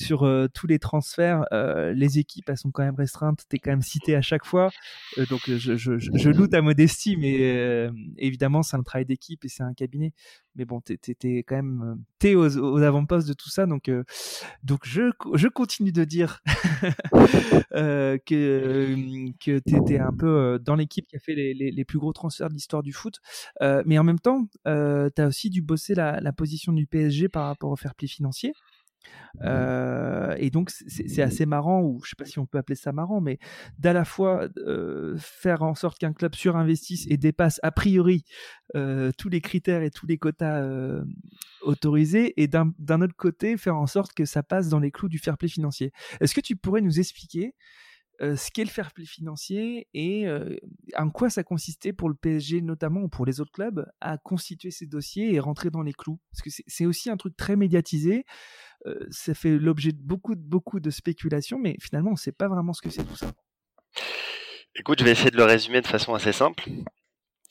[0.00, 3.44] sur euh, tous les transferts, euh, les équipes elles sont quand même restreintes.
[3.48, 4.70] T'es quand même cité à chaque fois,
[5.18, 9.48] Euh, donc je, je, je, loue ta modestie, mais évidemment c'est un travail d'équipe et
[9.48, 10.12] c'est un cabinet.
[10.56, 13.90] Mais bon, t'es, t'es quand même aux, avant-postes de tout ça, donc
[14.62, 16.40] donc je, continue de dire
[17.72, 18.18] que,
[19.38, 22.54] que tu étais un peu dans l'équipe qui a fait les, plus gros transferts de
[22.54, 23.20] l'histoire du foot.
[23.60, 27.46] Mais en même temps, tu as aussi dû bosser la, la position du PSG par
[27.46, 28.52] rapport au fair play financier.
[29.42, 32.76] Euh, et donc c'est c'est assez marrant, ou je sais pas si on peut appeler
[32.76, 33.38] ça marrant, mais
[33.78, 38.24] d'à la fois euh, faire en sorte qu'un club surinvestisse et dépasse a priori
[38.76, 40.64] euh, tous les critères et tous les quotas
[41.62, 45.08] autorisés, et d'un d'un autre côté faire en sorte que ça passe dans les clous
[45.08, 45.92] du fair play financier.
[46.20, 47.54] Est-ce que tu pourrais nous expliquer
[48.20, 50.26] ce qu'est le fair play financier et
[50.96, 54.70] en quoi ça consistait pour le PSG notamment ou pour les autres clubs à constituer
[54.70, 56.20] ces dossiers et rentrer dans les clous?
[56.32, 58.24] Parce que c'est aussi un truc très médiatisé.
[59.10, 62.72] ça fait l'objet de beaucoup, beaucoup de spéculations, mais finalement, on ne sait pas vraiment
[62.72, 63.32] ce que c'est tout ça.
[64.76, 66.64] Écoute, je vais essayer de le résumer de façon assez simple.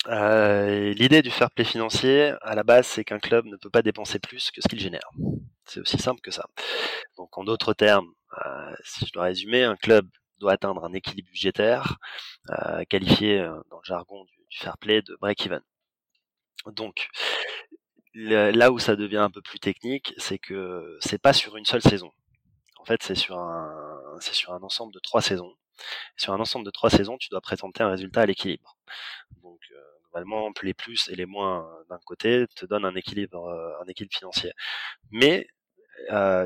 [0.08, 3.82] Euh, l'idée du fair play financier, à la base, c'est qu'un club ne peut pas
[3.82, 5.10] dépenser plus que ce qu'il génère.
[5.66, 6.46] C'est aussi simple que ça.
[7.18, 8.08] Donc, en d'autres termes,
[8.46, 10.08] euh, si je dois résumer, un club
[10.40, 11.98] doit atteindre un équilibre budgétaire
[12.50, 13.40] euh, qualifié
[13.70, 15.62] dans le jargon du, fair play de break-even.
[16.68, 17.10] Donc,
[18.14, 21.82] là où ça devient un peu plus technique, c'est que c'est pas sur une seule
[21.82, 22.12] saison.
[22.80, 25.56] En fait, c'est sur un, c'est sur un ensemble de trois saisons.
[26.18, 28.78] Sur un ensemble de trois saisons, tu dois présenter un résultat à l'équilibre.
[29.44, 33.46] Donc, euh, globalement, les plus et les moins euh, d'un côté te donnent un équilibre,
[33.48, 34.52] euh, un équilibre financier.
[35.12, 35.48] Mais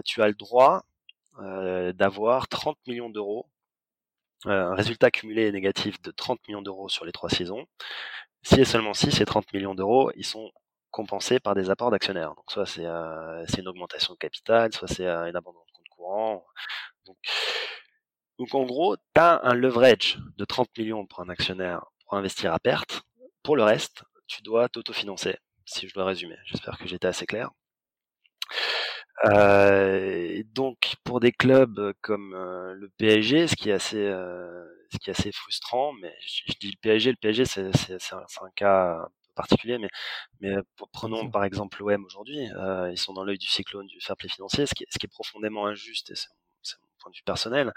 [0.05, 0.83] tu as le droit
[1.93, 3.47] d'avoir 30 millions d'euros,
[4.45, 7.65] un résultat cumulé négatif de 30 millions d'euros sur les trois saisons.
[8.41, 10.51] Si et seulement si ces 30 millions d'euros, ils sont
[10.91, 12.35] compensés par des apports d'actionnaires.
[12.35, 16.45] Donc soit c'est une augmentation de capital, soit c'est un abandon de compte courant.
[18.39, 22.59] Donc, en gros, tu un leverage de 30 millions pour un actionnaire pour investir à
[22.59, 23.03] perte.
[23.43, 26.37] Pour le reste, tu dois t'autofinancer, si je dois résumer.
[26.45, 27.51] J'espère que j'étais assez clair.
[29.25, 34.97] Euh, donc pour des clubs comme euh, le PSG, ce qui est assez, euh, ce
[34.97, 37.61] qui est assez frustrant, mais je, dis le PSG, le PSG c'est,
[38.13, 39.89] un, un, cas un peu particulier, mais,
[40.41, 40.55] mais
[40.91, 42.47] prenons par exemple l'OM aujourd'hui,
[42.91, 45.05] ils sont dans l'œil du cyclone du fair play financier, ce qui est, ce qui
[45.05, 46.29] est profondément injuste et c'est
[47.03, 47.73] point de vue personnel,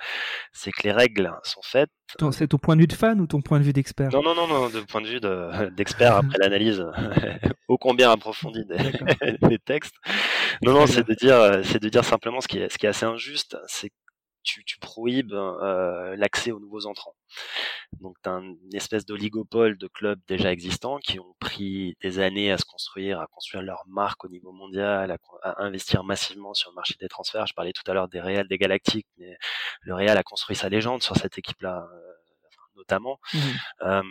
[0.53, 1.91] c'est que les règles sont faites.
[2.33, 4.11] C'est ton point de vue de fan ou ton point de vue d'expert?
[4.13, 5.21] Non, non, non, non, de point de vue
[5.77, 6.85] d'expert après l'analyse
[7.69, 9.97] ô combien approfondie des, textes.
[10.63, 12.91] Non, non, c'est de dire, c'est de dire simplement ce qui est, ce qui est
[12.91, 13.91] assez injuste, c'est
[14.47, 17.16] tu, tu prohibes euh, l'accès aux nouveaux entrants.
[18.01, 22.51] Donc tu as une espèce d'oligopole de clubs déjà existants qui ont pris des années
[22.53, 25.11] à se construire, à construire leur marque au niveau mondial,
[25.43, 27.47] à, investir massivement sur le marché des transferts.
[27.47, 29.37] Je parlais tout à l'heure des Real, des Galactiques, mais
[29.83, 32.13] le Real a construit sa légende sur cette équipe-là, euh,
[32.77, 33.19] notamment.
[33.33, 33.39] Mmh
[33.83, 34.03] euh,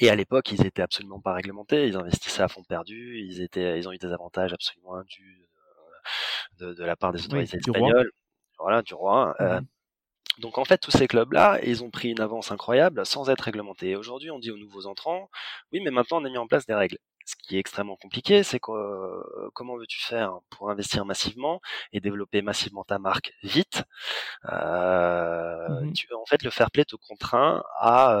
[0.00, 1.88] et à l'époque, ils étaient absolument pas réglementés.
[1.88, 3.18] Ils investissaient à fond perdu.
[3.18, 5.48] Ils étaient, ils ont eu des avantages absolument indus
[6.58, 8.12] de, de, la part des autorités espagnoles
[8.58, 9.34] voilà, du roi.
[9.40, 9.60] Euh,
[10.38, 13.96] donc en fait, tous ces clubs-là, ils ont pris une avance incroyable sans être réglementés.
[13.96, 15.30] Aujourd'hui, on dit aux nouveaux entrants,
[15.72, 16.98] oui, mais maintenant on a mis en place des règles.
[17.26, 21.60] Ce qui est extrêmement compliqué, c'est que euh, comment veux-tu faire pour investir massivement
[21.92, 23.82] et développer massivement ta marque vite?
[24.46, 28.12] Euh, mmh tu, En fait, le fair play te contraint à,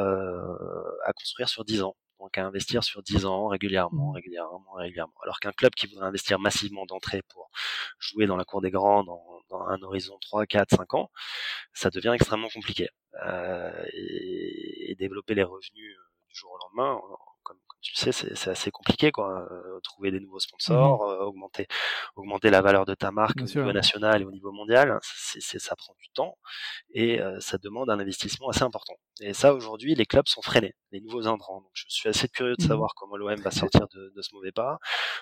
[1.04, 1.96] à construire sur 10 ans
[2.28, 4.14] donc à investir sur 10 ans régulièrement, mmh.
[4.14, 5.14] régulièrement, régulièrement.
[5.22, 7.50] Alors qu'un club qui voudrait investir massivement d'entrée pour
[7.98, 11.10] jouer dans la cour des grands dans, dans, un horizon 3, 4, 5 ans,
[11.72, 12.90] ça devient extrêmement compliqué.
[13.26, 17.00] Euh, et, et, développer les revenus euh, du jour au lendemain,
[17.80, 19.46] tu sais, c'est assez compliqué, quoi.
[19.50, 21.66] Euh, trouver des nouveaux mmh sponsors, euh, augmenter,
[22.16, 25.76] augmenter la valeur de ta marque au niveau national et au niveau mondial, c'est, ça
[25.76, 26.36] prend du temps
[26.92, 28.94] et euh, ça demande un investissement assez important.
[29.20, 31.60] Et ça, aujourd'hui, les clubs sont freinés, les nouveaux entrants.
[31.60, 34.34] Donc, je suis assez curieux de mmh savoir comment l'OM va sortir de, de, ce
[34.34, 34.78] mauvais pas,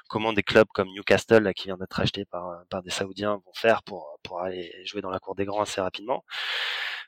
[0.08, 3.52] comment des clubs comme Newcastle, là, qui vient d'être acheté par, par des Saoudiens, vont
[3.54, 6.24] faire pour, pour aller jouer dans la cour des grands assez rapidement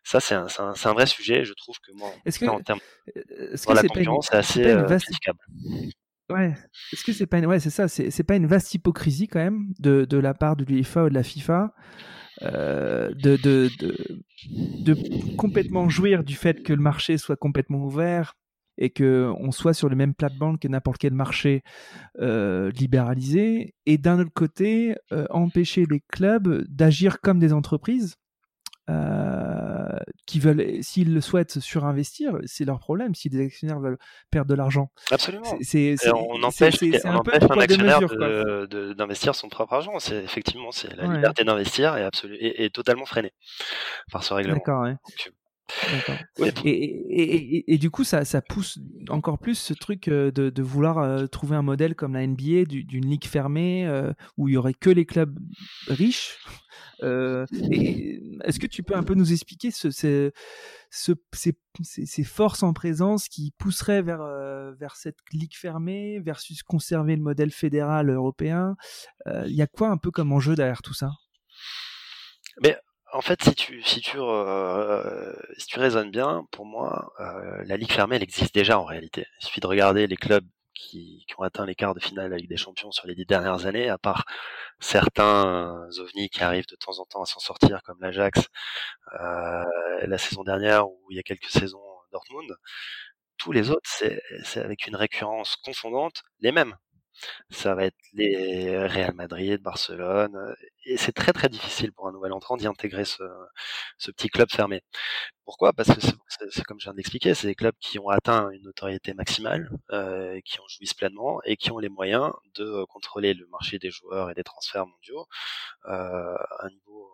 [0.04, 1.44] ça c'est un, un, un, vrai sujet.
[1.44, 2.10] Je trouve que moi,
[2.52, 2.80] en termes
[3.14, 4.86] de la concurrence, c'est assez euh,
[6.30, 6.54] Ouais.
[6.92, 7.46] Est-ce que c'est pas une...
[7.46, 10.64] ouais c'est ça c'est pas une vaste hypocrisie quand même de, de la part de
[10.64, 11.72] l'UEFA ou de la FIFA
[12.42, 14.22] euh, de, de, de,
[14.84, 18.34] de complètement jouir du fait que le marché soit complètement ouvert
[18.76, 21.62] et que on soit sur le même plate-bande que n'importe quel marché
[22.20, 28.16] euh, libéralisé et d'un autre côté euh, empêcher les clubs d'agir comme des entreprises
[28.88, 33.14] euh, qui veulent, s'ils le souhaitent, surinvestir, c'est leur problème.
[33.14, 33.98] Si des actionnaires veulent
[34.30, 35.44] perdre de l'argent, absolument.
[35.46, 38.00] on empêche, on un, empêche un actionnaire
[38.96, 39.98] d'investir son propre argent.
[39.98, 42.10] C'est effectivement, c'est la liberté d'investir est,
[42.40, 43.32] est, totalement freinée
[44.10, 44.56] par ce règlement.
[44.56, 44.86] D'accord.
[46.64, 48.78] Et, et, et, du coup, ça, ça, pousse
[49.08, 52.64] encore plus ce truc euh, de, de vouloir euh, trouver un modèle comme la NBA,
[52.64, 53.88] d'une ligue fermée,
[54.36, 55.38] où il y aurait que les clubs
[55.88, 56.38] riches.
[57.02, 57.46] Euh,
[58.44, 60.32] Est-ce que tu peux un peu nous expliquer ce, ce,
[60.90, 66.62] ce, ces, ces, forces en présence qui pousseraient vers, euh, vers cette ligue fermée versus
[66.62, 68.76] conserver le modèle fédéral européen?
[69.26, 71.10] Euh, Il y a quoi un peu comme enjeu derrière tout ça?
[72.62, 72.76] Mais
[73.12, 77.76] en fait, si tu si tu euh, si tu raisonnes bien, pour moi, euh, la
[77.76, 79.26] ligue fermée, elle existe déjà en réalité.
[79.40, 82.48] Il suffit de regarder les clubs qui, qui, ont atteint les quarts de finale avec
[82.48, 84.24] des champions sur les dix dernières années, à part
[84.80, 88.46] certains ovnis qui arrivent de temps en temps à s'en sortir, comme l'Ajax
[89.20, 89.64] euh,
[90.06, 91.82] la saison dernière ou il y a quelques saisons
[92.12, 92.56] Dortmund.
[93.38, 96.76] Tous les autres, c'est avec une récurrence confondante les mêmes.
[97.50, 100.54] Ça va être les Real Madrid, Barcelone,
[100.84, 103.22] et c'est très très difficile pour un nouvel entrant d'y intégrer ce,
[103.98, 104.82] ce, petit club fermé.
[105.44, 105.72] Pourquoi?
[105.72, 106.00] Parce que
[106.50, 110.40] c'est comme je viens d'expliquer, c'est des clubs qui ont atteint une notoriété maximale, euh,
[110.44, 114.30] qui en jouissent pleinement et qui ont les moyens de contrôler le marché des joueurs
[114.30, 115.26] et des transferts mondiaux
[115.86, 117.10] euh, à niveau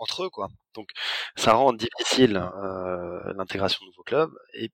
[0.00, 0.48] entre eux quoi.
[0.74, 0.88] Donc
[1.36, 4.70] ça rend difficile euh, l'intégration de nouveaux clubs et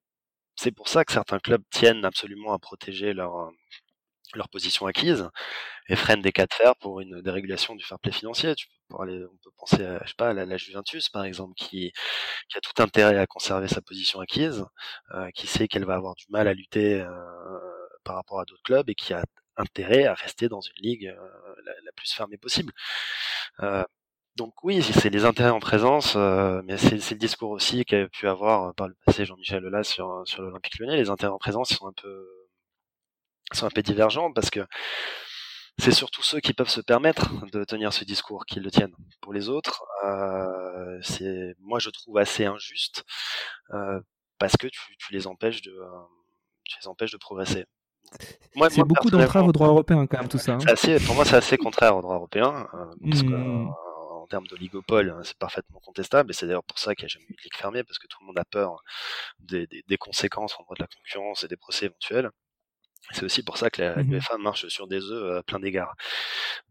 [0.58, 3.50] c'est pour ça que certains clubs tiennent absolument à protéger leur
[4.34, 5.28] leur position acquise
[5.88, 8.54] et freinent des cas de fer pour une dérégulation du fair play financier.
[8.54, 11.92] Tu peux on peut penser à, je sais pas, à la, Juventus par exemple, qui,
[12.48, 14.64] qui a tout intérêt à conserver sa position acquise,
[15.14, 17.08] euh, qui sait qu'elle va avoir du mal à lutter euh,
[18.04, 19.22] par rapport à d'autres clubs et qui a
[19.56, 22.72] intérêt à rester dans une ligue euh, la, la, plus fermée possible.
[23.62, 23.84] Euh,
[24.38, 28.28] donc oui, c'est les intérêts en présence, euh, mais c'est le discours aussi qu'a pu
[28.28, 30.96] avoir euh, par le passé Jean-Michel Aulas sur, sur l'Olympique lyonnais.
[30.96, 32.24] Les intérêts en présence sont un peu
[33.52, 34.60] sont un peu divergents parce que
[35.78, 38.94] c'est surtout ceux qui peuvent se permettre de tenir ce discours qui le tiennent.
[39.20, 43.04] Pour les autres, euh, c'est moi je trouve assez injuste
[43.74, 44.00] euh,
[44.38, 45.76] parce que tu, tu, les empêches de
[46.62, 47.66] tu les empêches de progresser.
[48.70, 50.52] C'est beaucoup d'entraves au droit européen quand même tout ça.
[50.52, 50.58] Hein.
[50.68, 52.68] Assez, pour moi c'est assez contraire au droit européen
[53.02, 53.68] parce mmh
[54.28, 56.30] termes d'oligopole, hein, c'est parfaitement contestable.
[56.30, 58.06] Et c'est d'ailleurs pour ça qu'il n'y a jamais eu de ligue fermée, parce que
[58.06, 58.82] tout le monde a peur
[59.40, 62.30] des, des, des conséquences en droit de la concurrence et des procès éventuels.
[63.12, 65.94] C'est aussi pour ça que la mmh marche sur des œufs à plein d'égards.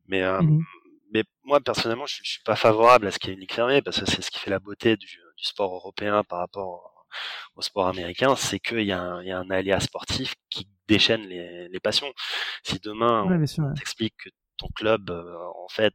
[0.06, 0.66] Mais, euh, mmh
[1.14, 3.54] mais moi, personnellement, je, je suis pas favorable à ce qu'il y ait une ligue
[3.54, 7.06] fermée, parce que c'est ce qui fait la beauté du, du sport européen par rapport
[7.56, 11.22] au sport américain, c'est qu'il y, a un, y a un aléa sportif qui déchaîne
[11.22, 12.14] les, les passions.
[12.64, 15.94] Si demain on t'explique que ton club, euh, en fait,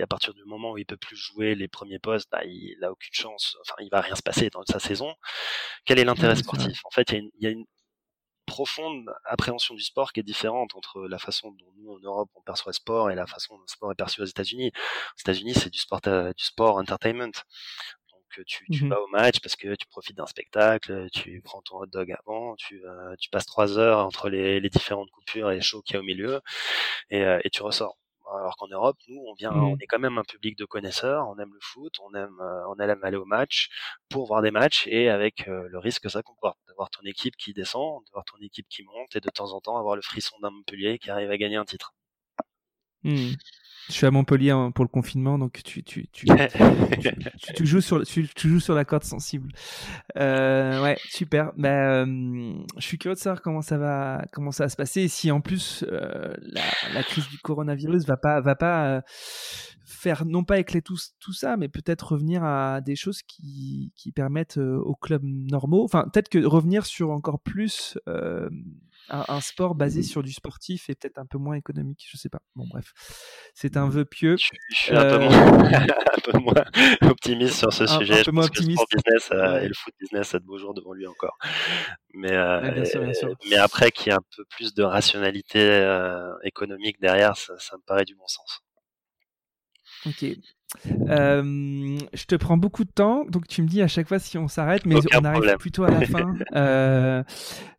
[0.00, 2.90] à partir du moment où il peut plus jouer les premiers postes, bah, il n'a
[2.90, 3.56] aucune chance.
[3.62, 5.14] Enfin, il va rien se passer dans sa saison.
[5.84, 6.80] Quel est l'intérêt sportif?
[6.84, 7.64] En fait, il y, a une
[8.46, 12.42] profonde appréhension du sport qui est différente entre la façon dont nous en Europe on
[12.42, 14.72] perçoit le sport et la façon dont le sport est perçu aux États-Unis.
[14.74, 17.32] Aux États-Unis, c'est du sport, euh, du sport entertainment.
[18.36, 21.62] Donc tu, tu mmh vas au match parce que tu profites d'un spectacle, tu prends
[21.62, 25.50] ton hot dog avant, tu, euh, tu passes trois heures entre les, les différentes coupures
[25.50, 26.40] et les shows qu'il y a au milieu
[27.10, 27.96] et, et tu ressors.
[28.34, 29.82] Alors qu'en Europe, nous, on vient, on mmh.
[29.82, 31.28] est quand même un public de connaisseurs.
[31.28, 33.68] On aime le foot, on aime, euh, on aime aller au match
[34.08, 37.36] pour voir des matchs et avec euh, le risque que ça comporte d'avoir ton équipe
[37.36, 40.36] qui descend, d'avoir ton équipe qui monte et de temps en temps avoir le frisson
[40.40, 41.94] d'un Montpellier qui arrive à gagner un titre.
[43.02, 43.32] Mmh.
[43.92, 46.26] Je suis à Montpellier hein, pour le confinement, donc tu, tu, tu,
[47.54, 49.52] tu, joues, sur, tu, joues sur la corde sensible.
[50.16, 51.52] Euh, ouais, super.
[51.58, 55.02] Ben, euh, je suis curieux de savoir comment ça va, comment ça va se passer.
[55.02, 56.32] Et si en plus euh,
[56.94, 59.02] la, crise du coronavirus va pas, va pas
[59.84, 64.10] faire non pas éclater tout, tout ça, mais peut-être revenir à des choses qui, qui
[64.10, 65.84] permettent aux clubs normaux.
[65.84, 67.98] Enfin, peut-être que revenir sur encore plus
[69.08, 72.40] un, sport basé sur du sportif et peut-être un peu moins économique, je sais pas.
[72.54, 72.92] Bon bref,
[73.54, 74.36] c'est un vœu pieux.
[74.36, 76.64] Je, suis un, peu euh, moins, un, peu moins,
[77.02, 78.20] optimiste sur ce sujet.
[78.20, 78.84] Un peu moins optimiste.
[78.92, 81.36] le business euh, et le foot business a de beaux jours devant lui encore.
[82.14, 83.34] Mais, euh, bien sûr, bien sûr.
[83.50, 85.60] mais après qu'il y ait un peu plus de rationalité
[86.44, 88.62] économique derrière, ça, ça me paraît du bon sens.
[90.06, 90.24] Ok.
[91.08, 94.38] Euh, je te prends beaucoup de temps, donc tu me dis à chaque fois si
[94.38, 96.34] on s'arrête, mais on arrive plutôt à la fin.
[96.54, 97.22] euh,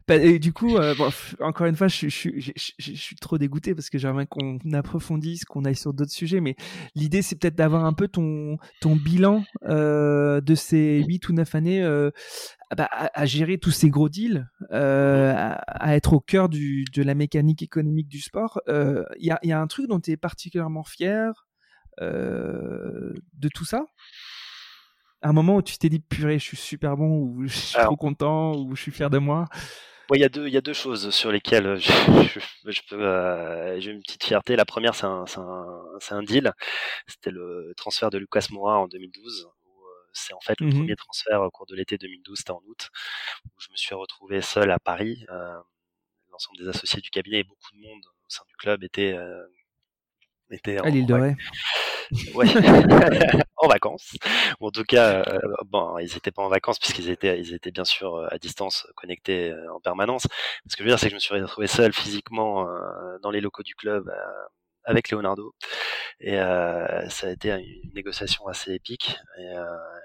[0.07, 1.09] bah, et du coup, euh, bon,
[1.39, 5.45] encore une fois, je, je, je, je, suis trop dégoûté parce que j'aimerais qu'on approfondisse,
[5.45, 6.55] qu'on aille sur d'autres sujets, mais
[6.95, 11.55] l'idée c'est peut-être d'avoir un peu ton, ton bilan euh, de ces 8 ou 9
[11.55, 12.11] années euh,
[12.75, 16.83] bah, à, à, gérer tous ces gros deals, euh, à, à, être au cœur du,
[16.93, 18.59] de la mécanique économique du sport.
[18.67, 21.47] Il y, a, y a un truc dont tu es particulièrement fier
[21.99, 23.85] de tout ça
[25.25, 27.95] un moment où tu t'es dit purée je suis super bon ou je suis trop
[27.95, 29.47] content ou je suis fier de moi
[30.15, 33.79] il y a deux, il y a deux choses sur lesquelles je, je, peux, euh,
[33.79, 34.55] j'ai une petite fierté.
[34.55, 36.51] La première, c'est un, deal.
[37.07, 39.49] C'était le transfert de Lucas Moura en 2012.
[39.65, 42.51] Où, euh, c'est en fait le mmh premier transfert au cours de l'été 2012, c'était
[42.51, 42.89] en août,
[43.45, 45.25] où je me suis retrouvé seul à Paris.
[45.29, 45.57] Euh,
[46.31, 48.83] L'ensemble des associés du cabinet et beaucoup de monde au sein du club
[50.53, 51.35] était, était à l'île de Ré.
[52.35, 52.45] Ouais.
[53.63, 54.15] en vacances.
[54.59, 57.71] Ou en tout cas, euh, bon, ils étaient pas en vacances puisqu'ils étaient, ils étaient
[57.71, 60.27] bien sûr euh, à distance, connectés euh, en permanence.
[60.67, 62.67] Ce que je veux dire, c'est que je me suis retrouvé seul physiquement
[63.21, 64.11] dans les locaux du club
[64.83, 65.55] avec Leonardo.
[66.19, 69.55] Et ça a été une négociation assez épique et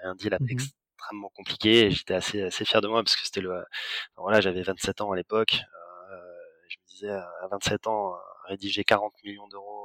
[0.05, 1.87] un deal mmh extrêmement compliqué.
[1.87, 3.65] Et j'étais assez, assez fier de moi parce que c'était le,
[4.17, 5.61] voilà, j'avais 27 ans à l'époque.
[6.69, 8.15] je me disais à 27 ans,
[8.49, 9.78] rédiger 40 millions d'euros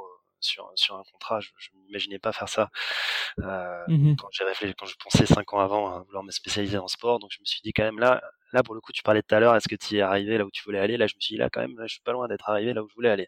[0.44, 2.70] sur sur un contrat, je, je m'imaginais pas faire ça.
[3.40, 6.78] Euh, mmh Quand j'ai réfléchi, quand je pensais cinq ans avant à vouloir me spécialiser
[6.78, 8.22] en sport, donc je me suis dit quand même là,
[8.52, 10.45] là pour le coup, tu parlais tout à l'heure, est-ce que tu es arrivé là
[10.45, 10.98] où tu voulais aller?
[10.98, 12.74] Là, je me suis dit là quand même, là, je suis pas loin d'être arrivé
[12.74, 13.28] là où je voulais aller.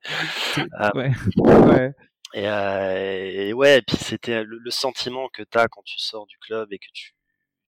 [0.57, 1.11] Euh, ouais.
[1.37, 1.93] ouais.
[2.33, 5.99] Et, euh, et, ouais, et puis c'était le, le, sentiment que tu as quand tu
[5.99, 7.15] sors du club et que tu,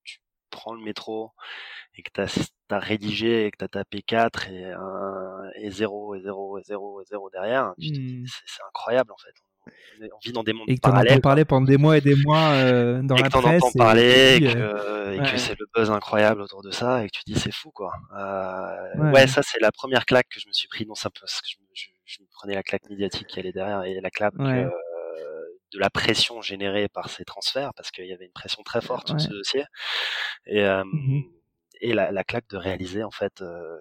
[0.04, 0.20] tu
[0.50, 1.32] prends le métro
[1.96, 4.80] et que tu as, rédigé et que tu as tapé 4 et, 1
[5.62, 8.26] et 0 et 0 et 0 et 0 derrière, mmh.
[8.28, 9.34] c'est incroyable en fait
[10.14, 11.14] on vit dans des mondes et que parallèles.
[11.14, 13.64] entends parler pendant des mois et des mois euh, dans et la que presse.
[13.64, 17.10] entends parler, et, que, euh, et que c'est le buzz incroyable autour de ça, et
[17.10, 17.94] que tu dis c'est fou quoi.
[18.16, 19.12] Euh, ouais.
[19.12, 19.28] ouais.
[19.28, 20.86] ça c'est la première claque que je me suis pris.
[20.86, 23.84] Non, ça parce que je, je, je, me prenais la claque médiatique qui allait derrière
[23.84, 24.70] et la claque euh,
[25.74, 29.10] de la pression générée par ces transferts, parce qu'il y avait une pression très forte
[29.10, 29.66] sur ce dossier,
[30.46, 31.24] et, euh, mmh
[31.82, 33.78] et la, la, claque de réaliser en fait euh,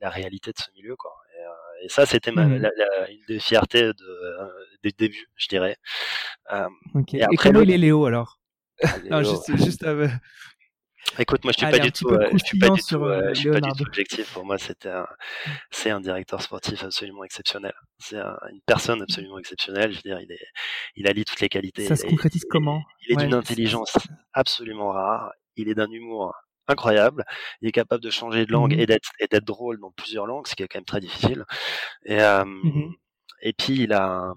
[0.00, 1.12] la réalité de ce milieu quoi.
[1.36, 2.38] Et, et ça c'était mmh.
[2.38, 4.48] une des fiertés de
[4.82, 5.76] des débuts, je dirais.
[6.52, 7.18] Euh, okay.
[7.18, 8.38] Et, après, et comment il est Léo alors?
[8.82, 10.08] Ah, non, juste, juste euh...
[11.18, 13.30] Écoute, moi je suis Allez, pas du tout, euh, je suis pas du tout, euh,
[13.34, 14.32] je suis pas du tout objectif.
[14.34, 15.06] Pour moi, c'était un,
[15.70, 17.72] c'est un directeur sportif absolument exceptionnel.
[17.98, 19.90] C'est un, une personne absolument exceptionnelle.
[19.90, 20.46] Je veux dire, il est,
[20.96, 21.86] il allie toutes les qualités.
[21.86, 22.82] Ça se concrétise il, comment?
[23.00, 23.96] Il est ouais, d'une intelligence
[24.32, 25.32] absolument rare.
[25.56, 26.34] Il est d'un humour
[26.68, 27.24] incroyable.
[27.60, 28.80] Il est capable de changer de langue mmh.
[28.80, 31.44] et d'être et d'être drôle dans plusieurs langues, ce qui est quand même très difficile.
[32.04, 32.94] Et euh, mmh.
[33.42, 34.32] et puis il a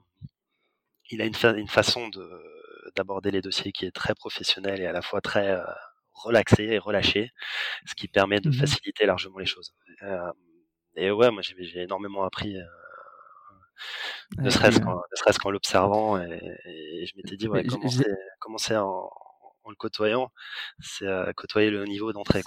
[1.11, 2.09] il a une, fa une façon
[2.95, 5.63] d'aborder les dossiers qui est très professionnelle et à la fois très euh,
[6.13, 7.31] relaxée et relâchée,
[7.85, 9.73] ce qui permet de mmh faciliter largement les choses.
[10.03, 10.31] Euh,
[10.95, 12.57] et ouais, moi j'ai énormément appris.
[12.57, 12.63] Euh,
[14.37, 18.05] ne serait-ce qu'en serait l'observant et, et, je m'étais dit ouais commencer,
[18.39, 19.09] commencer en,
[19.63, 20.31] en, le côtoyant
[20.79, 22.43] c'est euh, côtoyer le niveau d'entrée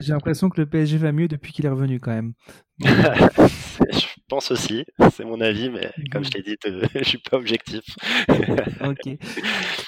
[0.00, 2.34] j'ai l'impression que le PSG va mieux depuis qu'il est revenu quand même.
[2.78, 6.56] je pense aussi, c'est mon avis, mais comme je l'ai dit,
[6.94, 7.82] je suis pas objectif.
[8.28, 9.16] ok.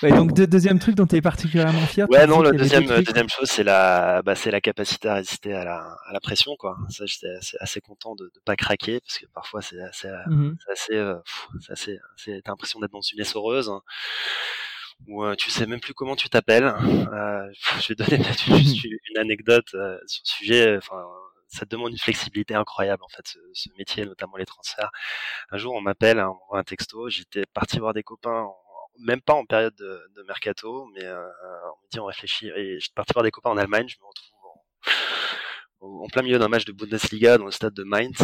[0.03, 2.09] Ouais, donc deux, deuxième truc dont tu es particulièrement fier.
[2.09, 5.65] Ouais, non, la deuxième, deuxième chose, c'est la, bah, c'est la capacité à résister à
[5.65, 6.79] la, à la pression, quoi.
[6.89, 10.53] Ça, j'étais assez, assez, content de ne pas craquer parce que parfois c'est assez, mmh
[10.73, 11.17] assez, euh,
[11.69, 13.69] assez, t'as l'impression d'être dans une essoreuse.
[13.69, 13.83] Hein
[15.07, 16.65] où euh, tu sais même plus comment tu t'appelles.
[16.65, 20.77] Euh, je vais donner juste une anecdote euh, sur le sujet.
[20.77, 21.05] Enfin,
[21.49, 24.91] ça demande une flexibilité incroyable en fait, ce, ce métier, notamment les transferts.
[25.51, 27.09] Un jour, on m'appelle, hein, on m'envoie un texto.
[27.09, 28.57] J'étais parti voir des copains, en,
[29.01, 32.49] même pas en période de, de mercato, mais euh, on me dit on réfléchit.
[32.49, 33.89] Et j'étais parti voir des copains en Allemagne.
[33.89, 34.39] Je me retrouve
[35.81, 38.19] en, en plein milieu d'un match de Bundesliga dans le stade de Mainz.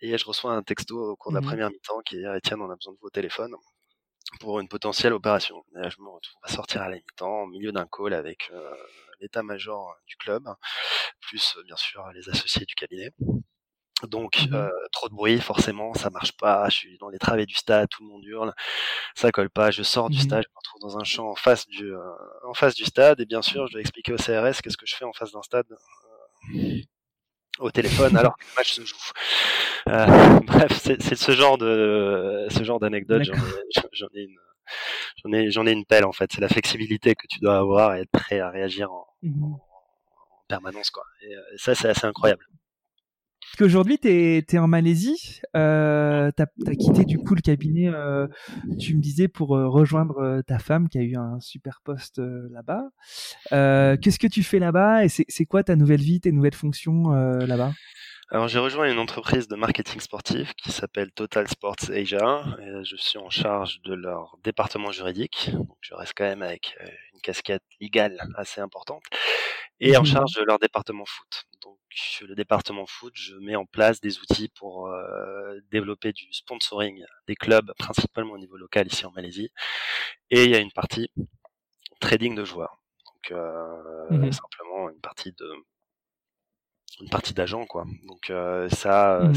[0.00, 2.60] Et je reçois un texto au cours de la mmh première mi-temps qui est Etienne,
[2.60, 3.54] on a besoin de vos téléphones
[4.40, 5.64] pour une potentielle opération.
[5.76, 8.50] Et là, je me retrouve à sortir à la mi-temps, au milieu d'un call avec
[8.52, 8.74] euh,
[9.20, 10.44] l'état-major du club,
[11.20, 13.12] plus bien sûr les associés du cabinet.
[14.02, 16.68] Donc mmh euh, trop de bruit, forcément, ça marche pas.
[16.68, 18.52] Je suis dans les travées du stade, tout le monde hurle,
[19.14, 19.70] ça colle pas.
[19.70, 22.00] Je sors du mmh stade, je me retrouve dans un champ en face du euh,
[22.46, 24.96] en face du stade, et bien sûr, je dois expliquer au CRS qu'est-ce que je
[24.96, 25.66] fais en face d'un stade
[26.54, 26.80] euh,
[27.58, 28.96] au téléphone alors que le match se joue.
[29.88, 30.06] Euh,
[30.46, 33.22] bref, c'est ce genre de ce genre d'anecdote.
[33.24, 34.36] J'en ai, une
[35.22, 36.30] j'en ai j'en ai une pelle en fait.
[36.32, 39.44] C'est la flexibilité que tu dois avoir et être prêt à réagir en, mmh.
[39.44, 41.04] en, en permanence quoi.
[41.22, 42.46] Et, et ça c'est assez incroyable.
[43.58, 48.26] Qu'aujourd'hui, tu es, en Malaisie, euh, tu as, quitté du coup le cabinet, euh,
[48.78, 52.18] tu me disais, pour euh, rejoindre euh, ta femme qui a eu un super poste
[52.18, 52.82] euh, là-bas.
[54.02, 57.72] Qu'est-ce que tu fais là-bas et c'est quoi ta nouvelle vie, tes nouvelles fonctions là-bas?
[58.28, 62.96] Alors j'ai rejoint une entreprise de marketing sportif qui s'appelle Total Sports Asia et je
[62.96, 65.50] suis en charge de leur département juridique.
[65.52, 66.76] Donc je reste quand même avec
[67.14, 69.04] une casquette légale assez importante
[69.78, 71.44] et en mmh charge de leur département foot.
[71.62, 71.78] Donc
[72.22, 77.36] le département foot, je mets en place des outils pour euh, développer du sponsoring des
[77.36, 79.50] clubs, principalement au niveau local ici en Malaisie.
[80.30, 81.10] Et il y a une partie
[82.00, 82.80] trading de joueurs.
[83.06, 85.48] Donc euh, mmh simplement une partie de
[87.00, 87.84] une partie d'agents quoi.
[88.06, 89.34] Donc euh, ça mmh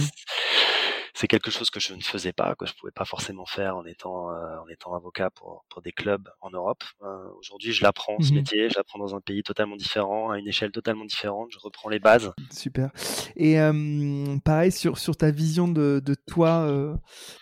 [1.20, 3.84] c'est quelque chose que je ne faisais pas, que je pouvais pas forcément faire en
[3.84, 6.82] étant euh, en étant avocat pour pour des clubs en Europe.
[7.04, 7.08] Euh,
[7.40, 10.48] Aujourd'hui, je l'apprends ce mmh métier, je l'apprends dans un pays totalement différent, à une
[10.48, 11.50] échelle totalement différente.
[11.52, 12.32] Je reprends les bases.
[12.52, 12.90] Super.
[13.36, 16.96] Et euh, pareil sur sur ta vision de de toi euh,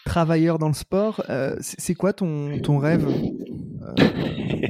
[0.06, 3.08] travailleur dans le sport, euh, c'est quoi ton ton rêve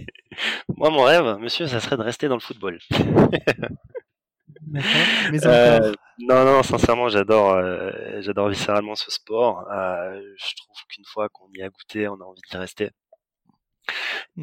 [0.76, 2.78] Moi, mon rêve, monsieur, ça serait de rester dans le football.
[4.66, 4.82] Mais
[5.46, 9.68] euh, non, non, sincèrement, j'adore, euh, j'adore viscéralement ce sport.
[9.72, 12.92] Euh, je trouve qu'une fois qu'on y a goûté, on a envie de rester.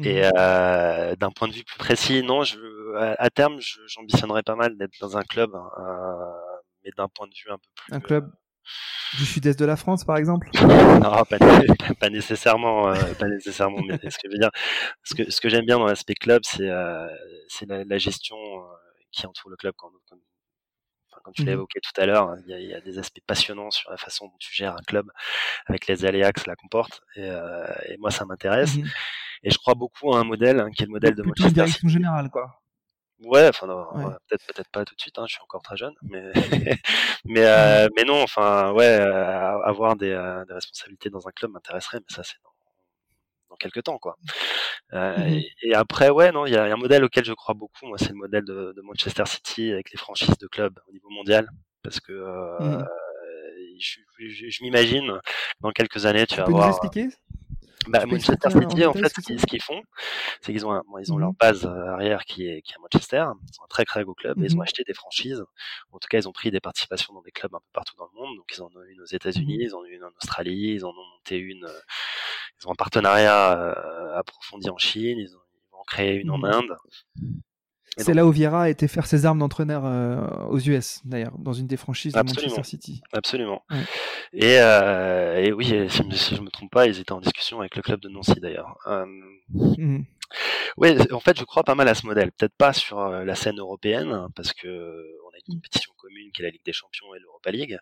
[0.03, 1.15] Et mmh.
[1.17, 2.57] d'un point de vue plus précis, non, je,
[2.97, 5.69] à, à terme, j'ambitionnerais pas mal d'être dans un club, hein,
[6.83, 7.93] mais d'un point de vue un peu plus.
[7.93, 8.31] Un club
[9.17, 10.49] Du sud-est de la France, par exemple?
[11.05, 11.23] Non,
[11.99, 12.89] pas, nécessairement.
[12.89, 13.81] Euh, pas nécessairement.
[13.87, 14.51] Mais ce que je veux dire,
[15.03, 17.07] ce que, ce que j'aime bien dans l'aspect club, c'est euh,
[17.67, 18.37] la, gestion
[19.15, 19.73] qui entoure le club.
[19.77, 19.91] Quand,
[21.23, 23.89] comme tu l'as mmh évoqué tout à l'heure, il y, a, des aspects passionnants sur
[23.89, 25.09] la façon dont tu gères un club
[25.65, 27.01] avec les aléas que cela comporte.
[27.15, 27.27] Et,
[27.87, 28.75] et moi, ça m'intéresse.
[28.75, 28.85] Mmh
[29.45, 31.87] et je crois beaucoup à un modèle hein, qui est le modèle de Manchester direction
[31.87, 32.61] générale, quoi.
[33.23, 33.67] Ouais, enfin
[34.27, 35.17] peut-être peut-être pas tout de suite.
[35.17, 36.31] Hein, je suis encore très jeune, mais
[37.25, 41.51] mais euh, mais non, enfin ouais, euh, avoir des, euh, des, responsabilités dans un club
[41.51, 42.49] m'intéresserait, mais ça c'est dans,
[43.55, 44.17] dans quelques temps quoi.
[44.93, 47.87] Euh, mmh et, après ouais non, il y a, un modèle auquel je crois beaucoup.
[47.87, 51.09] Moi, c'est le modèle de, de, Manchester City avec les franchises de clubs au niveau
[51.09, 51.49] mondial,
[51.81, 52.13] parce que
[52.59, 52.85] mmh
[53.77, 55.19] je, je, je m'imagine
[55.59, 56.67] dans quelques années tu, tu vas peux avoir.
[56.69, 57.09] Nous expliquer
[57.87, 59.81] bah, Manchester City, en fait, ce qu'ils font,
[60.41, 62.75] c'est qu'ils ont, bon, ils ont leur mmh base euh, arrière qui est, qui est
[62.75, 63.25] à Manchester.
[63.47, 64.41] Ils sont un très très gros club.
[64.41, 65.43] Et ils ont acheté des franchises.
[65.91, 68.07] En tout cas, ils ont pris des participations dans des clubs un peu partout dans
[68.11, 68.35] le monde.
[68.37, 70.89] Donc, ils en ont une aux États-Unis, ils en ont une en Australie, ils en
[70.89, 71.67] ont monté une.
[72.61, 75.17] Ils ont un partenariat euh, approfondi en Chine.
[75.19, 76.75] Ils, ont, ils vont en créer une en Inde.
[77.97, 81.53] C'est là où Vieira a été faire ses armes d'entraîneur euh, aux US, d'ailleurs, dans
[81.53, 83.01] une des franchises de Manchester City.
[83.13, 83.63] Absolument.
[84.33, 87.75] Et, euh, et, oui, si, je ne me trompe pas, ils étaient en discussion avec
[87.75, 88.77] le club de Nancy, d'ailleurs.
[88.87, 89.05] Euh,
[89.53, 90.03] mmh.
[90.77, 92.31] Oui, en fait, je crois pas mal à ce modèle.
[92.31, 95.57] Peut-être pas sur euh, la scène européenne, parce que on a une mmh.
[95.57, 97.77] compétition commune qui est la Ligue des Champions et l'Europa League,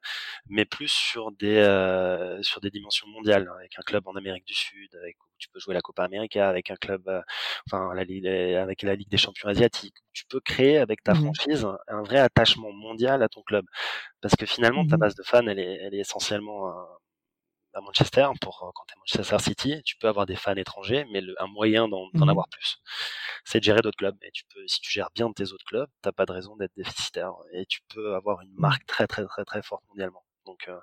[0.48, 4.46] mais plus sur des euh, sur des dimensions mondiales, hein, avec un club en Amérique
[4.46, 7.22] du Sud, avec où tu peux jouer la Copa América, avec un club, euh,
[7.68, 9.96] enfin la, avec la Ligue des Champions asiatiques.
[10.14, 13.66] Tu peux créer avec ta mmh franchise un vrai attachement mondial à ton club,
[14.22, 16.72] parce que finalement ta base de fans, elle est, elle est essentiellement
[17.74, 21.06] à Manchester, pour euh, quand tu es Manchester City, tu peux avoir des fans étrangers,
[21.12, 22.78] mais le, un moyen d'en mmh avoir plus,
[23.44, 24.18] c'est de gérer d'autres clubs.
[24.24, 26.76] Et tu peux, si tu gères bien tes autres clubs, t'as pas de raison d'être
[26.76, 27.34] déficitaire.
[27.54, 28.60] Et tu peux avoir une mmh.
[28.60, 30.24] marque très très très très forte mondialement.
[30.46, 30.78] Donc, euh,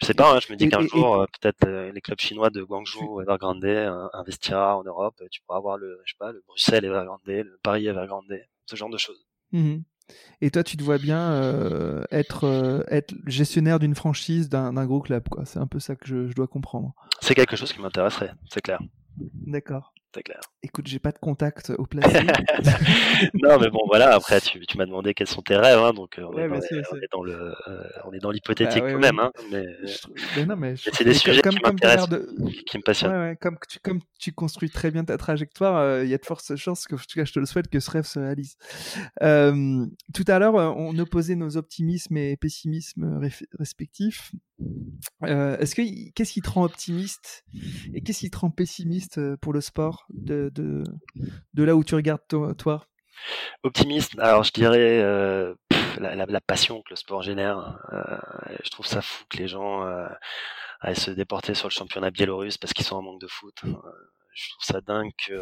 [0.00, 2.62] je sais pas, hein, je me dis qu'un jour, euh, peut-être les clubs chinois de
[2.62, 3.64] Guangzhou, Evergrande
[4.12, 5.20] investira en Europe.
[5.30, 8.32] Tu pourras avoir le, je sais pas, le Bruxelles Evergrande, le Paris Evergrande,
[8.66, 9.26] ce genre de choses.
[9.52, 9.78] Mmh
[10.40, 15.00] et toi, tu te vois bien euh, être, euh, être gestionnaire d'une franchise d'un gros
[15.00, 15.44] club, quoi.
[15.44, 16.94] C'est un peu ça que je, je dois comprendre.
[17.20, 18.80] C'est quelque chose qui m'intéresserait, c'est clair.
[19.46, 19.92] D'accord.
[20.12, 20.40] C'est clair.
[20.64, 22.18] Écoute, j'ai pas de contact au placé.
[23.34, 24.12] non, mais bon, voilà.
[24.12, 27.22] Après, tu, tu m'as demandé quels sont tes rêves, hein, donc euh, on, est dans,
[27.22, 27.54] le,
[28.04, 29.64] on est dans l'hypothétique quand même, hein, mais,
[30.36, 32.08] mais, non, mais, c'est des sujets qui m'intéressent,
[32.66, 33.36] qui me passionnent.
[33.36, 36.56] comme tu, comme tu construis très bien ta trajectoire, euh, il y a de fortes
[36.56, 38.56] chances que, en tout cas, je te le souhaite, que ce rêve se réalise.
[39.22, 43.20] Euh, tout à l'heure, on opposait nos optimismes et pessimismes
[43.58, 44.32] respectifs.
[45.22, 47.44] Est-ce que qu'est-ce qui te rend optimiste
[47.94, 49.99] et qu'est-ce qui te rend pessimiste pour le sport?
[50.08, 52.86] De, de, là où tu regardes toi,
[53.62, 55.54] Optimiste, alors je dirais euh,
[55.98, 57.78] la, passion que le sport génère.
[57.92, 58.18] Euh,
[58.64, 60.08] je trouve ça fou que les gens euh,
[60.80, 63.54] aillent se déporter sur le championnat biélorusse parce qu'ils sont en manque de foot.
[63.62, 65.34] je trouve ça dingue que,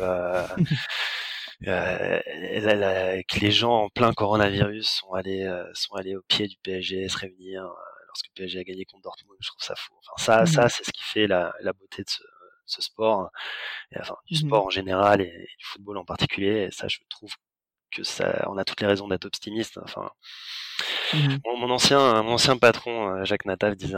[1.64, 7.18] que les gens en plein coronavirus sont allés, sont allés au pied du PSG se
[7.18, 7.62] réunir
[8.08, 9.38] lorsque le PSG a gagné contre Dortmund.
[9.40, 9.94] Je trouve ça fou.
[10.16, 10.68] Enfin, ça, ça mmh.
[10.70, 12.22] c'est ce qui fait la, la beauté de ce,
[12.68, 13.30] ce sport,
[13.92, 16.66] et enfin du mmh sport en général et, du football en particulier.
[16.68, 17.32] Et ça, je trouve
[17.90, 19.78] que ça, on a toutes les raisons d'être optimiste.
[19.82, 20.10] Enfin,
[21.14, 23.96] mmh mon, ancien, mon ancien patron euh, Jacques Nataf disait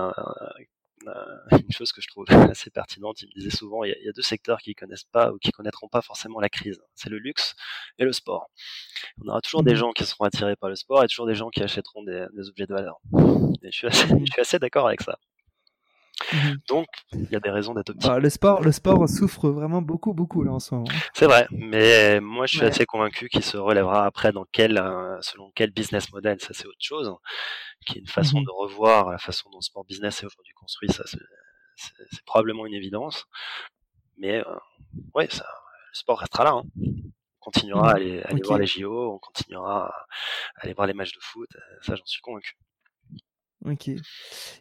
[1.52, 3.22] une chose que je trouve assez pertinente.
[3.22, 5.88] Il me disait souvent, il y, a, deux secteurs qui connaissent pas ou qui connaîtront
[5.88, 6.80] pas forcément la crise.
[6.94, 7.54] C'est le luxe
[7.98, 8.50] et le sport.
[9.22, 11.34] On aura toujours des mmh gens qui seront attirés par le sport et toujours des
[11.34, 13.00] gens qui achèteront des, objets de valeur.
[13.62, 15.18] Et je suis assez, je suis assez d'accord avec ça.
[16.32, 16.58] Mhm.
[16.68, 18.08] Donc, il y a des raisons d'être optimiste.
[18.08, 20.86] Bah, le sport, le sport souffre vraiment beaucoup, beaucoup là en ce moment.
[21.14, 25.20] C'est vrai, mais moi je suis assez convaincu qu'il se relèvera après dans quel, euh,
[25.20, 26.40] selon quel business model.
[26.40, 27.14] Ça, c'est autre chose,
[27.86, 28.44] qui est une façon mhm.
[28.44, 30.90] de revoir la façon dont le sport business est aujourd'hui construit.
[30.90, 33.26] Ça, c'est probablement une évidence,
[34.18, 34.56] mais euh,
[35.14, 35.46] ouais, ça,
[35.92, 36.50] le sport restera là.
[36.50, 36.62] Hein.
[37.42, 37.96] On continuera à mhm.
[37.96, 40.06] aller, aller voir les JO, on continuera à
[40.56, 41.48] aller voir les matchs de foot.
[41.82, 42.54] Ça, j'en suis convaincu.
[43.66, 43.88] Ok.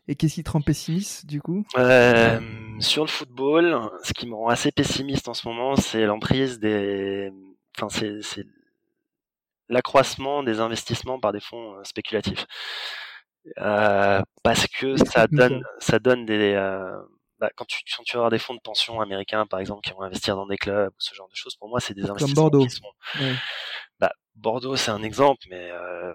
[0.07, 1.65] Et qu'est-ce qui te rend pessimiste du coup?
[1.77, 2.39] Euh,
[2.79, 7.31] Sur le football, ce qui me rend assez pessimiste en ce moment, c'est l'emprise des.
[7.77, 8.45] Enfin, c'est
[9.69, 12.45] l'accroissement des investissements par des fonds euh, spéculatifs.
[13.59, 16.53] Euh, parce que ça donne, ça donne des.
[16.55, 16.97] Euh,
[17.39, 19.91] bah, quand, tu, quand tu vas avoir des fonds de pension américains, par exemple, qui
[19.93, 22.49] vont investir dans des clubs ou ce genre de choses, pour moi, c'est des investissements
[22.49, 22.65] Comme Bordeaux.
[22.65, 22.91] qui sont.
[23.99, 26.13] Bah, Bordeaux, c'est un exemple, mais euh,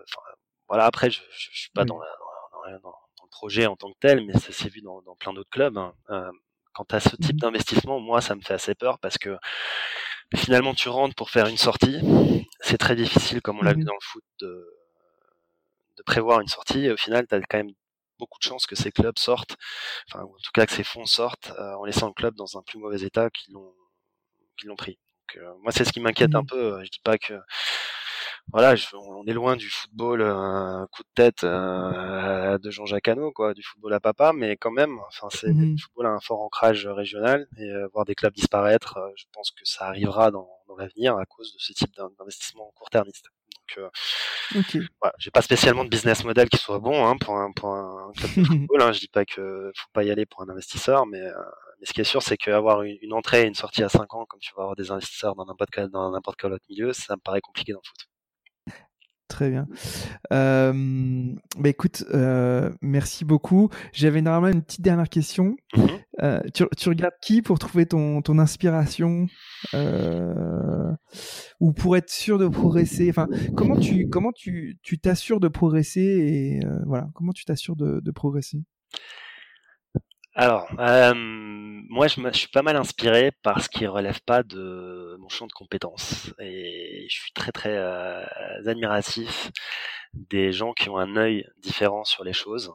[0.68, 0.84] voilà.
[0.84, 2.24] Après, je, je suis pas dans la dans,
[2.72, 5.76] le projet en tant que tel, mais ça s'est vu dans, plein d'autres clubs.
[5.76, 5.94] Hein.
[6.10, 6.30] Euh,
[6.72, 9.36] quant à ce type mmh d'investissement, moi, ça me fait assez peur parce que
[10.34, 12.00] finalement, tu rentres pour faire une sortie.
[12.60, 14.66] C'est très difficile, comme on l'a vu mmh dans le foot, de,
[16.06, 16.86] prévoir une sortie.
[16.86, 17.72] Et au final, tu as quand même
[18.18, 19.56] beaucoup de chances que ces clubs sortent,
[20.08, 22.78] enfin, en tout cas que ces fonds sortent en laissant le club dans un plus
[22.78, 23.74] mauvais état qu'ils l'ont
[24.56, 24.98] qu'ils l'ont pris.
[25.34, 26.46] Donc, moi, c'est ce qui m'inquiète un mmh.
[26.46, 26.84] peu.
[26.84, 27.34] Je dis pas que
[28.52, 33.62] voilà, on est loin du football un coup de tête de Jean-Jacques Hano, quoi, du
[33.62, 36.86] football à papa, mais quand même, enfin, c'est le mmh football a un fort ancrage
[36.86, 41.26] régional et voir des clubs disparaître, je pense que ça arrivera dans, dans l'avenir à
[41.26, 43.26] cause de ce type d'investissement court-termiste.
[43.50, 43.78] Donc,
[44.74, 47.70] euh, voilà, j'ai pas spécialement de business model qui soit bon hein, pour un pour
[47.70, 48.82] un club de football.
[48.82, 48.92] Hein.
[48.92, 51.22] Je dis pas que faut pas y aller pour un investisseur, mais
[51.80, 54.14] mais ce qui est sûr, c'est qu'avoir une, une, entrée et une sortie à 5
[54.14, 56.92] ans, comme tu vas avoir des investisseurs dans n'importe quel, dans n'importe quel autre milieu,
[56.92, 58.08] ça me paraît compliqué dans le foot.
[59.28, 59.66] Très bien.
[60.32, 60.72] Euh,
[61.58, 63.70] bah écoute, euh, merci beaucoup.
[63.92, 65.56] J'avais normalement une petite dernière question.
[65.74, 65.88] Mhm.
[66.22, 69.26] Euh, tu, tu, regardes qui pour trouver ton, ton inspiration
[71.60, 73.08] ou pour être sûr de progresser?
[73.08, 73.26] Enfin,
[73.56, 78.10] comment tu comment tu tu t'assures de progresser et voilà, comment tu t'assures de, de
[78.10, 78.58] progresser?
[80.34, 85.16] Alors, euh, moi, je, je, suis pas mal inspiré par ce qui relève pas de
[85.20, 86.32] mon champ de compétences.
[86.40, 88.24] Et je suis très, très euh,
[88.66, 89.50] admiratif
[90.14, 92.72] des gens qui ont un œil différent sur les choses,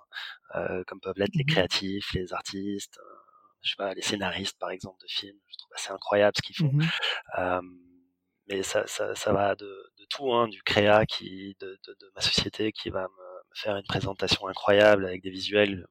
[0.56, 3.18] euh, comme peuvent l'être les mmh créatifs, les artistes, euh,
[3.62, 5.38] je sais pas, les scénaristes, par exemple, de films.
[5.48, 6.72] Je trouve assez incroyable ce qu'ils font.
[6.72, 6.88] Mmh
[7.40, 7.62] euh,
[8.48, 12.12] mais ça, ça, ça va de, de tout, hein, du créa qui, de, de, de,
[12.16, 15.86] ma société qui va me, me faire une présentation incroyable avec des visuels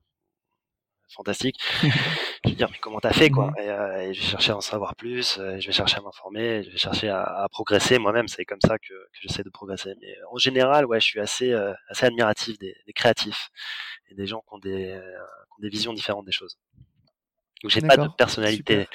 [1.08, 1.58] fantastique.
[1.82, 3.48] je vais dire, mais comment t'as fait, quoi?
[3.48, 6.00] Mmh euh, et, je vais chercher à en savoir plus, euh, je vais chercher à
[6.00, 8.28] m'informer, je vais chercher à, progresser moi-même.
[8.28, 9.94] C'est comme ça que, que j'essaie de progresser.
[10.00, 11.52] Mais euh, en général, ouais, je suis assez,
[11.88, 13.50] assez admiratif des, créatifs
[14.10, 16.58] et des gens qui ont des, qui ont des visions différentes des choses.
[17.62, 18.86] Donc j'ai pas de personnalité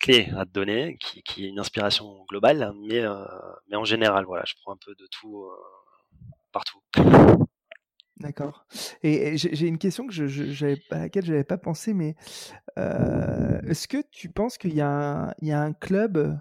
[0.00, 3.02] clé à te donner, qui, qui est une inspiration globale, mais,
[3.68, 5.48] mais en général, voilà, je prends un peu de tout
[6.52, 6.80] partout.
[8.20, 8.66] D'accord.
[9.02, 12.14] Et, j'ai une question que je, à laquelle je n'avais pas pensé, mais
[12.78, 16.38] euh, est-ce que tu penses qu'il y, a un club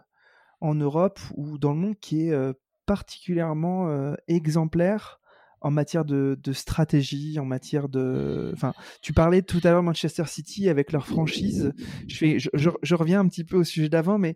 [0.61, 2.53] en Europe ou dans le monde qui est euh,
[2.85, 5.19] particulièrement euh, exemplaire
[5.61, 8.51] en matière de, stratégie, en matière de...
[8.53, 11.71] Enfin, tu parlais tout à l'heure Manchester City avec leur franchise.
[12.07, 14.35] Je, reviens un petit peu au sujet d'avant, mais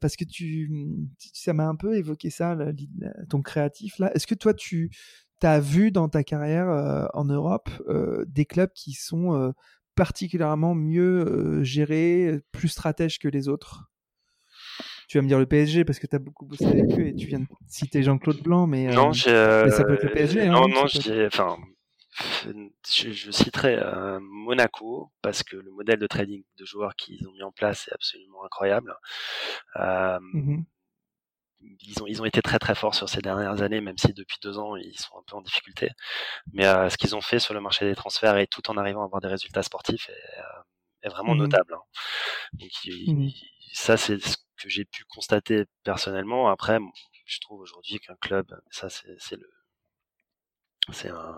[0.00, 0.24] parce que
[1.32, 2.58] ça m'a un peu évoqué ça,
[3.30, 4.12] ton créatif là.
[4.16, 4.90] Est-ce que toi, tu,
[5.40, 9.52] tu as vu dans ta carrière euh, en Europe euh, des clubs qui sont euh,
[9.94, 13.90] particulièrement mieux gérés, plus stratèges que les autres?
[15.08, 17.14] Tu vas me dire le PSG parce que tu as beaucoup bossé avec eux et
[17.14, 20.46] tu viens de citer Jean-Claude Blanc, mais, non, mais ça peut être le PSG.
[20.48, 21.56] Non, hein, non, je, enfin,
[22.86, 23.80] je, je citerai
[24.20, 27.94] Monaco parce que le modèle de trading de joueurs qu'ils ont mis en place est
[27.94, 28.94] absolument incroyable.
[29.76, 30.62] Mmh
[31.60, 34.38] ils ont, ils ont été très très forts sur ces dernières années, même si depuis
[34.42, 35.90] deux ans ils sont un peu en difficulté.
[36.52, 39.02] Mais euh, ce qu'ils ont fait sur le marché des transferts et tout en arrivant
[39.02, 40.62] à avoir des résultats sportifs est, euh,
[41.02, 41.74] est vraiment mmh notable.
[41.74, 41.82] Hein.
[42.54, 42.70] Donc,
[43.06, 43.28] mmh
[43.72, 46.48] ça c'est ce que j'ai pu constater personnellement.
[46.48, 46.78] Après,
[47.26, 49.50] je trouve aujourd'hui qu'un club, ça c'est le,
[50.92, 51.36] c'est un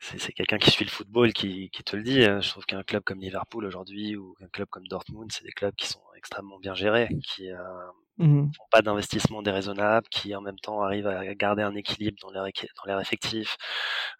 [0.00, 2.24] c'est quelqu'un qui suit le football qui, qui te le dit.
[2.24, 2.40] Hein.
[2.40, 5.74] Je trouve qu'un club comme Liverpool aujourd'hui ou un club comme Dortmund, c'est des clubs
[5.74, 7.58] qui sont extrêmement bien gérés, qui, euh,
[8.20, 8.52] Mmh.
[8.54, 12.44] font pas d'investissement déraisonnable, qui en même temps arrivent à garder un équilibre dans leur,
[12.44, 13.56] dans leur effectif,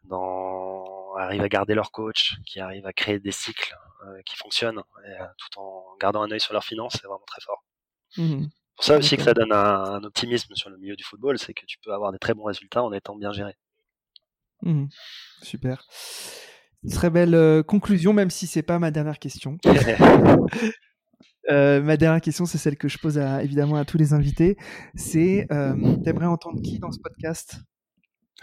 [0.04, 4.78] dans, arrivent à garder leur coach, qui arrivent à créer des cycles euh, qui fonctionnent,
[4.78, 7.62] euh, tout en gardant un œil sur leurs finances, c'est vraiment très fort.
[8.16, 8.46] Mmh.
[8.76, 11.66] Pour ça aussi que ça donne un, optimisme sur le milieu du football, c'est que
[11.66, 13.54] tu peux avoir des très bons résultats en étant bien géré.
[14.62, 14.86] Mmh.
[15.42, 15.84] Super.
[16.90, 19.58] Très belle euh, conclusion, même si c'est pas ma dernière question.
[21.50, 24.56] Euh, ma dernière question, c'est celle que je pose à, évidemment à tous les invités.
[24.94, 27.56] C'est, euh, t'aimerais entendre qui dans ce podcast?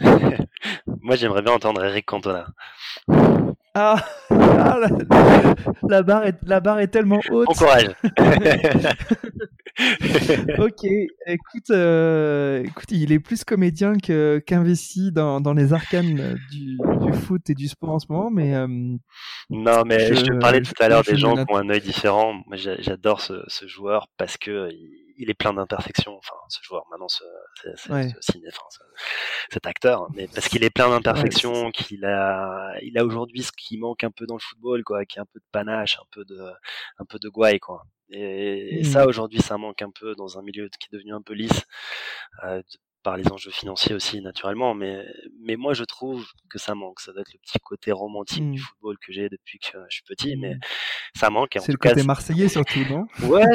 [0.00, 2.46] Moi, j'aimerais bien entendre Eric Cantona.
[3.74, 3.96] Ah,
[4.30, 4.78] ah
[5.88, 7.46] la, barre est, la barre est tellement haute.
[7.46, 7.90] Bon courage.
[10.58, 10.84] ok,
[11.26, 17.48] écoute, euh, écoute, il est plus comédien qu'investi dans, dans les arcanes du, du, foot
[17.48, 20.88] et du sport en ce moment, mais euh, non, mais je, te parlais tout à
[20.88, 22.34] l'heure des gens qui ont un œil différent.
[22.46, 24.68] Moi, j'adore ce, ce, joueur parce que
[25.16, 26.16] il est plein d'imperfections.
[26.16, 27.24] Enfin, ce joueur, maintenant, ce,
[29.50, 33.78] cet acteur, mais parce qu'il est plein d'imperfections, qu'il a, il a aujourd'hui ce qui
[33.78, 36.24] manque un peu dans le football, quoi, qui est un peu de panache, un peu
[36.24, 36.40] de,
[36.98, 37.84] un peu de gouaille, quoi.
[38.10, 39.08] Et, ça, mmh.
[39.08, 41.64] aujourd'hui, ça manque un peu dans un milieu qui est devenu un peu lisse.
[42.44, 42.62] Euh,
[43.02, 45.06] par les enjeux financiers aussi naturellement, mais
[45.40, 47.00] mais moi je trouve que ça manque.
[47.00, 48.62] Ça doit être le petit côté romantique du mmh.
[48.62, 50.60] football que j'ai depuis que je suis petit, mais mmh.
[51.14, 51.56] ça manque.
[51.60, 53.06] C'est le côté marseillais surtout, non?
[53.22, 53.46] Ouais,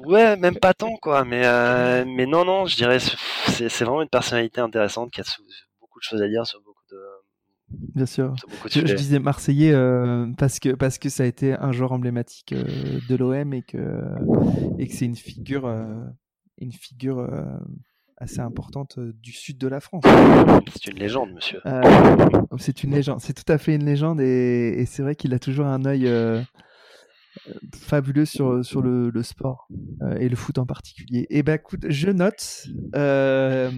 [0.00, 4.02] ouais, même pas tant quoi, mais euh, mais non non, je dirais c'est c'est vraiment
[4.02, 5.24] une personnalité intéressante qui a
[5.80, 6.60] beaucoup de choses à dire sur
[7.94, 8.34] bien sûr.
[8.70, 12.64] Je, disais Marseillais euh, parce que parce que ça a été un joueur emblématique euh,
[13.08, 14.02] de l'OM et que
[14.78, 16.04] et que c'est une figure euh,
[16.58, 17.28] une figure
[18.16, 20.04] assez importante du sud de la France.
[20.72, 21.60] C'est une légende, monsieur.
[22.58, 25.38] c'est une légende, c'est tout à fait une légende et, et c'est vrai qu'il a
[25.38, 26.08] toujours un œil
[27.74, 29.68] fabuleux sur, sur le, le sport
[30.02, 31.26] euh, et le foot en particulier.
[31.30, 32.66] Et eh ben écoute, je note.
[32.94, 33.70] Euh,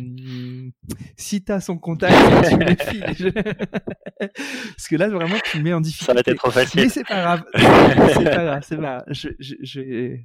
[1.17, 2.15] si tu as son contact,
[2.49, 3.33] tu me files.
[4.19, 6.07] Parce que là, vraiment, tu me mets en difficulté.
[6.07, 6.83] Ça va être trop facile.
[6.83, 7.45] Mais c'est pas grave.
[7.55, 9.05] c'est pas grave, c'est pas grave.
[9.09, 10.17] Je, je, je,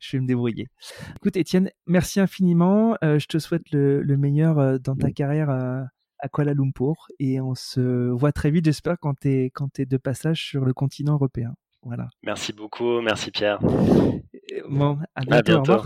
[0.00, 0.68] je vais me débrouiller.
[1.16, 2.96] Écoute, Étienne, merci infiniment.
[3.04, 5.84] Euh, je te souhaite le, le meilleur euh, dans ta carrière à,
[6.18, 9.86] à Kuala Lumpur et on se voit très vite, j'espère, quand tu es, quand es
[9.86, 11.54] de passage sur le continent européen.
[11.84, 12.08] Voilà.
[12.22, 13.58] Merci beaucoup, merci Pierre.
[14.68, 15.82] Bon, à bientôt.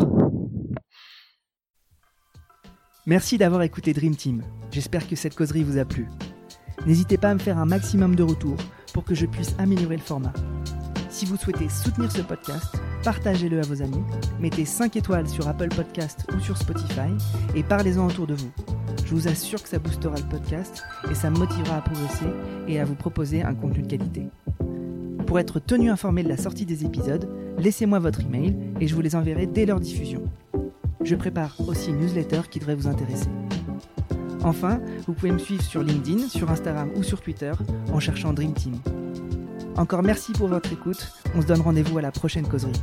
[3.07, 4.43] Merci d'avoir écouté Dream Team.
[4.71, 6.07] J'espère que cette causerie vous a plu.
[6.87, 8.59] N'hésitez pas à me faire un maximum de retours
[8.93, 10.33] pour que je puisse améliorer le format.
[11.09, 14.05] Si vous souhaitez soutenir ce podcast, partagez-le à vos amis,
[14.39, 17.11] mettez 5 étoiles sur Apple Podcast ou sur Spotify
[17.57, 18.53] et parlez-en autour de vous.
[19.05, 22.29] Je vous assure que ça boostera le podcast et ça me motivera à progresser
[22.69, 24.27] et à vous proposer un contenu de qualité.
[25.29, 27.29] Pour être tenu informé de la sortie des épisodes,
[27.59, 30.23] laissez-moi votre email et je vous les enverrai dès leur diffusion.
[31.05, 33.29] Je prépare aussi une newsletter qui devrait vous intéresser.
[34.43, 37.53] Enfin, vous pouvez me suivre sur LinkedIn, sur Instagram ou sur Twitter
[37.93, 38.77] en cherchant Dream Team.
[39.77, 42.81] Encore merci pour votre écoute, on se donne rendez-vous à la prochaine causerie.